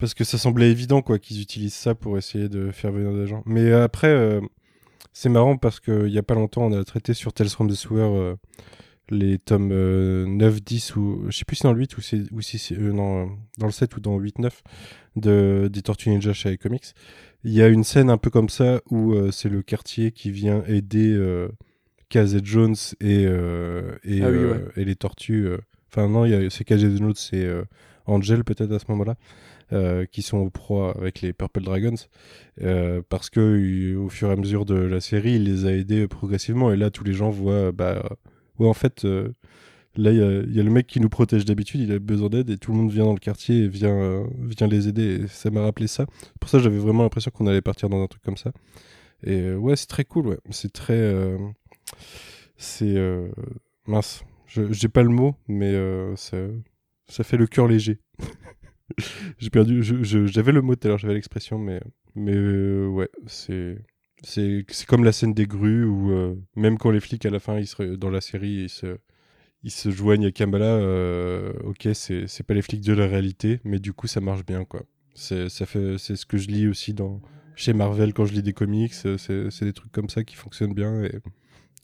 [0.00, 3.26] parce que ça semblait évident quoi qu'ils utilisent ça pour essayer de faire venir des
[3.26, 3.42] gens.
[3.46, 4.40] Mais après
[5.12, 7.74] c'est marrant parce qu'il n'y a pas longtemps, on a traité sur Tales from the
[7.74, 8.36] Sewer euh,
[9.10, 12.00] les tomes 9, euh, 10 ou je sais plus si dans le 8 ou,
[12.32, 14.62] ou si c'est euh, non, dans le 7 ou dans le 8, 9
[15.16, 16.94] de, des Tortues Ninja chez Comics.
[17.42, 20.62] Il y a une scène un peu comme ça où c'est le quartier qui vient
[20.66, 21.18] aider
[22.10, 25.48] Kaz et Jones et, et, ah oui, et, les tortues.
[25.90, 27.50] Enfin, non, c'est Kaz et Jones, c'est
[28.04, 29.16] Angel peut-être à ce moment-là.
[29.72, 31.94] Euh, qui sont au proie avec les Purple Dragons,
[32.60, 36.08] euh, parce que au fur et à mesure de la série, il les a aidés
[36.08, 38.02] progressivement, et là tous les gens voient, bah,
[38.58, 39.28] ouais, en fait, euh,
[39.94, 40.18] là il
[40.52, 42.78] y, a le mec qui nous protège d'habitude, il a besoin d'aide, et tout le
[42.78, 46.06] monde vient dans le quartier et vient, vient les aider, et ça m'a rappelé ça.
[46.40, 48.50] Pour ça, j'avais vraiment l'impression qu'on allait partir dans un truc comme ça.
[49.22, 50.38] Et ouais, c'est très cool, ouais.
[50.50, 51.14] C'est très.
[52.56, 52.96] c'est.
[53.86, 54.24] mince.
[54.48, 55.74] J'ai pas le mot, mais
[56.16, 56.38] ça,
[57.08, 58.00] ça fait le cœur léger.
[59.38, 59.82] j'ai perdu.
[59.82, 61.80] J'avais le mot tout à l'heure, j'avais l'expression, mais,
[62.14, 63.78] mais euh, ouais, c'est.
[64.22, 67.58] C'est comme la scène des grues où euh, même quand les flics à la fin
[67.58, 68.98] ils se, dans la série ils se,
[69.62, 73.78] ils se joignent à Kamala, euh, ok c'est pas les flics de la réalité, mais
[73.78, 74.82] du coup ça marche bien quoi.
[75.14, 77.22] C'est ce que je lis aussi dans,
[77.56, 81.02] chez Marvel quand je lis des comics, c'est des trucs comme ça qui fonctionnent bien
[81.02, 81.20] et,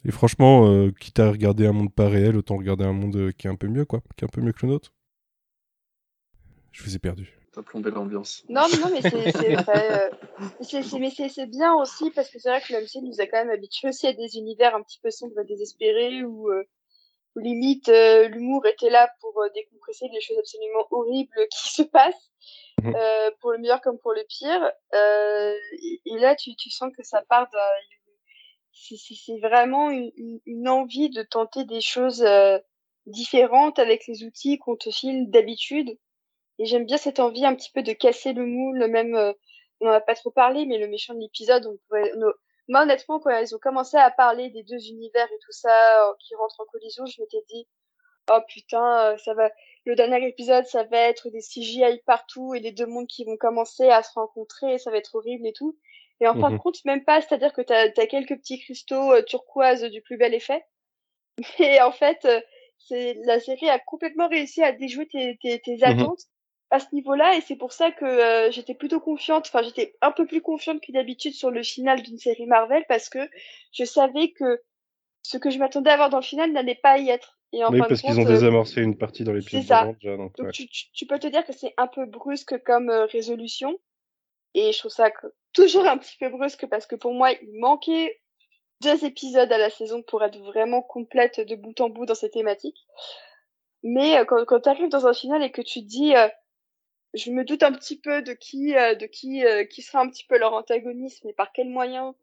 [0.05, 3.51] et franchement, quitte à regarder un monde pas réel, autant regarder un monde qui est
[3.51, 4.93] un peu mieux quoi, qui est un peu mieux que le nôtre.
[6.77, 7.33] Je vous ai perdu.
[7.53, 8.45] T'as plombé l'ambiance.
[8.51, 9.09] Non, mais non, mais c'est
[9.55, 10.11] vrai.
[10.11, 10.11] Euh,
[11.01, 13.49] mais c'est bien aussi parce que c'est vrai que le MC nous a quand même
[13.49, 16.65] habitués aussi à des univers un petit peu sombres et désespérés où, euh,
[17.35, 21.83] où limite euh, l'humour était là pour euh, décompresser des choses absolument horribles qui se
[21.83, 22.31] passent,
[22.85, 24.71] euh, pour le meilleur comme pour le pire.
[24.93, 27.59] Et, et, là, tu, tu sens que ça part d'un.
[28.71, 30.13] C'est vraiment une,
[30.45, 32.23] une, envie de tenter des choses
[33.07, 35.97] différentes avec les outils qu'on te file d'habitude
[36.59, 39.33] et j'aime bien cette envie un petit peu de casser le moule, même, euh,
[39.81, 42.13] on n'en a pas trop parlé, mais le méchant de l'épisode, on pourrait,
[42.69, 46.13] moi, honnêtement, quand ils ont commencé à parler des deux univers et tout ça, euh,
[46.21, 47.69] qui rentrent en collision, je m'étais dit,
[48.31, 49.51] oh putain, euh, ça va,
[49.85, 53.37] le dernier épisode, ça va être des CGI partout et les deux mondes qui vont
[53.37, 55.79] commencer à se rencontrer, ça va être horrible et tout.
[56.21, 56.61] Et en fin de mhm.
[56.61, 60.65] compte, même pas, c'est-à-dire que t'as as quelques petits cristaux turquoise du plus bel effet.
[61.61, 62.27] Mais en fait,
[62.79, 65.85] c'est la série a complètement réussi à déjouer tes, tes, tes mhm.
[65.85, 66.23] attentes
[66.71, 70.11] à ce niveau-là et c'est pour ça que euh, j'étais plutôt confiante, enfin j'étais un
[70.11, 73.31] peu plus confiante que d'habitude sur le final d'une série Marvel parce que
[73.73, 74.61] je savais que
[75.23, 77.39] ce que je m'attendais à voir dans le final n'allait pas y être.
[77.53, 79.85] Et en oui, parce qu'ils ont euh, désamorcé une partie dans l'épisode déjà.
[80.17, 83.79] Donc, donc tu, tu, peux te dire que c'est un peu brusque comme euh, résolution
[84.55, 85.11] et je trouve ça
[85.53, 88.21] toujours un petit peu brusque parce que pour moi il manquait
[88.83, 92.31] deux épisodes à la saison pour être vraiment complète de bout en bout dans ces
[92.31, 92.85] thématiques.
[93.85, 96.13] Mais quand, quand tu arrives dans un final et que tu te dis
[97.17, 100.09] je me doute un petit peu de qui, euh, de qui, euh, qui sera un
[100.09, 102.15] petit peu leur antagonisme et par quels moyens?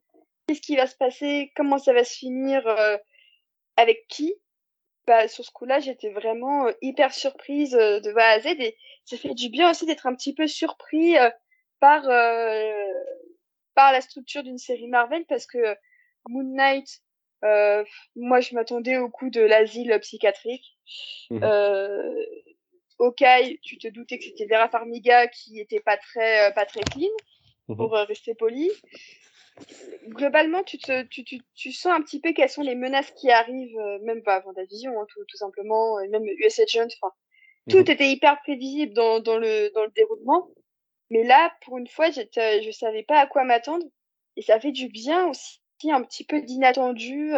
[0.48, 1.52] Qu'est-ce qui va se passer?
[1.56, 2.98] Comment ça va se finir euh,
[3.76, 4.36] Avec qui?
[5.08, 9.34] Bah, sur ce coup-là, j'étais vraiment hyper surprise de A à Z et ça fait
[9.34, 11.16] du bien aussi d'être un petit peu surpris
[11.82, 12.04] par
[13.76, 15.76] par la structure d'une série Marvel parce que
[16.30, 17.02] Moon Knight,
[17.42, 20.78] moi je m'attendais au coup de l'asile psychiatrique.
[21.32, 21.44] Mmh.
[23.04, 23.22] Ok,
[23.62, 27.10] tu te doutais que c'était Vera Farmiga qui était pas très, euh, pas très clean,
[27.68, 27.76] mhm.
[27.76, 28.72] pour euh, rester poli.
[30.08, 33.30] Globalement, tu, te, tu, tu, tu, sens un petit peu quelles sont les menaces qui
[33.30, 36.88] arrivent, euh, même pas avant ta vision, hein, tout, tout, simplement, et même US Agent,
[37.02, 37.14] enfin,
[37.70, 37.90] tout mhm.
[37.90, 40.48] était hyper prévisible dans, dans, le, dans le déroulement.
[41.10, 43.86] Mais là, pour une fois, je savais pas à quoi m'attendre.
[44.38, 45.60] Et ça fait du bien aussi,
[45.92, 47.34] un petit peu d'inattendu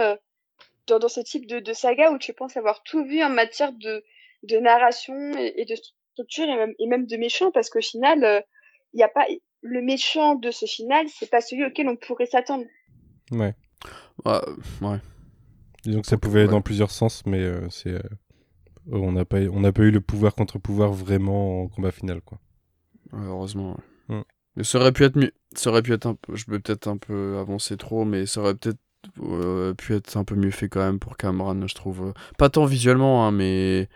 [0.85, 3.73] dans, dans ce type de, de saga où tu penses avoir tout vu en matière
[3.73, 4.05] de,
[4.45, 8.25] de narration et, de structure et même, et même de méchant parce qu'au final, il
[8.25, 8.41] euh,
[8.93, 9.25] n'y a pas
[9.61, 12.65] le méchant de ce final, c'est pas celui auquel on pourrait s'attendre.
[13.31, 13.55] Ouais.
[14.25, 14.39] ouais.
[14.81, 14.99] ouais.
[15.83, 18.01] Disons que ça pouvait aller dans plusieurs sens, mais euh, c'est euh,
[18.91, 22.21] on n'a pas on n'a pas eu le pouvoir contre pouvoir vraiment en combat final
[22.21, 22.39] quoi.
[23.11, 23.77] Ouais, heureusement.
[24.09, 24.17] ouais.
[24.17, 24.23] Mm.
[24.55, 25.33] Mais ça aurait pu être mieux.
[25.55, 26.35] Ça aurait pu être un peu.
[26.35, 28.79] Je peux peut-être un peu avancer trop, mais ça aurait peut-être
[29.21, 32.13] euh, pu être un peu mieux fait quand même pour Cameron, je trouve.
[32.37, 33.89] Pas tant visuellement, hein, mais.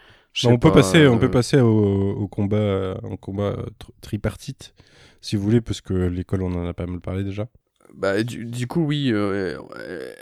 [0.44, 3.44] Non, sais on peut pas, passer on euh, peut passer au, au combat en combat
[3.58, 4.74] euh, tr- tripartite
[5.22, 7.48] si vous voulez parce que l'école on en a pas mal parlé déjà.
[7.96, 9.58] Bah, du, du coup, oui, euh,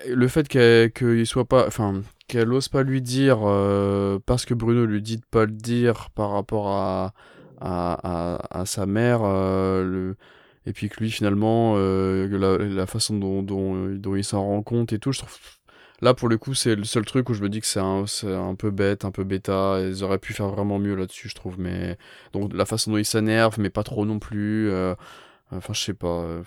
[0.08, 4.86] le fait qu'elle soit pas, enfin, qu'elle ose pas lui dire euh, parce que Bruno
[4.86, 7.14] lui dit de pas le dire par rapport à
[7.60, 10.16] à, à, à sa mère, le,
[10.68, 14.62] et puis que lui finalement euh, la, la façon dont, dont, dont il s'en rend
[14.64, 15.38] compte et tout, je trouve.
[16.02, 18.06] Là, pour le coup, c'est le seul truc où je me dis que c'est un,
[18.24, 19.80] un peu bête, un peu bêta.
[19.82, 21.60] Ils auraient pu faire vraiment mieux là-dessus, je trouve.
[21.60, 21.98] Mais
[22.34, 24.70] donc la façon dont il s'énerve, mais pas trop non plus.
[24.70, 24.94] euh,
[25.52, 26.08] Enfin, je sais pas.
[26.22, 26.44] euh,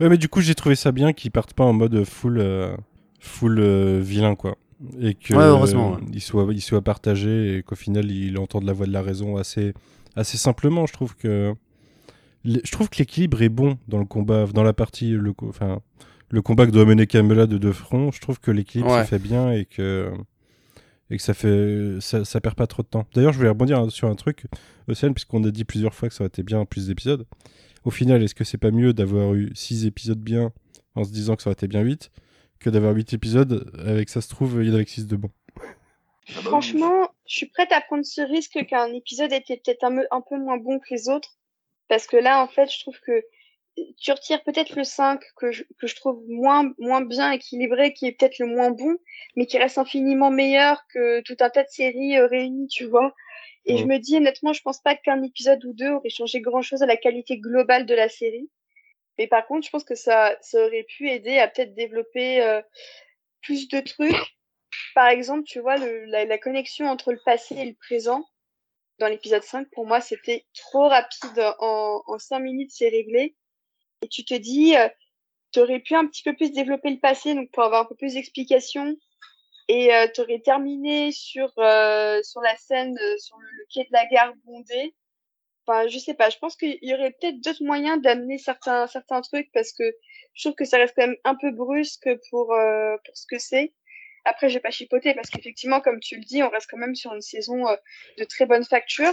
[0.00, 2.76] Ouais, mais du coup, j'ai trouvé ça bien qu'ils partent pas en mode full, euh,
[3.20, 4.56] full euh, vilain, quoi.
[5.00, 6.00] Et que Ouais, heureusement, ouais.
[6.12, 9.36] il soit, il soit partagé et qu'au final, il entende la voix de la raison
[9.36, 9.72] assez,
[10.16, 10.86] assez simplement.
[10.86, 11.54] Je trouve que,
[12.44, 15.80] je trouve que l'équilibre est bon dans le combat, dans la partie, le, enfin,
[16.34, 18.10] le combat que doit mener Kamela de deux fronts.
[18.10, 19.04] Je trouve que l'équilibre Ouais.
[19.04, 20.12] se fait bien et que,
[21.10, 23.06] et que ça fait, ça, ça perd pas trop de temps.
[23.14, 24.46] D'ailleurs, je voulais rebondir sur un truc,
[24.88, 27.24] Océane, puisqu'on a dit plusieurs fois que ça aurait été bien plus d'épisodes.
[27.84, 30.52] Au final, est-ce que c'est pas mieux d'avoir eu 6 épisodes bien
[30.96, 32.10] en se disant que ça aurait été bien 8
[32.58, 35.30] que d'avoir 8 épisodes avec ça se trouve il y en avait 6 de bon
[36.26, 40.56] Franchement, je suis prête à prendre ce risque qu'un épisode était peut-être un peu moins
[40.56, 41.36] bon que les autres.
[41.88, 43.12] Parce que là, en fait, je trouve que
[43.98, 48.06] tu retires peut-être le 5 que je, que je trouve moins, moins bien équilibré, qui
[48.06, 48.96] est peut-être le moins bon,
[49.36, 53.14] mais qui reste infiniment meilleur que tout un tas de séries euh, réunies, tu vois.
[53.66, 56.82] Et je me dis, honnêtement, je pense pas qu'un épisode ou deux aurait changé grand-chose
[56.82, 58.50] à la qualité globale de la série.
[59.16, 62.60] Mais par contre, je pense que ça, ça aurait pu aider à peut-être développer euh,
[63.42, 64.36] plus de trucs.
[64.94, 68.24] Par exemple, tu vois, le, la, la connexion entre le passé et le présent
[68.98, 71.54] dans l'épisode 5, pour moi, c'était trop rapide.
[71.58, 73.34] En, en 5 minutes, c'est réglé.
[74.04, 74.88] Et tu te dis, euh,
[75.52, 77.94] tu aurais pu un petit peu plus développer le passé, donc pour avoir un peu
[77.94, 78.94] plus d'explications.
[79.68, 83.92] Et euh, tu aurais terminé sur, euh, sur la scène, euh, sur le, quai de
[83.92, 84.94] la gare bondé.
[85.66, 89.22] Enfin, je sais pas, je pense qu'il y aurait peut-être d'autres moyens d'amener certains, certains
[89.22, 89.84] trucs parce que
[90.34, 93.38] je trouve que ça reste quand même un peu brusque pour, euh, pour ce que
[93.38, 93.72] c'est.
[94.26, 96.94] Après, je vais pas chipoter parce qu'effectivement, comme tu le dis, on reste quand même
[96.94, 97.76] sur une saison euh,
[98.18, 99.12] de très bonne facture.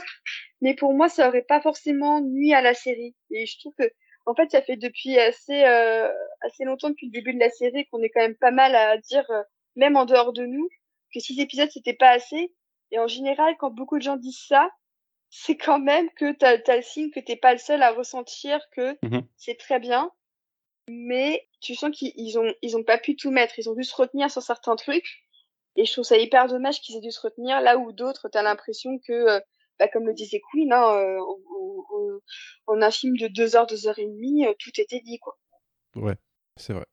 [0.62, 3.16] Mais pour moi, ça aurait pas forcément nuit à la série.
[3.30, 3.92] Et je trouve que,
[4.26, 6.12] en fait, ça fait depuis assez, euh,
[6.42, 8.98] assez longtemps, depuis le début de la série, qu'on est quand même pas mal à
[8.98, 9.44] dire, euh,
[9.76, 10.68] même en dehors de nous,
[11.14, 12.54] que six épisodes, c'était pas assez.
[12.92, 14.70] Et en général, quand beaucoup de gens disent ça,
[15.30, 18.60] c'est quand même que t'as as le signe que t'es pas le seul à ressentir
[18.72, 19.22] que Mhm.
[19.38, 20.12] c'est très bien,
[20.88, 23.84] mais tu sens qu'ils ils ont ils ont pas pu tout mettre, ils ont dû
[23.84, 25.24] se retenir sur certains trucs,
[25.76, 28.42] et je trouve ça hyper dommage qu'ils aient dû se retenir là où d'autres t'as
[28.44, 29.40] l'impression que euh,
[29.82, 32.20] bah, comme le disait Queen, hein, euh, en- en- en-
[32.78, 35.36] en un film de deux heures, deux heures et demie, euh, tout était dit quoi.
[35.96, 36.16] Ouais,
[36.56, 36.86] c'est vrai.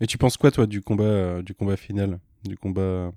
[0.00, 3.12] Et tu penses quoi, toi, du combat, euh, du combat final Du combat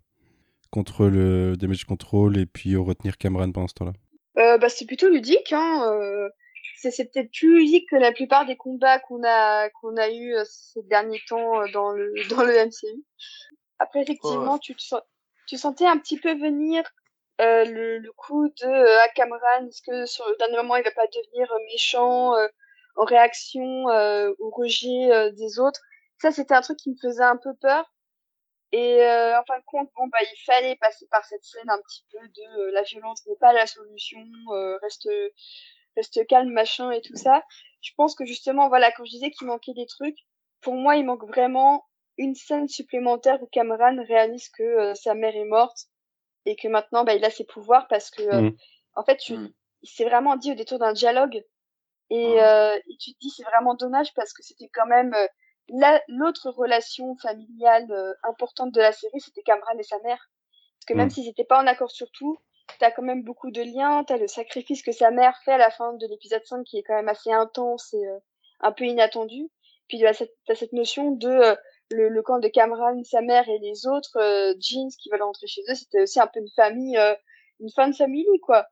[0.71, 3.93] contre le damage control et puis au retenir Cameron pendant ce temps-là?
[4.37, 5.89] Euh, bah, c'est plutôt ludique, hein.
[5.93, 6.29] euh,
[6.77, 10.83] c'est peut-être plus ludique que la plupart des combats qu'on a qu'on a eu ces
[10.83, 13.03] derniers temps dans le dans le MCU.
[13.79, 15.01] Après, effectivement, tu te sens-
[15.47, 16.83] tu sentais un petit peu venir
[17.41, 20.83] euh, le, le coup de euh, à Cameron, est-ce que sur le dernier moment il
[20.83, 22.47] va pas devenir euh, méchant euh,
[22.95, 25.81] en réaction euh, au rejet euh, des autres.
[26.21, 27.91] Ça, c'était un truc qui me faisait un peu peur.
[28.71, 32.03] Et en fin de compte, bon bah il fallait passer par cette scène un petit
[32.11, 34.19] peu de la violence n'est pas la solution,
[34.81, 35.07] reste
[35.95, 37.43] reste calme machin et tout ça.
[37.81, 40.17] Je pense que justement voilà quand je disais qu'il manquait des trucs,
[40.61, 41.85] pour moi il manque vraiment
[42.17, 45.87] une scène supplémentaire où Cameron réalise que sa mère est morte
[46.45, 48.57] et que maintenant bah il a ses pouvoirs parce que euh, Mhm.
[48.95, 49.51] en fait tu, Mhm.
[49.83, 51.43] il s'est vraiment dit au détour d'un dialogue
[52.09, 55.27] et, euh, et tu te dis c'est vraiment dommage parce que c'était quand même euh,
[55.69, 60.19] la- l'autre relation familiale euh, importante de la série, c'était Cameron et sa mère.
[60.77, 61.11] Parce que même Mm.
[61.11, 62.37] s'ils n'étaient pas en accord sur tout,
[62.79, 65.71] t'as quand même beaucoup de liens, t'as le sacrifice que sa mère fait à la
[65.71, 68.19] fin de l'épisode 5 qui est quand même assez intense et euh,
[68.59, 69.49] un peu inattendu.
[69.87, 71.55] Puis t'as cette, t'as cette notion de euh,
[71.91, 75.47] le, le camp de Cameron, sa mère et les autres euh, jeans qui veulent rentrer
[75.47, 77.15] chez eux, c'était aussi un peu une famille, euh,
[77.59, 78.67] une fan family quoi.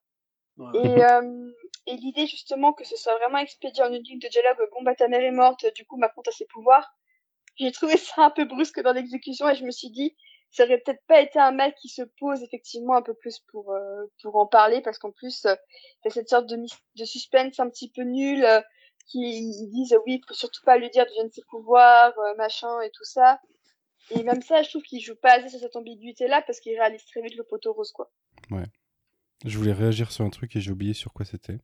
[0.76, 1.52] Et, euh,
[1.88, 4.94] et l'idée justement que ce soit vraiment expédié en une ligne de dialogue, bon bah
[4.94, 6.94] ta mère est morte, du coup maintenant t'as ses pouvoirs.
[7.56, 10.16] J'ai trouvé ça un peu brusque dans l'exécution et je me suis dit,
[10.52, 13.72] ça aurait peut-être pas été un mec qui se pose effectivement un peu plus pour
[13.74, 15.56] euh, pour en parler parce qu'en plus euh,
[16.04, 18.62] t'as cette sorte de, de suspense un petit peu nul euh,
[19.06, 22.90] qui ils disent oui faut surtout pas lui dire de ses pouvoirs euh, machin et
[22.92, 23.40] tout ça
[24.12, 27.06] Et même ça, je trouve qu'il joue pas assez sur cette ambiguïté-là parce qu'il réalise
[27.06, 28.12] très vite le poteau rose, quoi.
[28.52, 28.66] Ouais.
[29.46, 31.58] Je voulais réagir sur un truc et j'ai oublié sur quoi c'était.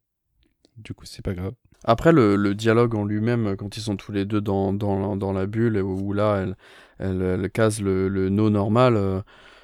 [0.77, 1.53] Du coup, c'est pas grave.
[1.83, 5.33] Après, le, le dialogue en lui-même, quand ils sont tous les deux dans, dans, dans
[5.33, 6.55] la bulle, où là, elle,
[6.99, 9.21] elle, elle case le, le no normal, euh,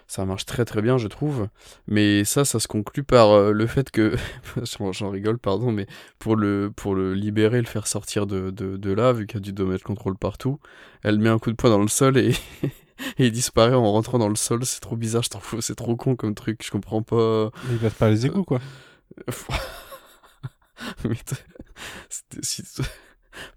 [0.07, 1.48] ça marche très très bien, je trouve.
[1.88, 4.15] Mais ça, ça se conclut par euh, le fait que,
[4.91, 5.88] j'en rigole, pardon, mais
[6.19, 9.38] pour le, pour le libérer, le faire sortir de, de, de là, vu qu'il y
[9.38, 10.60] a du dommage contrôle partout,
[11.03, 12.32] elle met un coup de poing dans le sol et,
[12.64, 14.65] et il disparaît en rentrant dans le sol.
[14.65, 17.49] C'est trop bizarre, je trouve, c'est trop con comme truc, je comprends pas.
[17.72, 18.60] Il passe par les égouts, quoi.
[21.06, 21.15] mais
[22.41, 22.64] si...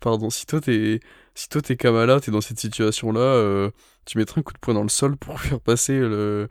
[0.01, 1.01] Pardon, si toi t'es
[1.35, 3.71] si toi t'es Kamala, t'es dans cette situation-là, euh,
[4.09, 6.49] tu mettrais un coup de poing dans le sol pour faire passer le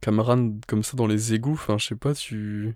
[0.00, 1.52] Cameron comme ça dans les égouts.
[1.52, 2.74] Enfin, je sais pas, tu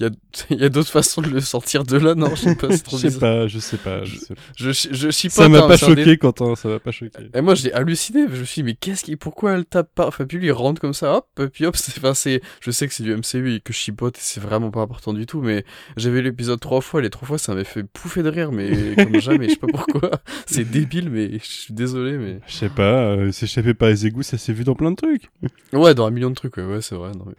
[0.00, 0.10] il y a,
[0.62, 2.96] y a d'autres façons de le sortir de là, non Je sais pas, c'est trop
[2.96, 4.04] Je sais pas, je sais pas.
[4.04, 4.40] Je, sais pas.
[4.56, 7.18] Je, je, je chipote, ça m'a pas c'est choqué, dé- Quentin, ça m'a pas choqué.
[7.34, 8.26] Et moi, j'ai halluciné.
[8.32, 10.06] Je me suis dit, mais qu'est-ce qui, pourquoi elle tape pas?
[10.06, 11.76] Enfin, puis lui, il rentre comme ça, hop, puis hop.
[11.76, 14.40] C'est, enfin, c'est, je sais que c'est du MCU et que je chipote et c'est
[14.40, 15.64] vraiment pas important du tout, mais
[15.96, 17.02] j'avais l'épisode trois fois.
[17.02, 19.48] Les trois fois, ça m'avait fait pouffer de rire, mais comme jamais.
[19.48, 20.10] Je sais pas pourquoi.
[20.46, 22.40] C'est débile, mais je suis désolé, mais.
[22.46, 25.30] Je sais pas, euh, s'échapper par les égouts, ça s'est vu dans plein de trucs.
[25.72, 27.10] Ouais, dans un million de trucs, ouais, ouais c'est vrai.
[27.12, 27.34] Non, mais...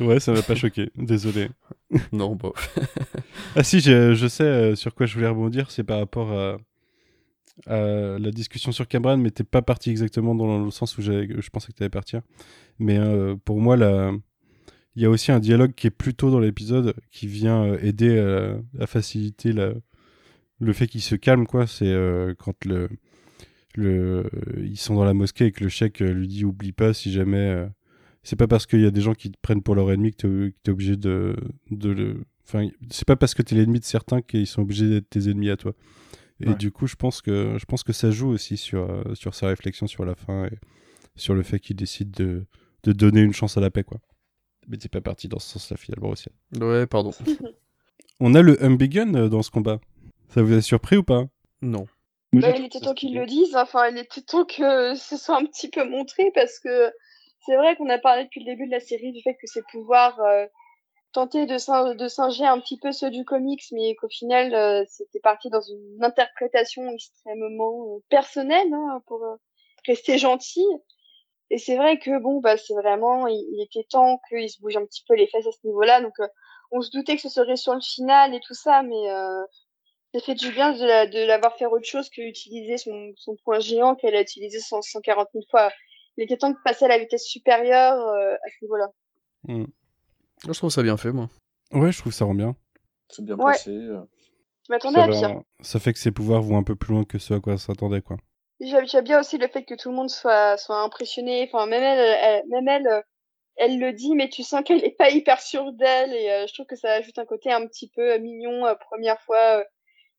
[0.00, 1.48] Ouais, ça m'a pas choqué, désolé.
[2.12, 2.52] non bah.
[3.54, 6.58] Ah si, je, je sais euh, sur quoi je voulais rebondir, c'est par rapport à,
[7.66, 11.48] à la discussion sur Cameron, mais t'es pas parti exactement dans le sens où je
[11.50, 12.20] pensais que t'allais partir.
[12.78, 14.12] Mais euh, pour moi, la...
[14.96, 18.18] il y a aussi un dialogue qui est plutôt dans l'épisode qui vient euh, aider
[18.18, 19.72] à, à faciliter la...
[20.60, 21.66] le fait qu'il se calme, quoi.
[21.66, 22.88] C'est euh, quand le...
[23.76, 24.30] Le...
[24.62, 25.70] ils sont dans la mosquée et que le
[26.02, 27.36] euh, lui dit oublie pas si jamais...
[27.38, 27.66] euh,
[28.26, 30.16] C'est pas parce qu'il y a des gens qui te prennent pour leur ennemi que
[30.16, 31.36] t'es que t'es obligé de,
[31.70, 32.24] de le...
[32.44, 35.50] Enfin, c'est pas parce que t'es l'ennemi de certains qu'ils sont obligés d'être tes ennemis
[35.50, 35.72] à toi.
[36.40, 36.54] Et Ouais.
[36.56, 39.46] du coup, je pense que je pense que ça joue aussi sur euh, sur sa
[39.46, 40.58] réflexion sur la fin et
[41.14, 42.46] sur le fait qu'il décide de
[42.82, 43.98] de donner une chance à la paix, quoi.
[44.68, 46.28] Mais t'es pas parti dans ce sens-là finalement aussi.
[46.60, 47.12] Ouais, pardon.
[48.20, 49.78] On a le Humbigun euh, dans ce combat.
[50.30, 51.26] Ça vous a surpris ou pas?
[51.62, 51.86] Non.
[52.32, 55.44] Bah, il était temps qu'ils le disent, enfin, il était temps que ce soit un
[55.46, 56.90] petit peu montré parce que
[57.46, 59.62] c'est vrai qu'on a parlé depuis le début de la série du fait que ses
[59.70, 60.46] pouvoirs euh,
[61.12, 64.84] tentaient de, sin- de singer un petit peu ceux du comics, mais qu'au final, euh,
[64.88, 69.36] c'était parti dans une interprétation extrêmement personnelle hein, pour euh,
[69.86, 70.66] rester gentil.
[71.50, 74.86] Et c'est vrai que bon, bah, c'est vraiment, il, était temps qu'il se bouge un
[74.86, 76.00] petit peu les fesses à ce niveau-là.
[76.02, 76.28] Donc, euh,
[76.72, 79.08] on se doutait que ce serait sur le final et tout ça, mais
[80.14, 83.60] ça fait du bien de, la- l'avoir fait autre chose que utiliser son, son point
[83.60, 85.70] géant qu'elle a utilisé 100 140 000 fois.
[86.16, 88.88] Il était temps de passer à la vitesse supérieure euh, à ce niveau-là.
[89.48, 89.64] Hmm.
[90.46, 91.28] Je trouve ça bien fait, moi.
[91.72, 92.56] Ouais, je trouve que ça rend bien.
[93.08, 93.52] C'est bien Ouais.
[93.52, 93.70] passé.
[93.70, 94.00] euh.
[94.66, 95.40] Je m'attendais Ça, à pire.
[95.60, 97.58] ça fait que ses pouvoirs vont un peu plus loin que ce à quoi on
[97.58, 98.16] s'attendait, quoi.
[98.60, 101.44] J'aime bien aussi le fait que tout le monde soit, soit impressionné.
[101.52, 103.02] Enfin, même elle, elle- même elle, euh,
[103.56, 106.12] elle le dit, mais tu sens qu'elle est pas hyper sûre d'elle.
[106.14, 108.74] Et euh, je trouve que ça ajoute un côté un petit peu euh, mignon, euh,
[108.74, 109.64] première fois euh,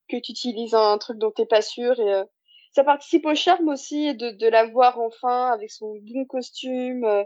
[0.08, 2.00] que tu utilises un truc dont t'es pas sûr.
[2.00, 2.24] Et euh,
[2.78, 7.04] ça participe au charme aussi de, la voir enfin avec son bon costume.
[7.06, 7.24] euh,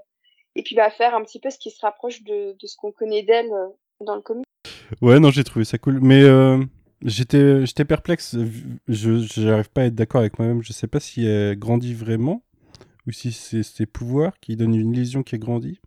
[0.56, 3.24] et puis va faire un petit peu ce qui se rapproche de, ce qu'on connaît
[3.24, 3.68] d'elle euh,
[4.00, 4.46] dans le comic.
[5.02, 6.00] Ouais, non, j'ai trouvé ça cool.
[6.02, 6.64] Mais euh,
[7.02, 8.38] j'étais, perplexe.
[8.88, 10.62] Je n'arrive pas à être d'accord avec moi-même.
[10.64, 12.44] Je sais pas si elle grandit vraiment
[13.06, 15.82] ou si c'est ses pouvoirs qui donnent une illusion qui est grandie.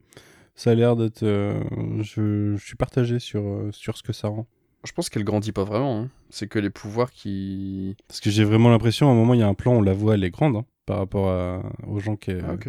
[0.54, 1.24] Ça a l'air d'être.
[1.24, 3.42] je, je suis partagé sur,
[3.72, 4.46] sur ce que ça rend.
[4.84, 6.00] Je pense qu'elle grandit pas vraiment.
[6.02, 6.08] hein.
[6.30, 7.96] C'est que les pouvoirs qui.
[8.08, 9.92] Parce que j'ai vraiment l'impression, à un moment, il y a un plan, on la
[9.94, 12.32] voit, elle est grande hein, par rapport à- aux gens qui.
[12.32, 12.68] Ah, ok.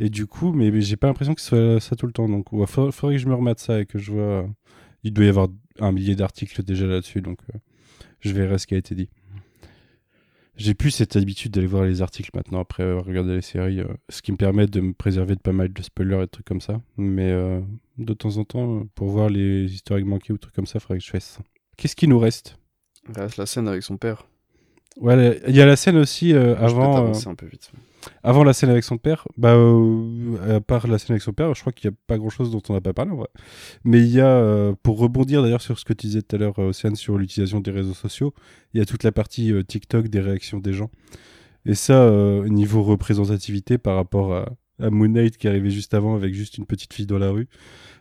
[0.00, 2.28] Et du coup, mais, mais j'ai pas l'impression que ce soit ça tout le temps.
[2.28, 4.46] Donc, il faudrait, faudrait que je me remette ça et que je vois.
[5.04, 5.48] Il doit y avoir
[5.80, 7.58] un millier d'articles déjà là-dessus, donc euh,
[8.20, 9.08] je verrai ce qui a été dit.
[10.56, 13.88] J'ai plus cette habitude d'aller voir les articles maintenant après avoir regardé les séries, euh,
[14.10, 16.46] ce qui me permet de me préserver de pas mal de spoilers et de trucs
[16.46, 16.80] comme ça.
[16.96, 17.60] Mais euh,
[17.98, 20.98] de temps en temps, pour voir les historiques manqués ou trucs comme ça, il faudrait
[20.98, 21.42] que je fasse ça.
[21.76, 22.58] Qu'est-ce qui nous reste?
[23.08, 24.26] Reste la scène avec son père.
[25.00, 26.94] Ouais, il y a la scène aussi euh, avant.
[26.96, 27.70] euh, avancer un peu vite.
[28.22, 31.54] avant la scène avec son père, bah, euh, à part la scène avec son père,
[31.54, 33.28] je crois qu'il n'y a pas grand chose dont on n'a pas parlé en vrai.
[33.84, 36.38] Mais il y a, euh, pour rebondir d'ailleurs sur ce que tu disais tout à
[36.38, 38.34] l'heure, Océane, sur l'utilisation des réseaux sociaux,
[38.74, 40.90] il y a toute la partie euh, TikTok des réactions des gens.
[41.64, 42.10] Et ça,
[42.46, 44.46] niveau représentativité par rapport à,
[44.80, 47.48] à Moon Knight qui arrivait juste avant avec juste une petite fille dans la rue,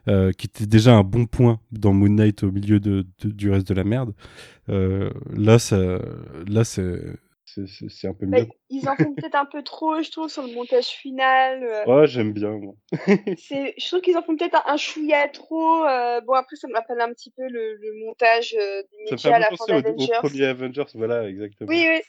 [0.07, 3.52] euh, qui était déjà un bon point dans Moon Knight au milieu de, de- du
[3.52, 4.14] reste de la merde.
[4.69, 5.99] Euh, là, ça,
[6.48, 7.02] là, c'est.
[7.45, 8.48] C'est- un peu Bah, mieux.
[8.69, 11.61] ils en font peut-être un peu trop, je trouve, sur le montage final.
[11.61, 12.52] euh, Ouais, j'aime bien.
[12.52, 12.76] moi.
[12.93, 16.73] je trouve qu'ils en font peut-être un, un chouïa trop euh, bon après ça me
[16.73, 20.14] rappelle un petit peu le, le montage euh, des à la fin penser au, d'Avengers
[20.19, 21.69] premier Avengers, voilà, exactement.
[21.69, 22.02] oui oui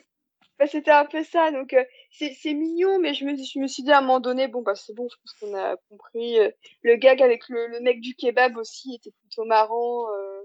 [0.62, 1.50] bah, c'était un peu ça.
[1.50, 4.46] Donc, euh, c'est mignon, mais je me, je me suis dit à un moment donné,
[4.46, 6.38] bon, bah, c'est bon, je pense qu'on a compris.
[6.38, 6.50] Euh,
[6.82, 10.08] le gag avec le, le mec du kebab aussi était plutôt marrant.
[10.12, 10.42] euh.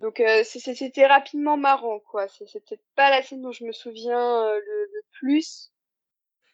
[0.00, 2.28] Donc, c'était rapidement marrant, quoi.
[2.28, 5.72] C'est peut-être pas la scène dont je me souviens le, le plus.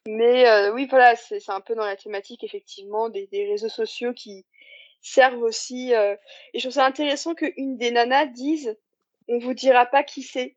[0.06, 4.46] Mais oui, voilà, c'est un peu dans la thématique, effectivement, des, des réseaux sociaux qui
[5.02, 5.92] servent aussi.
[5.92, 6.16] Et
[6.54, 8.78] je trouve ça intéressant qu'une des nanas dise
[9.28, 10.56] on vous dira pas qui c'est.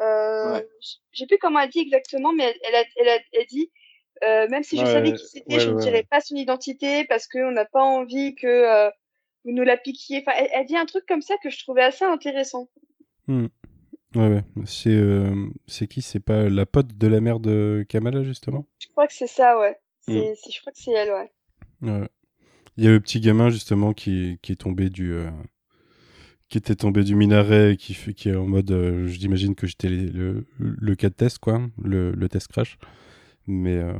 [0.00, 0.68] Euh, Ouais.
[1.12, 3.70] J'ai plus comment elle dit exactement, mais elle, elle, a, elle, a, elle dit
[4.22, 7.04] euh, même si je Ouais, savais qui c'était, ouais, je ne dirais pas son identité
[7.04, 8.90] parce qu'on n'a pas envie que euh,
[9.44, 10.22] vous nous la piquiez.
[10.26, 12.68] Enfin, elle, elle dit un truc comme ça que je trouvais assez intéressant.
[13.26, 13.46] Hmm.
[14.14, 14.44] Ouais, ouais.
[14.66, 15.34] C'est euh,
[15.66, 16.00] c'est qui?
[16.02, 18.66] C'est pas la pote de la mère de Kamala, justement?
[18.78, 19.76] Je crois que c'est ça, ouais.
[20.06, 20.34] Mm.
[20.36, 21.32] C'est, je crois que c'est elle, ouais.
[21.82, 22.08] Ouais.
[22.76, 25.12] Il y a le petit gamin, justement, qui, qui est tombé du.
[25.12, 25.30] euh,
[26.48, 28.70] qui était tombé du minaret, et qui, qui est en mode.
[28.70, 31.62] euh, J'imagine que j'étais le, le cas de test, quoi.
[31.82, 32.78] Le, le test crash.
[33.46, 33.76] Mais.
[33.76, 33.94] euh,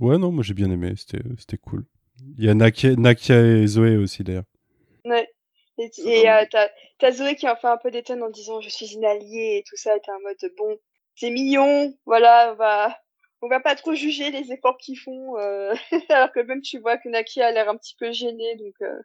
[0.00, 0.94] ouais, non, moi j'ai bien aimé.
[0.96, 1.86] C'était c'était cool.
[2.38, 4.44] Il y a Nakia, Nakia et Zoé aussi, d'ailleurs.
[5.04, 5.28] Ouais.
[5.78, 6.44] Et, et euh,
[6.98, 9.58] t'as, Zoé qui en fait un peu des tonnes en disant je suis une alliée
[9.58, 10.76] et tout ça, et t'es en mode bon,
[11.14, 12.98] c'est mignon, voilà, on va,
[13.42, 15.74] on va pas trop juger les efforts qu'ils font, euh,
[16.10, 19.00] alors que même tu vois que Naki a l'air un petit peu gêné, donc euh,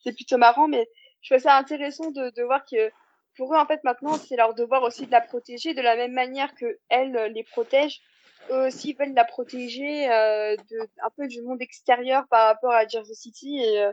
[0.00, 0.88] c'est plutôt marrant, mais
[1.22, 2.90] je trouve ça intéressant de, de voir que
[3.36, 6.12] pour eux en fait maintenant c'est leur devoir aussi de la protéger de la même
[6.12, 8.00] manière que elle euh, les protège.
[8.50, 12.86] Eux aussi veulent la protéger euh, de, un peu du monde extérieur par rapport à
[12.86, 13.92] Jersey City et euh,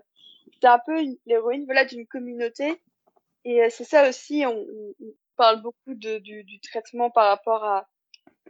[0.61, 0.95] c'est un peu
[1.25, 2.81] l'héroïne voilà d'une communauté
[3.43, 7.27] et euh, c'est ça aussi on, on- on parle beaucoup de, du, du traitement par
[7.27, 7.87] rapport à,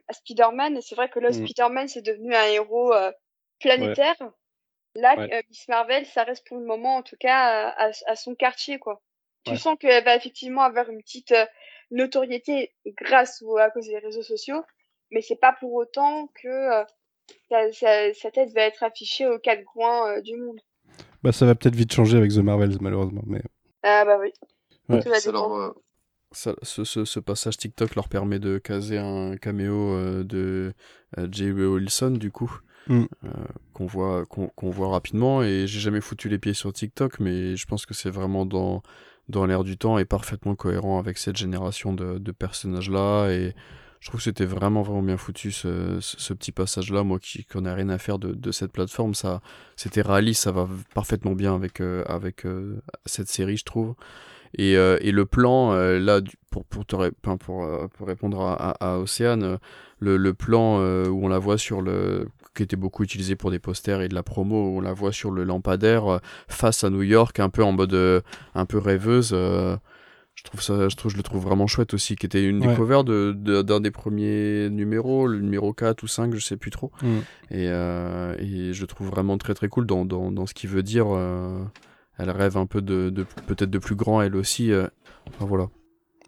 [0.07, 1.33] à Spider-Man et c'est vrai que là Mm.
[1.47, 3.11] Spider-Man c'est devenu un héros euh,
[3.59, 4.15] planétaire
[4.95, 5.33] là Ouais.
[5.33, 7.37] euh, Miss Marvel ça reste pour le moment en tout cas
[7.69, 9.01] à, à- à son quartier quoi
[9.43, 9.57] tu Ouais.
[9.57, 11.45] sens qu'elle va effectivement avoir une petite euh,
[11.91, 14.63] notoriété grâce ou à cause des réseaux sociaux
[15.11, 16.83] mais c'est pas pour autant que euh,
[17.49, 20.59] sa, sa- sa tête va être affichée aux quatre coins euh, du monde
[21.23, 23.23] Bah, ça va peut-être vite changer avec The Marvels, malheureusement.
[23.25, 23.41] Mais...
[23.83, 24.31] ah bah oui
[24.89, 25.01] Ouais.
[25.01, 25.55] Tout va Ça leur, dépendre.
[25.55, 25.73] euh,
[26.31, 30.73] ça- ce, ce- ce passage TikTok leur permet de caser un caméo euh, de
[31.17, 31.65] euh, J.W.
[31.67, 32.51] Wilson, du coup,
[32.87, 33.05] Mm.
[33.23, 33.29] euh,
[33.73, 34.25] qu'on voit,
[34.61, 35.41] voit rapidement.
[35.43, 38.83] Et j'ai jamais foutu les pieds sur TikTok, mais je pense que c'est vraiment dans,
[39.29, 43.29] dans l'air du temps et parfaitement cohérent avec cette génération de, personnages-là.
[43.29, 43.55] Et
[43.99, 47.03] je trouve que c'était vraiment, vraiment bien foutu ce, ce, petit passage-là.
[47.03, 49.41] Moi qui n'en ai rien à faire de, cette plateforme, ça,
[49.75, 53.95] c'était réaliste, ça va parfaitement bien avec, euh, avec euh, cette série, je trouve.
[54.57, 59.57] Et, et le plan, là, pour, pour, te répondre à, à, Océane,
[59.99, 62.29] le, le plan où on la voit sur le.
[62.55, 65.29] Qui était beaucoup utilisé pour des posters et de la promo, on la voit sur
[65.31, 67.93] le lampadaire euh, face à New York, un peu en mode.
[67.93, 68.21] euh,
[68.55, 69.31] un peu rêveuse.
[69.33, 69.75] euh,
[70.35, 72.67] je trouve ça, je trouve, je le trouve vraiment chouette aussi, qui était une Ouais.
[72.67, 76.57] des covers de, de- d'un des premiers numéros, le numéro 4 ou 5, je sais
[76.57, 76.91] plus trop.
[77.01, 77.07] Mm.
[77.51, 80.69] Et, euh, et je le trouve vraiment très très cool dans, dans, dans ce qu'il
[80.69, 81.05] veut dire.
[81.09, 81.63] euh,
[82.17, 84.71] elle rêve un peu de, de peut-être de plus grand elle aussi.
[84.73, 84.87] euh,
[85.29, 85.67] enfin, voilà.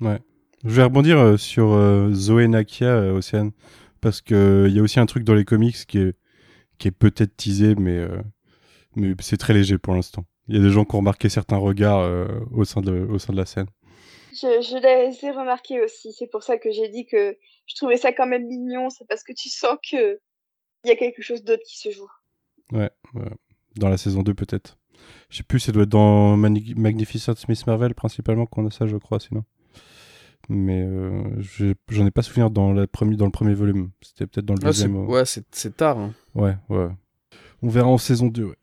[0.02, 1.78] Je vais rebondir sur
[2.14, 3.52] Zoé Nakia, Océane,
[4.08, 6.16] parce que il y a aussi un truc dans les comics qui est,
[6.78, 8.22] qui est peut-être teasé, mais, euh,
[8.96, 10.24] mais c'est très léger pour l'instant.
[10.48, 13.20] Il y a des gens qui ont remarqué certains regards euh, au, sein de, au
[13.20, 13.68] sein de la scène.
[14.32, 16.14] Je, je l'ai remarqué aussi.
[16.14, 17.36] C'est pour ça que j'ai dit que
[17.66, 18.90] je trouvais ça quand même mignon.
[18.90, 20.22] C'est parce que tu sens que
[20.86, 22.10] il y a quelque chose d'autre qui se joue.
[22.72, 23.30] Ouais, ouais.
[23.76, 24.78] dans la saison 2 peut-être.
[25.30, 28.96] Je sais plus, ça doit être dans Magnificent Miss Marvel principalement qu'on a ça, je
[28.96, 29.44] crois, sinon.
[30.50, 31.24] Mais euh,
[31.90, 33.92] j'en ai pas souvenir dans, la dans le premier volume.
[34.02, 34.96] C'était peut-être dans le Ah, deuxième.
[34.96, 35.98] euh, ouais, c'est tard.
[35.98, 36.14] hein.
[36.36, 36.88] Ouais, ouais.
[37.62, 38.56] On verra en saison 2, ouais.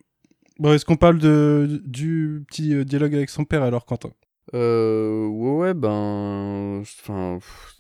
[0.59, 4.11] Bon, est-ce qu'on parle de, du petit euh, dialogue avec son père alors, Quentin?
[4.55, 6.81] Euh, ouais, ouais, ben.
[6.81, 7.39] Enfin.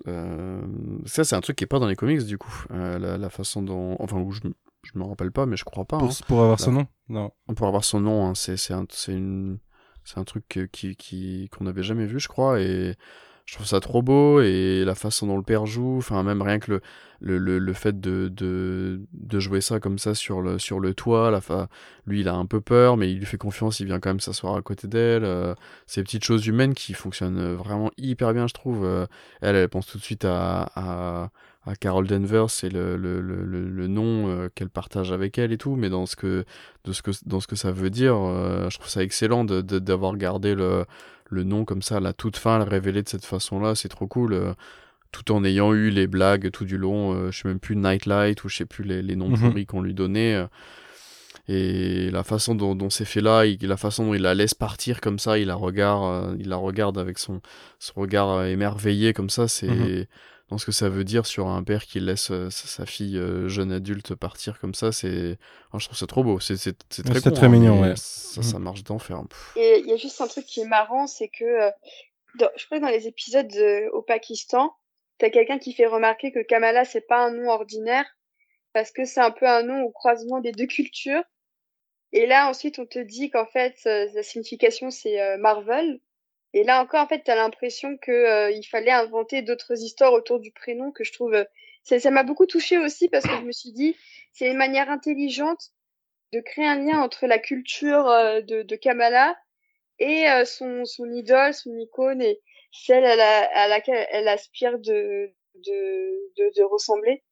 [0.08, 0.62] euh,
[1.06, 2.64] ça, c'est un truc qui est pas dans les comics, du coup.
[2.72, 3.96] Euh, la, la façon dont.
[4.00, 4.40] Enfin, où je,
[4.82, 5.98] je me rappelle pas, mais je crois pas.
[5.98, 6.14] pour, hein.
[6.26, 6.86] pour avoir son nom?
[7.08, 7.30] Non.
[7.56, 9.58] Pour avoir son nom, hein, c'est un, une,
[10.16, 12.96] un truc qui qui qu'on n'avait jamais vu, je crois, et
[13.44, 16.58] je trouve ça trop beau et la façon dont le père joue, enfin même rien
[16.58, 16.80] que le
[17.20, 20.94] le, le, le fait de, de de jouer ça comme ça sur le sur le
[20.94, 21.68] toit, la fa...
[22.06, 24.20] lui il a un peu peur, mais il lui fait confiance, il vient quand même
[24.20, 25.24] s'asseoir à côté d'elle.
[25.24, 25.54] euh,
[25.86, 28.84] ces petites choses humaines qui fonctionnent euh, vraiment hyper bien, je trouve.
[28.84, 29.06] Euh,
[29.40, 31.30] elle, elle pense tout de suite à, à,
[31.80, 35.88] Carol Danvers et le, le, le, le, nom qu'elle partage avec elle et tout, mais
[35.88, 36.44] dans ce que,
[36.84, 38.14] de ce que, dans ce que ça veut dire,
[38.68, 40.84] je trouve ça excellent d'avoir gardé le,
[41.30, 44.06] le nom comme ça à la toute fin, le révéler de cette façon-là, c'est trop
[44.06, 44.32] cool.
[44.34, 44.52] euh,
[45.12, 48.42] tout en ayant eu les blagues tout du long, euh, je sais même plus Nightlight
[48.42, 49.38] ou je sais plus les, les noms Mhm.
[49.38, 50.34] pourris qu'on lui donnait.
[50.34, 50.46] euh,
[51.48, 54.54] et la façon dont, dont c'est fait là, il- la façon dont il la laisse
[54.54, 57.40] partir comme ça, il la regarde, euh, il la regarde avec son,
[57.78, 60.06] son regard émerveillé comme ça, c'est Mhm.
[60.48, 63.48] Dans ce que ça veut dire sur un père qui laisse euh, sa, fille euh,
[63.48, 64.92] jeune adulte partir comme ça.
[64.92, 65.38] C'est,
[65.72, 66.38] oh, je trouve ça trop beau.
[66.40, 67.94] C'est c'est- c'est très, c'était con, très hein, mignon, ouais.
[67.96, 68.64] Ça, ça Mhm.
[68.64, 69.22] marche d'enfer.
[69.56, 71.70] Et il y a juste un truc qui est marrant, c'est que euh,
[72.38, 74.74] dans- je crois que dans les épisodes de- au Pakistan,
[75.18, 78.04] t'as quelqu'un qui fait remarquer que Kamala c'est pas un nom ordinaire
[78.72, 81.22] parce que c'est un peu un nom au croisement des deux cultures.
[82.12, 86.00] Et là ensuite on te dit qu'en fait euh, la signification c'est euh, Marvel.
[86.54, 90.40] Et là encore en fait t'as l'impression que euh, il fallait inventer d'autres histoires autour
[90.40, 91.44] du prénom que je trouve euh,
[91.82, 93.96] ça m'a beaucoup touché aussi parce que je me suis dit
[94.32, 95.70] c'est une manière intelligente
[96.32, 99.36] de créer un lien entre la culture euh, de, de Kamala
[99.98, 102.40] et euh, son, son idole, son icône et
[102.72, 107.22] celle à, la, à laquelle elle aspire de, de, de, de ressembler.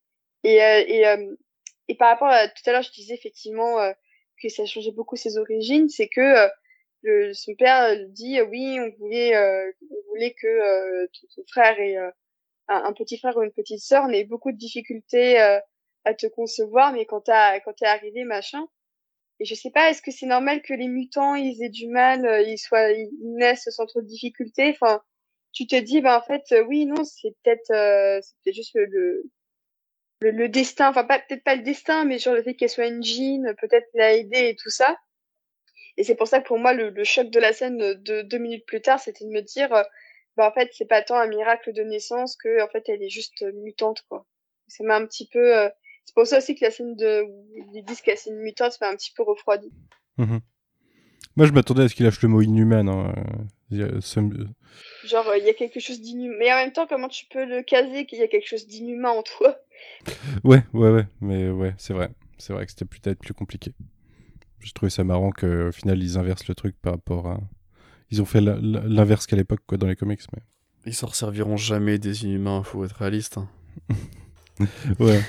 [0.44, 1.34] Et, euh, et, euh,
[1.88, 3.76] et par rapport à tout à l'heure, je disais effectivement
[4.40, 6.48] que ça changeait beaucoup ses origines, c'est que
[7.02, 11.06] le, son père euh, dit euh, oui, on voulait, euh, on voulait que
[11.36, 11.96] ton, frère ait
[12.68, 15.38] un, petit frère ou une petite sœur, mais beaucoup de difficultés
[16.04, 18.66] à te concevoir, mais quand t'as quand t'es arrivé machin.
[19.40, 22.44] Et je sais pas, est-ce que c'est normal que les mutants ils aient du mal,
[22.46, 24.70] ils soient, ils naissent sans trop de difficultés?
[24.70, 25.02] Enfin,
[25.52, 28.86] tu te dis, bah en fait, oui, non, c'est peut-être, euh, c'est peut-être juste le,
[28.86, 29.24] le
[30.22, 32.86] le, le destin, enfin pas peut-être pas le destin, mais genre le fait qu'elle soit
[32.86, 34.96] une jean, peut-être l'a aidé et tout ça.
[35.96, 38.38] Et c'est pour ça que pour moi le, le choc de la scène de deux
[38.38, 39.82] minutes plus tard, c'était de me dire, euh,
[40.36, 43.10] bah en fait c'est pas tant un miracle de naissance que en fait elle est
[43.10, 44.26] juste euh, mutante quoi.
[44.68, 45.68] Ça m'a un petit peu, euh,
[46.04, 48.80] c'est pour ça aussi que la scène de où ils disent qu'elle c'est une mutante
[48.80, 49.70] m'a un petit peu refroidi.
[50.18, 50.40] Mhm.
[51.34, 52.86] Moi, je m'attendais à ce qu'il lâche le mot inhumain.
[52.88, 53.14] hein,
[53.72, 54.00] euh,
[55.04, 57.44] Genre euh, il y a quelque chose d'inhumain, mais en même temps comment tu peux
[57.44, 59.58] le caser qu'il y a quelque chose d'inhumain en toi?
[60.44, 61.06] Ouais, ouais, ouais.
[61.20, 62.10] Mais ouais, c'est vrai.
[62.38, 63.72] C'est vrai que c'était peut-être plus compliqué.
[64.62, 67.40] J'ai trouvé ça marrant qu'au final, ils inversent le truc par rapport à.
[68.10, 70.20] Ils ont fait l'inverse qu'à l'époque, quoi, dans les comics.
[70.34, 70.42] Mais...
[70.86, 73.38] Ils s'en resserviront jamais des inhumains, faut être réaliste.
[73.38, 73.48] hein.
[75.00, 75.20] Ouais.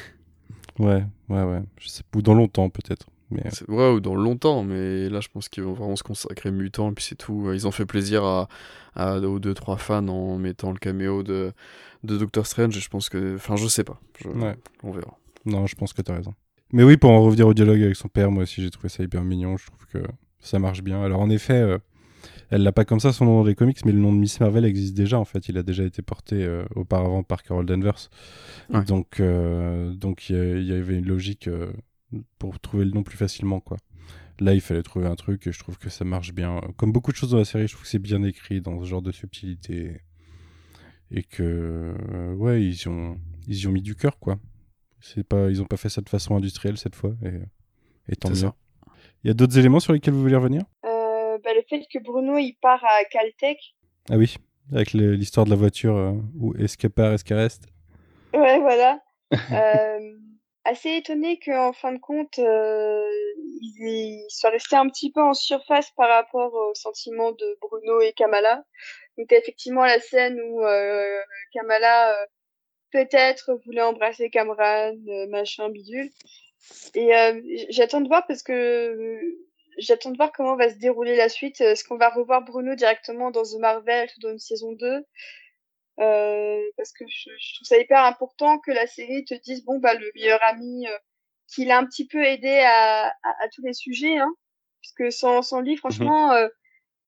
[0.80, 1.62] ouais, ouais, ouais.
[1.80, 3.08] Je sais, ou dans longtemps, peut-être.
[3.32, 3.44] Mais...
[3.68, 6.94] Ouais, ou dans longtemps, mais là je pense qu'ils vont vraiment se consacrer mutant, et
[6.94, 7.52] puis c'est tout.
[7.52, 8.48] Ils ont fait plaisir à,
[8.96, 11.52] à aux deux trois fans en mettant le caméo de,
[12.04, 13.36] de Doctor Strange, et je pense que.
[13.36, 14.00] Enfin, je sais pas.
[14.22, 14.56] Je- Ouais.
[14.84, 15.18] On verra.
[15.46, 16.36] Non, je pense que t'as raison.
[16.74, 19.04] Mais oui, pour en revenir au dialogue avec son père, moi aussi j'ai trouvé ça
[19.04, 19.56] hyper mignon.
[19.58, 20.00] Je trouve que
[20.40, 21.02] ça marche bien.
[21.02, 21.78] Alors en effet, euh,
[22.50, 24.40] elle l'a pas comme ça son nom dans les comics, mais le nom de Miss
[24.40, 25.50] Marvel existe déjà en fait.
[25.50, 28.12] Il a déjà été porté euh, auparavant par Carol Danvers.
[28.70, 28.84] Ouais.
[28.84, 31.74] Donc euh, donc il y, avait une logique euh,
[32.38, 33.78] pour trouver le nom plus facilement quoi.
[34.40, 36.62] Là, il fallait trouver un truc et je trouve que ça marche bien.
[36.78, 38.86] Comme beaucoup de choses dans la série, je trouve que c'est bien écrit dans ce
[38.86, 40.02] genre de subtilité
[41.10, 41.96] et que
[42.36, 43.18] ouais, ils y ont
[43.48, 44.38] ils y ont mis du cœur quoi.
[45.06, 48.30] C'est pas, ils ont pas fait ça de façon industrielle cette fois, et, et tant
[48.30, 48.52] mieux.
[49.24, 50.62] Il y a d'autres éléments sur lesquels vous voulez revenir?
[50.86, 53.58] Euh, bah, Le fait que Bruno il part à Caltech,
[54.10, 54.36] Ah oui,
[54.72, 57.66] avec l'histoire de la voiture, euh, où est-ce qu'elle part, est-ce qu'elle reste?
[58.34, 59.02] Ouais, voilà.
[59.52, 60.18] euh,
[60.64, 63.04] assez étonné qu'en fin de compte, euh,
[63.38, 68.00] ils, ils soient restés un petit peu en surface par rapport aux sentiments de Bruno
[68.00, 68.64] et Kamala.
[69.18, 71.20] Donc effectivement la scène où euh,
[71.54, 72.26] Kamala euh,
[72.94, 76.10] peut-être voulait embrasser Cameron, euh, machin bidule.
[76.96, 79.22] Et euh, j'attends de voir parce que euh,
[79.78, 81.60] j'attends de voir comment va se dérouler la suite.
[81.60, 85.06] Est-ce qu'on va revoir Bruno directement dans The Marvel ou dans une saison 2
[86.00, 89.78] euh, parce que je, je trouve ça hyper important que la série te dise bon
[89.78, 90.88] bah le meilleur ami
[91.48, 94.34] qu'il a un petit peu aidé à, à, à tous les sujets hein
[94.84, 96.48] puisque sans, sans lui franchement euh,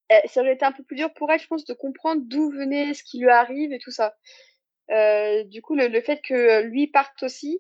[0.10, 2.52] eh, ça aurait été un peu plus dur pour elle je pense de comprendre d'où
[2.52, 4.16] venait ce qui lui arrive et tout ça
[4.92, 7.60] euh, du coup le, le fait que lui parte aussi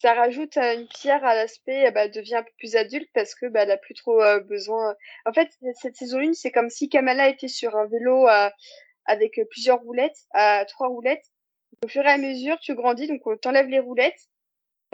[0.00, 3.62] ça rajoute euh, une pierre à l'aspect euh, bah, devient plus adulte parce que bah,
[3.62, 4.94] elle a plus trop euh, besoin
[5.24, 5.48] en fait
[5.80, 8.26] cette saison 1 c'est comme si Kamala était sur un vélo
[9.06, 11.24] avec plusieurs roulettes, à trois roulettes.
[11.84, 14.28] Au fur et à mesure, tu grandis, donc on t'enlève les roulettes,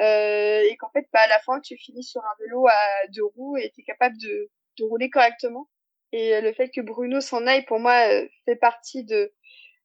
[0.01, 3.25] euh, et qu'en fait, bah, à la fin, tu finis sur un vélo à deux
[3.25, 5.69] roues et tu es capable de, de rouler correctement.
[6.13, 9.33] Et euh, le fait que Bruno s'en aille, pour moi, euh, fait partie de,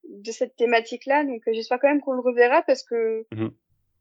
[0.10, 1.24] de cette thématique-là.
[1.26, 3.52] Donc euh, j'espère quand même qu'on le reverra parce que Mhm.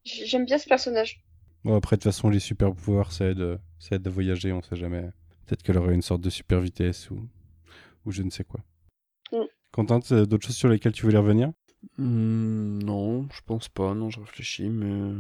[0.05, 1.21] j'aime bien ce personnage.
[1.65, 4.53] Bon, après, de toute façon, les super pouvoirs, ça aide, euh, ça aide à voyager,
[4.53, 5.03] on sait jamais.
[5.47, 7.19] Peut-être qu'elle aurait une sorte de super vitesse ou,
[8.05, 8.61] ou je ne sais quoi.
[9.33, 9.45] Mm.
[9.73, 11.51] Quentin, d'autres choses sur lesquelles tu voulais revenir?
[11.99, 13.95] Hmm, non, je pense pas.
[13.95, 15.15] Non, je réfléchis, mais euh,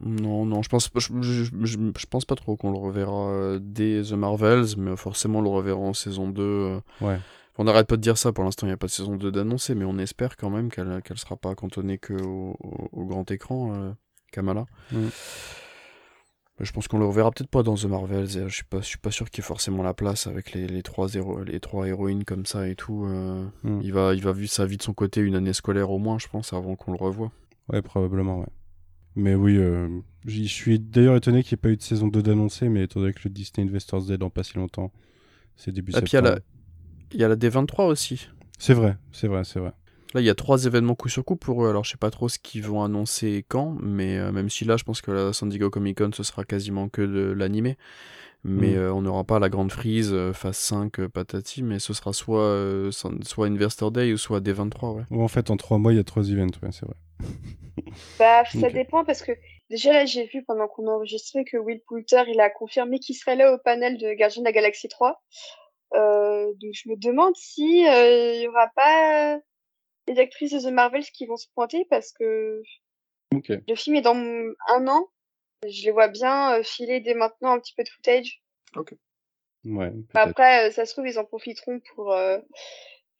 [0.00, 3.58] non, non, je pense, je, je, je- je pense pas trop qu'on le reverra euh,
[3.62, 6.42] dès The Marvels, mais forcément on le reverra en saison 2.
[6.42, 6.80] euh.
[7.00, 7.18] Ouais.
[7.58, 8.32] On n'arrête pas de dire ça.
[8.32, 10.70] Pour l'instant, il n'y a pas de saison 2 d'annoncé, mais on espère quand même
[10.70, 13.92] qu'elle qu'elle sera pas cantonnée que au, au- au grand écran, euh,
[14.32, 14.64] Kamala.
[14.90, 15.08] Mm.
[16.60, 18.36] Je pense qu'on le reverra peut-être pas dans The Marvels.
[18.36, 20.52] et Je suis pas, je suis pas sûr qu'il y ait forcément la place avec
[20.52, 23.04] les, les trois héro- les trois héroïnes comme ça et tout.
[23.06, 23.44] euh.
[23.64, 23.80] Mm.
[23.82, 26.18] Il va, il va vivre sa vie de son côté une année scolaire au moins,
[26.18, 27.32] je pense, avant qu'on le revoie.
[27.68, 28.46] Ouais, probablement, ouais.
[29.14, 29.88] Mais oui, euh,
[30.24, 32.84] j'y- je suis d'ailleurs étonné qu'il n'y ait pas eu de saison 2 d'annoncé, mais
[32.84, 34.90] étant donné que le Disney Investors Day dans pas si longtemps,
[35.56, 36.10] c'est début Ah, puis
[37.14, 37.44] il y a la- septembre.
[37.44, 38.28] Il y a la D23 aussi.
[38.58, 39.72] C'est vrai, c'est vrai, c'est vrai.
[40.14, 41.70] Là, il y a trois événements coup sur coup pour eux.
[41.70, 44.76] Alors, je sais pas trop ce qu'ils vont annoncer quand, mais euh, même si là,
[44.76, 47.76] je pense que la San Diego Comic Con, ce sera quasiment que de l'animé.
[48.44, 48.76] Mais Mm.
[48.78, 52.12] euh, on n'aura pas la grande freeze, euh, phase 5, euh, patati, mais ce sera
[52.12, 55.04] soit, euh, soit Investor Day ou soit D23, ouais.
[55.10, 56.96] Ou en fait, en trois mois, il y a trois events, ouais, c'est vrai.
[58.18, 59.32] Bah, ça dépend parce que
[59.70, 63.36] déjà là, j'ai vu pendant qu'on enregistrait que Will Poulter, il a confirmé qu'il serait
[63.36, 65.22] là au panel de Gardien de la Galaxie 3.
[65.94, 69.38] Euh, donc je me demande si euh, il y aura pas
[70.08, 72.62] les actrices de The Marvels qui vont se pointer parce que
[73.48, 75.08] le film est dans un an.
[75.68, 78.42] Je les vois bien euh, filer dès maintenant un petit peu de footage.
[79.64, 80.16] Ouais, peut-être.
[80.16, 82.38] Après, euh, ça se trouve, ils en profiteront pour, euh,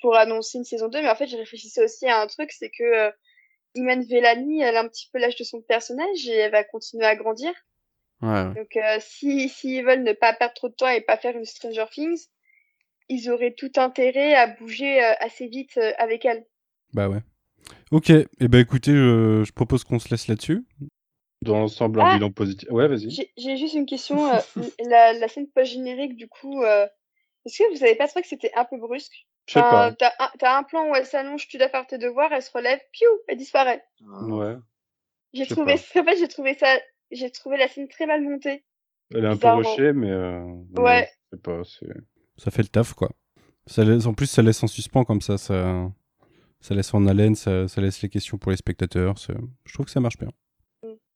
[0.00, 1.00] pour annoncer une saison 2.
[1.02, 3.10] Mais en fait, je réfléchissais aussi à un truc, c'est que euh,
[3.74, 7.06] Iman Vellani, elle a un petit peu l'âge de son personnage et elle va continuer
[7.06, 7.52] à grandir.
[8.20, 8.54] Ouais, ouais.
[8.54, 11.44] Donc, euh, si s'ils veulent ne pas perdre trop de temps et pas faire une
[11.44, 12.26] Stranger Things,
[13.08, 16.44] ils auraient tout intérêt à bouger euh, assez vite euh, avec elle.
[16.92, 17.20] Bah ouais.
[17.90, 20.64] Ok, et eh ben écoutez, je, je propose qu'on se laisse là-dessus.
[21.42, 22.68] Dans l'ensemble, un Ah bilan positif.
[22.70, 23.10] Ouais, vas-y.
[23.36, 24.26] J'ai juste une question.
[24.32, 24.38] euh,
[24.88, 26.86] la, la scène post-générique, du coup, euh,
[27.44, 29.26] est-ce que vous avez pas trouvé que c'était un peu brusque?
[29.48, 29.86] Je sais pas.
[29.88, 32.42] Enfin, T'as un, t'as un plan où elle s'allonge, tu dois faire tes devoirs, elle
[32.42, 33.82] se relève, piou, elle disparaît.
[34.28, 34.54] Ouais.
[35.32, 36.78] J'ai trouvé, en fait, j'ai trouvé ça,
[37.10, 38.64] j'ai trouvé la scène très mal montée.
[39.14, 40.10] Elle est un peu rushée, mais.
[40.10, 40.44] Euh...
[40.76, 41.10] Ouais.
[41.32, 41.62] Je sais pas.
[41.64, 41.86] c'est-
[42.42, 43.10] Ça fait le taf, quoi.
[43.66, 45.90] Ça laisse, en plus, ça laisse en suspens comme ça, ça,
[46.60, 49.14] ça laisse en haleine, ça, ça laisse les questions pour les spectateurs.
[49.18, 50.30] Je trouve que ça marche bien.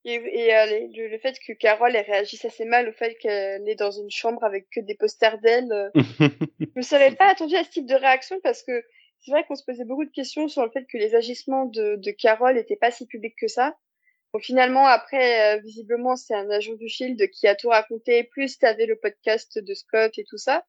[0.04, 3.68] Et, et, euh, le, le fait que Carole elle réagisse assez mal au fait qu'elle
[3.68, 5.90] est dans une chambre avec que des posters d'elle, euh,
[6.20, 8.84] je me serais pas attendu à ce type de réaction parce que
[9.18, 11.96] c'est vrai qu'on se posait beaucoup de questions sur le fait que les agissements de,
[11.96, 13.76] de Carole n'étaient pas si publics que ça.
[14.32, 18.58] Bon, finalement, après, euh, visiblement, c'est un agent du Shield qui a tout raconté, plus
[18.58, 20.64] t'avais le podcast de Scott et tout ça.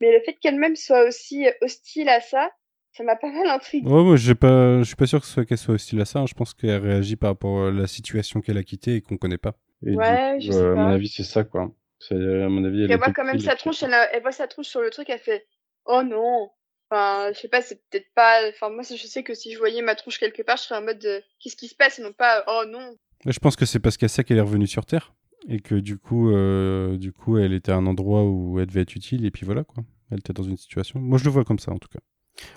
[0.00, 2.50] Mais le fait qu'elle-même soit aussi hostile à ça,
[2.92, 3.86] ça m'a pas mal intrigué.
[3.88, 6.04] Ouais, moi, j'ai pas, je suis pas sûr que ce soit- qu'elle soit hostile à
[6.04, 6.20] ça.
[6.20, 6.26] hein.
[6.26, 9.38] Je pense qu'elle réagit par rapport à la situation qu'elle a quittée et qu'on connaît
[9.38, 9.54] pas.
[9.86, 10.92] Et Ouais, je sais euh, à mon pas.
[10.94, 11.70] avis, c'est ça, quoi.
[11.98, 14.32] C'est, à mon avis, elle, Elle voit quand même sa tronche, elle, a- elle voit
[14.32, 15.46] sa tronche sur le truc, elle fait
[15.86, 16.50] Oh non
[16.90, 18.48] Enfin, je sais pas, c'est peut-être pas.
[18.50, 20.82] Enfin, moi, je sais que si je voyais ma tronche quelque part, je serais en
[20.84, 21.98] mode de, Qu'est-ce qui se passe?
[21.98, 24.42] Et non pas Oh non Mais Je pense que c'est parce qu'elle sait qu'elle est
[24.42, 25.12] revenue sur Terre
[25.48, 28.82] et que du coup, euh, du coup, elle était à un endroit où elle devait
[28.82, 29.84] être utile et puis voilà quoi.
[30.10, 31.00] Elle était dans une situation.
[31.00, 31.98] Moi, je le vois comme ça en tout cas.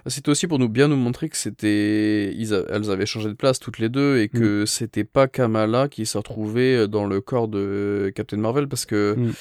[0.07, 3.79] C'était aussi pour nous bien nous montrer que c'était elles avaient changé de place toutes
[3.79, 8.35] les deux et que c'était pas Kamala qui se retrouvait dans le corps de Captain
[8.35, 9.31] Marvel parce que Mm.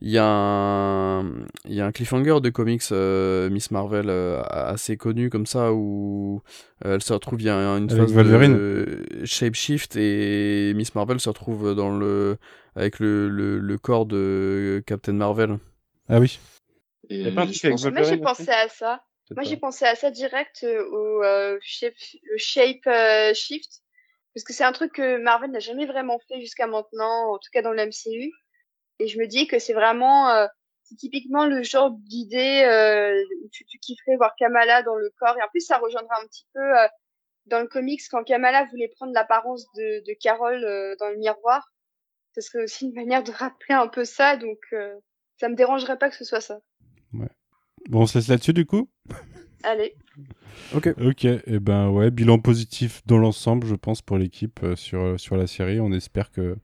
[0.00, 1.24] il y a un
[1.68, 5.74] il y a un cliffhanger de comics euh, Miss Marvel euh, assez connu comme ça
[5.74, 6.40] où
[6.82, 8.54] elle se retrouve il y a une Avec phase Wolverine.
[8.54, 12.38] de shapeshift et Miss Marvel se retrouve dans le
[12.76, 15.58] avec le, le, le corps de Captain Marvel.
[16.08, 16.38] Ah oui.
[17.10, 19.04] Et Y a pas un truc je avec pense- Moi, j'ai pensé à ça.
[19.30, 23.80] Moi, j'ai pensé à ça direct euh, au euh, shape, le shape euh, shift.
[24.34, 27.50] Parce que c'est un truc que Marvel n'a jamais vraiment fait jusqu'à maintenant, en tout
[27.52, 28.30] cas dans le MCU.
[28.98, 30.28] Et je me dis que c'est vraiment.
[30.30, 30.46] euh,
[30.82, 35.36] c'est typiquement le genre d'idée euh, où tu, tu kifferais voir Kamala dans le corps.
[35.38, 36.86] Et en plus, ça rejoindra un petit peu euh,
[37.46, 41.66] dans le comics quand Kamala voulait prendre l'apparence de, de Carol euh, dans le miroir.
[42.34, 44.36] Ce serait aussi une manière de rappeler un peu ça.
[44.36, 44.94] Donc, euh,
[45.38, 46.60] ça me dérangerait pas que ce soit ça.
[47.88, 48.88] Bon, on se laisse là-dessus du coup?
[49.62, 49.94] Allez.
[50.74, 51.24] Ok.
[51.24, 55.36] Et ben ouais, bilan positif dans l'ensemble, je pense pour l'équipe euh, sur euh, sur
[55.36, 55.80] la série.
[55.80, 56.56] On espère que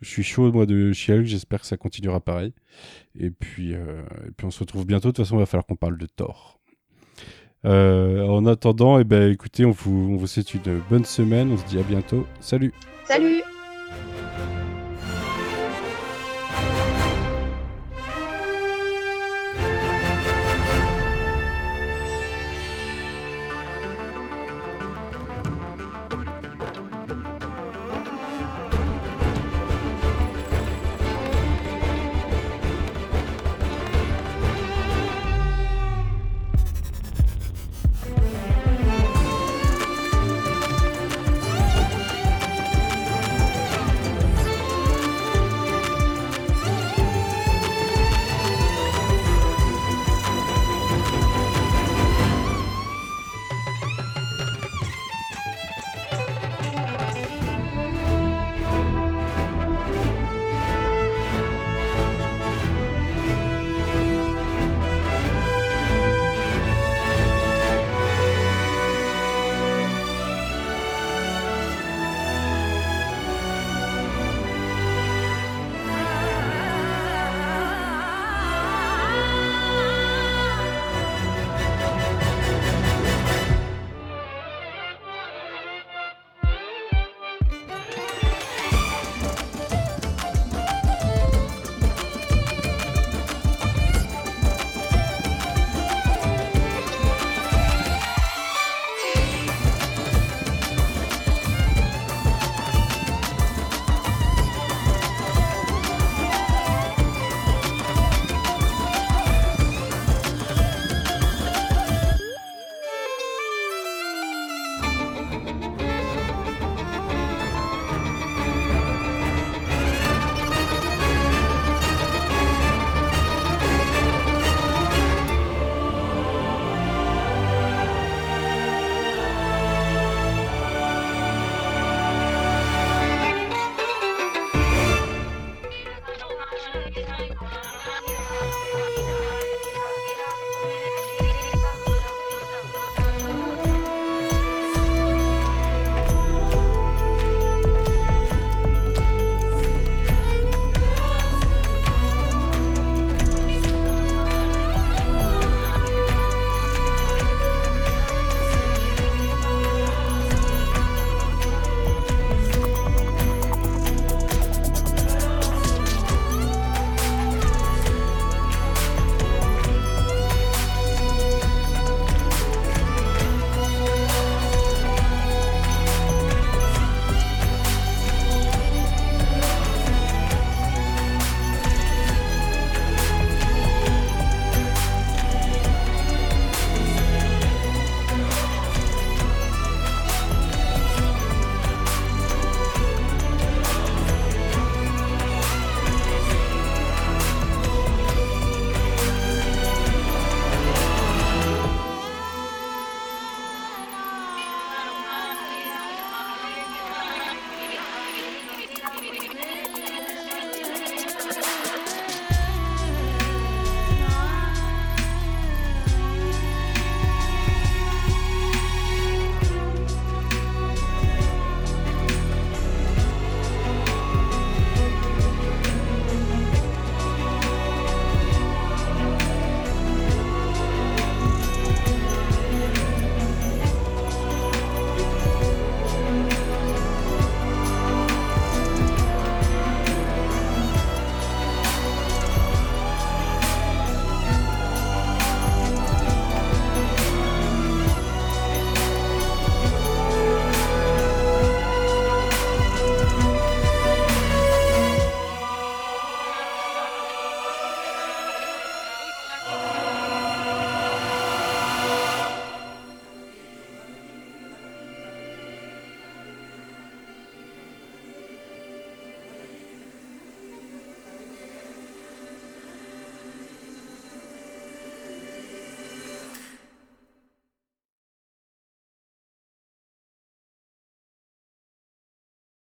[0.00, 1.24] je suis chaud moi de She-Hulk.
[1.24, 2.52] J'espère que ça continuera pareil.
[3.18, 5.08] Et puis euh, et puis on se retrouve bientôt.
[5.08, 6.60] De toute façon, il va falloir qu'on parle de Thor.
[7.64, 11.50] Euh, en attendant, et ben écoutez, on vous on vous souhaite une bonne semaine.
[11.52, 12.26] On se dit à bientôt.
[12.40, 12.72] Salut.
[13.06, 13.42] Salut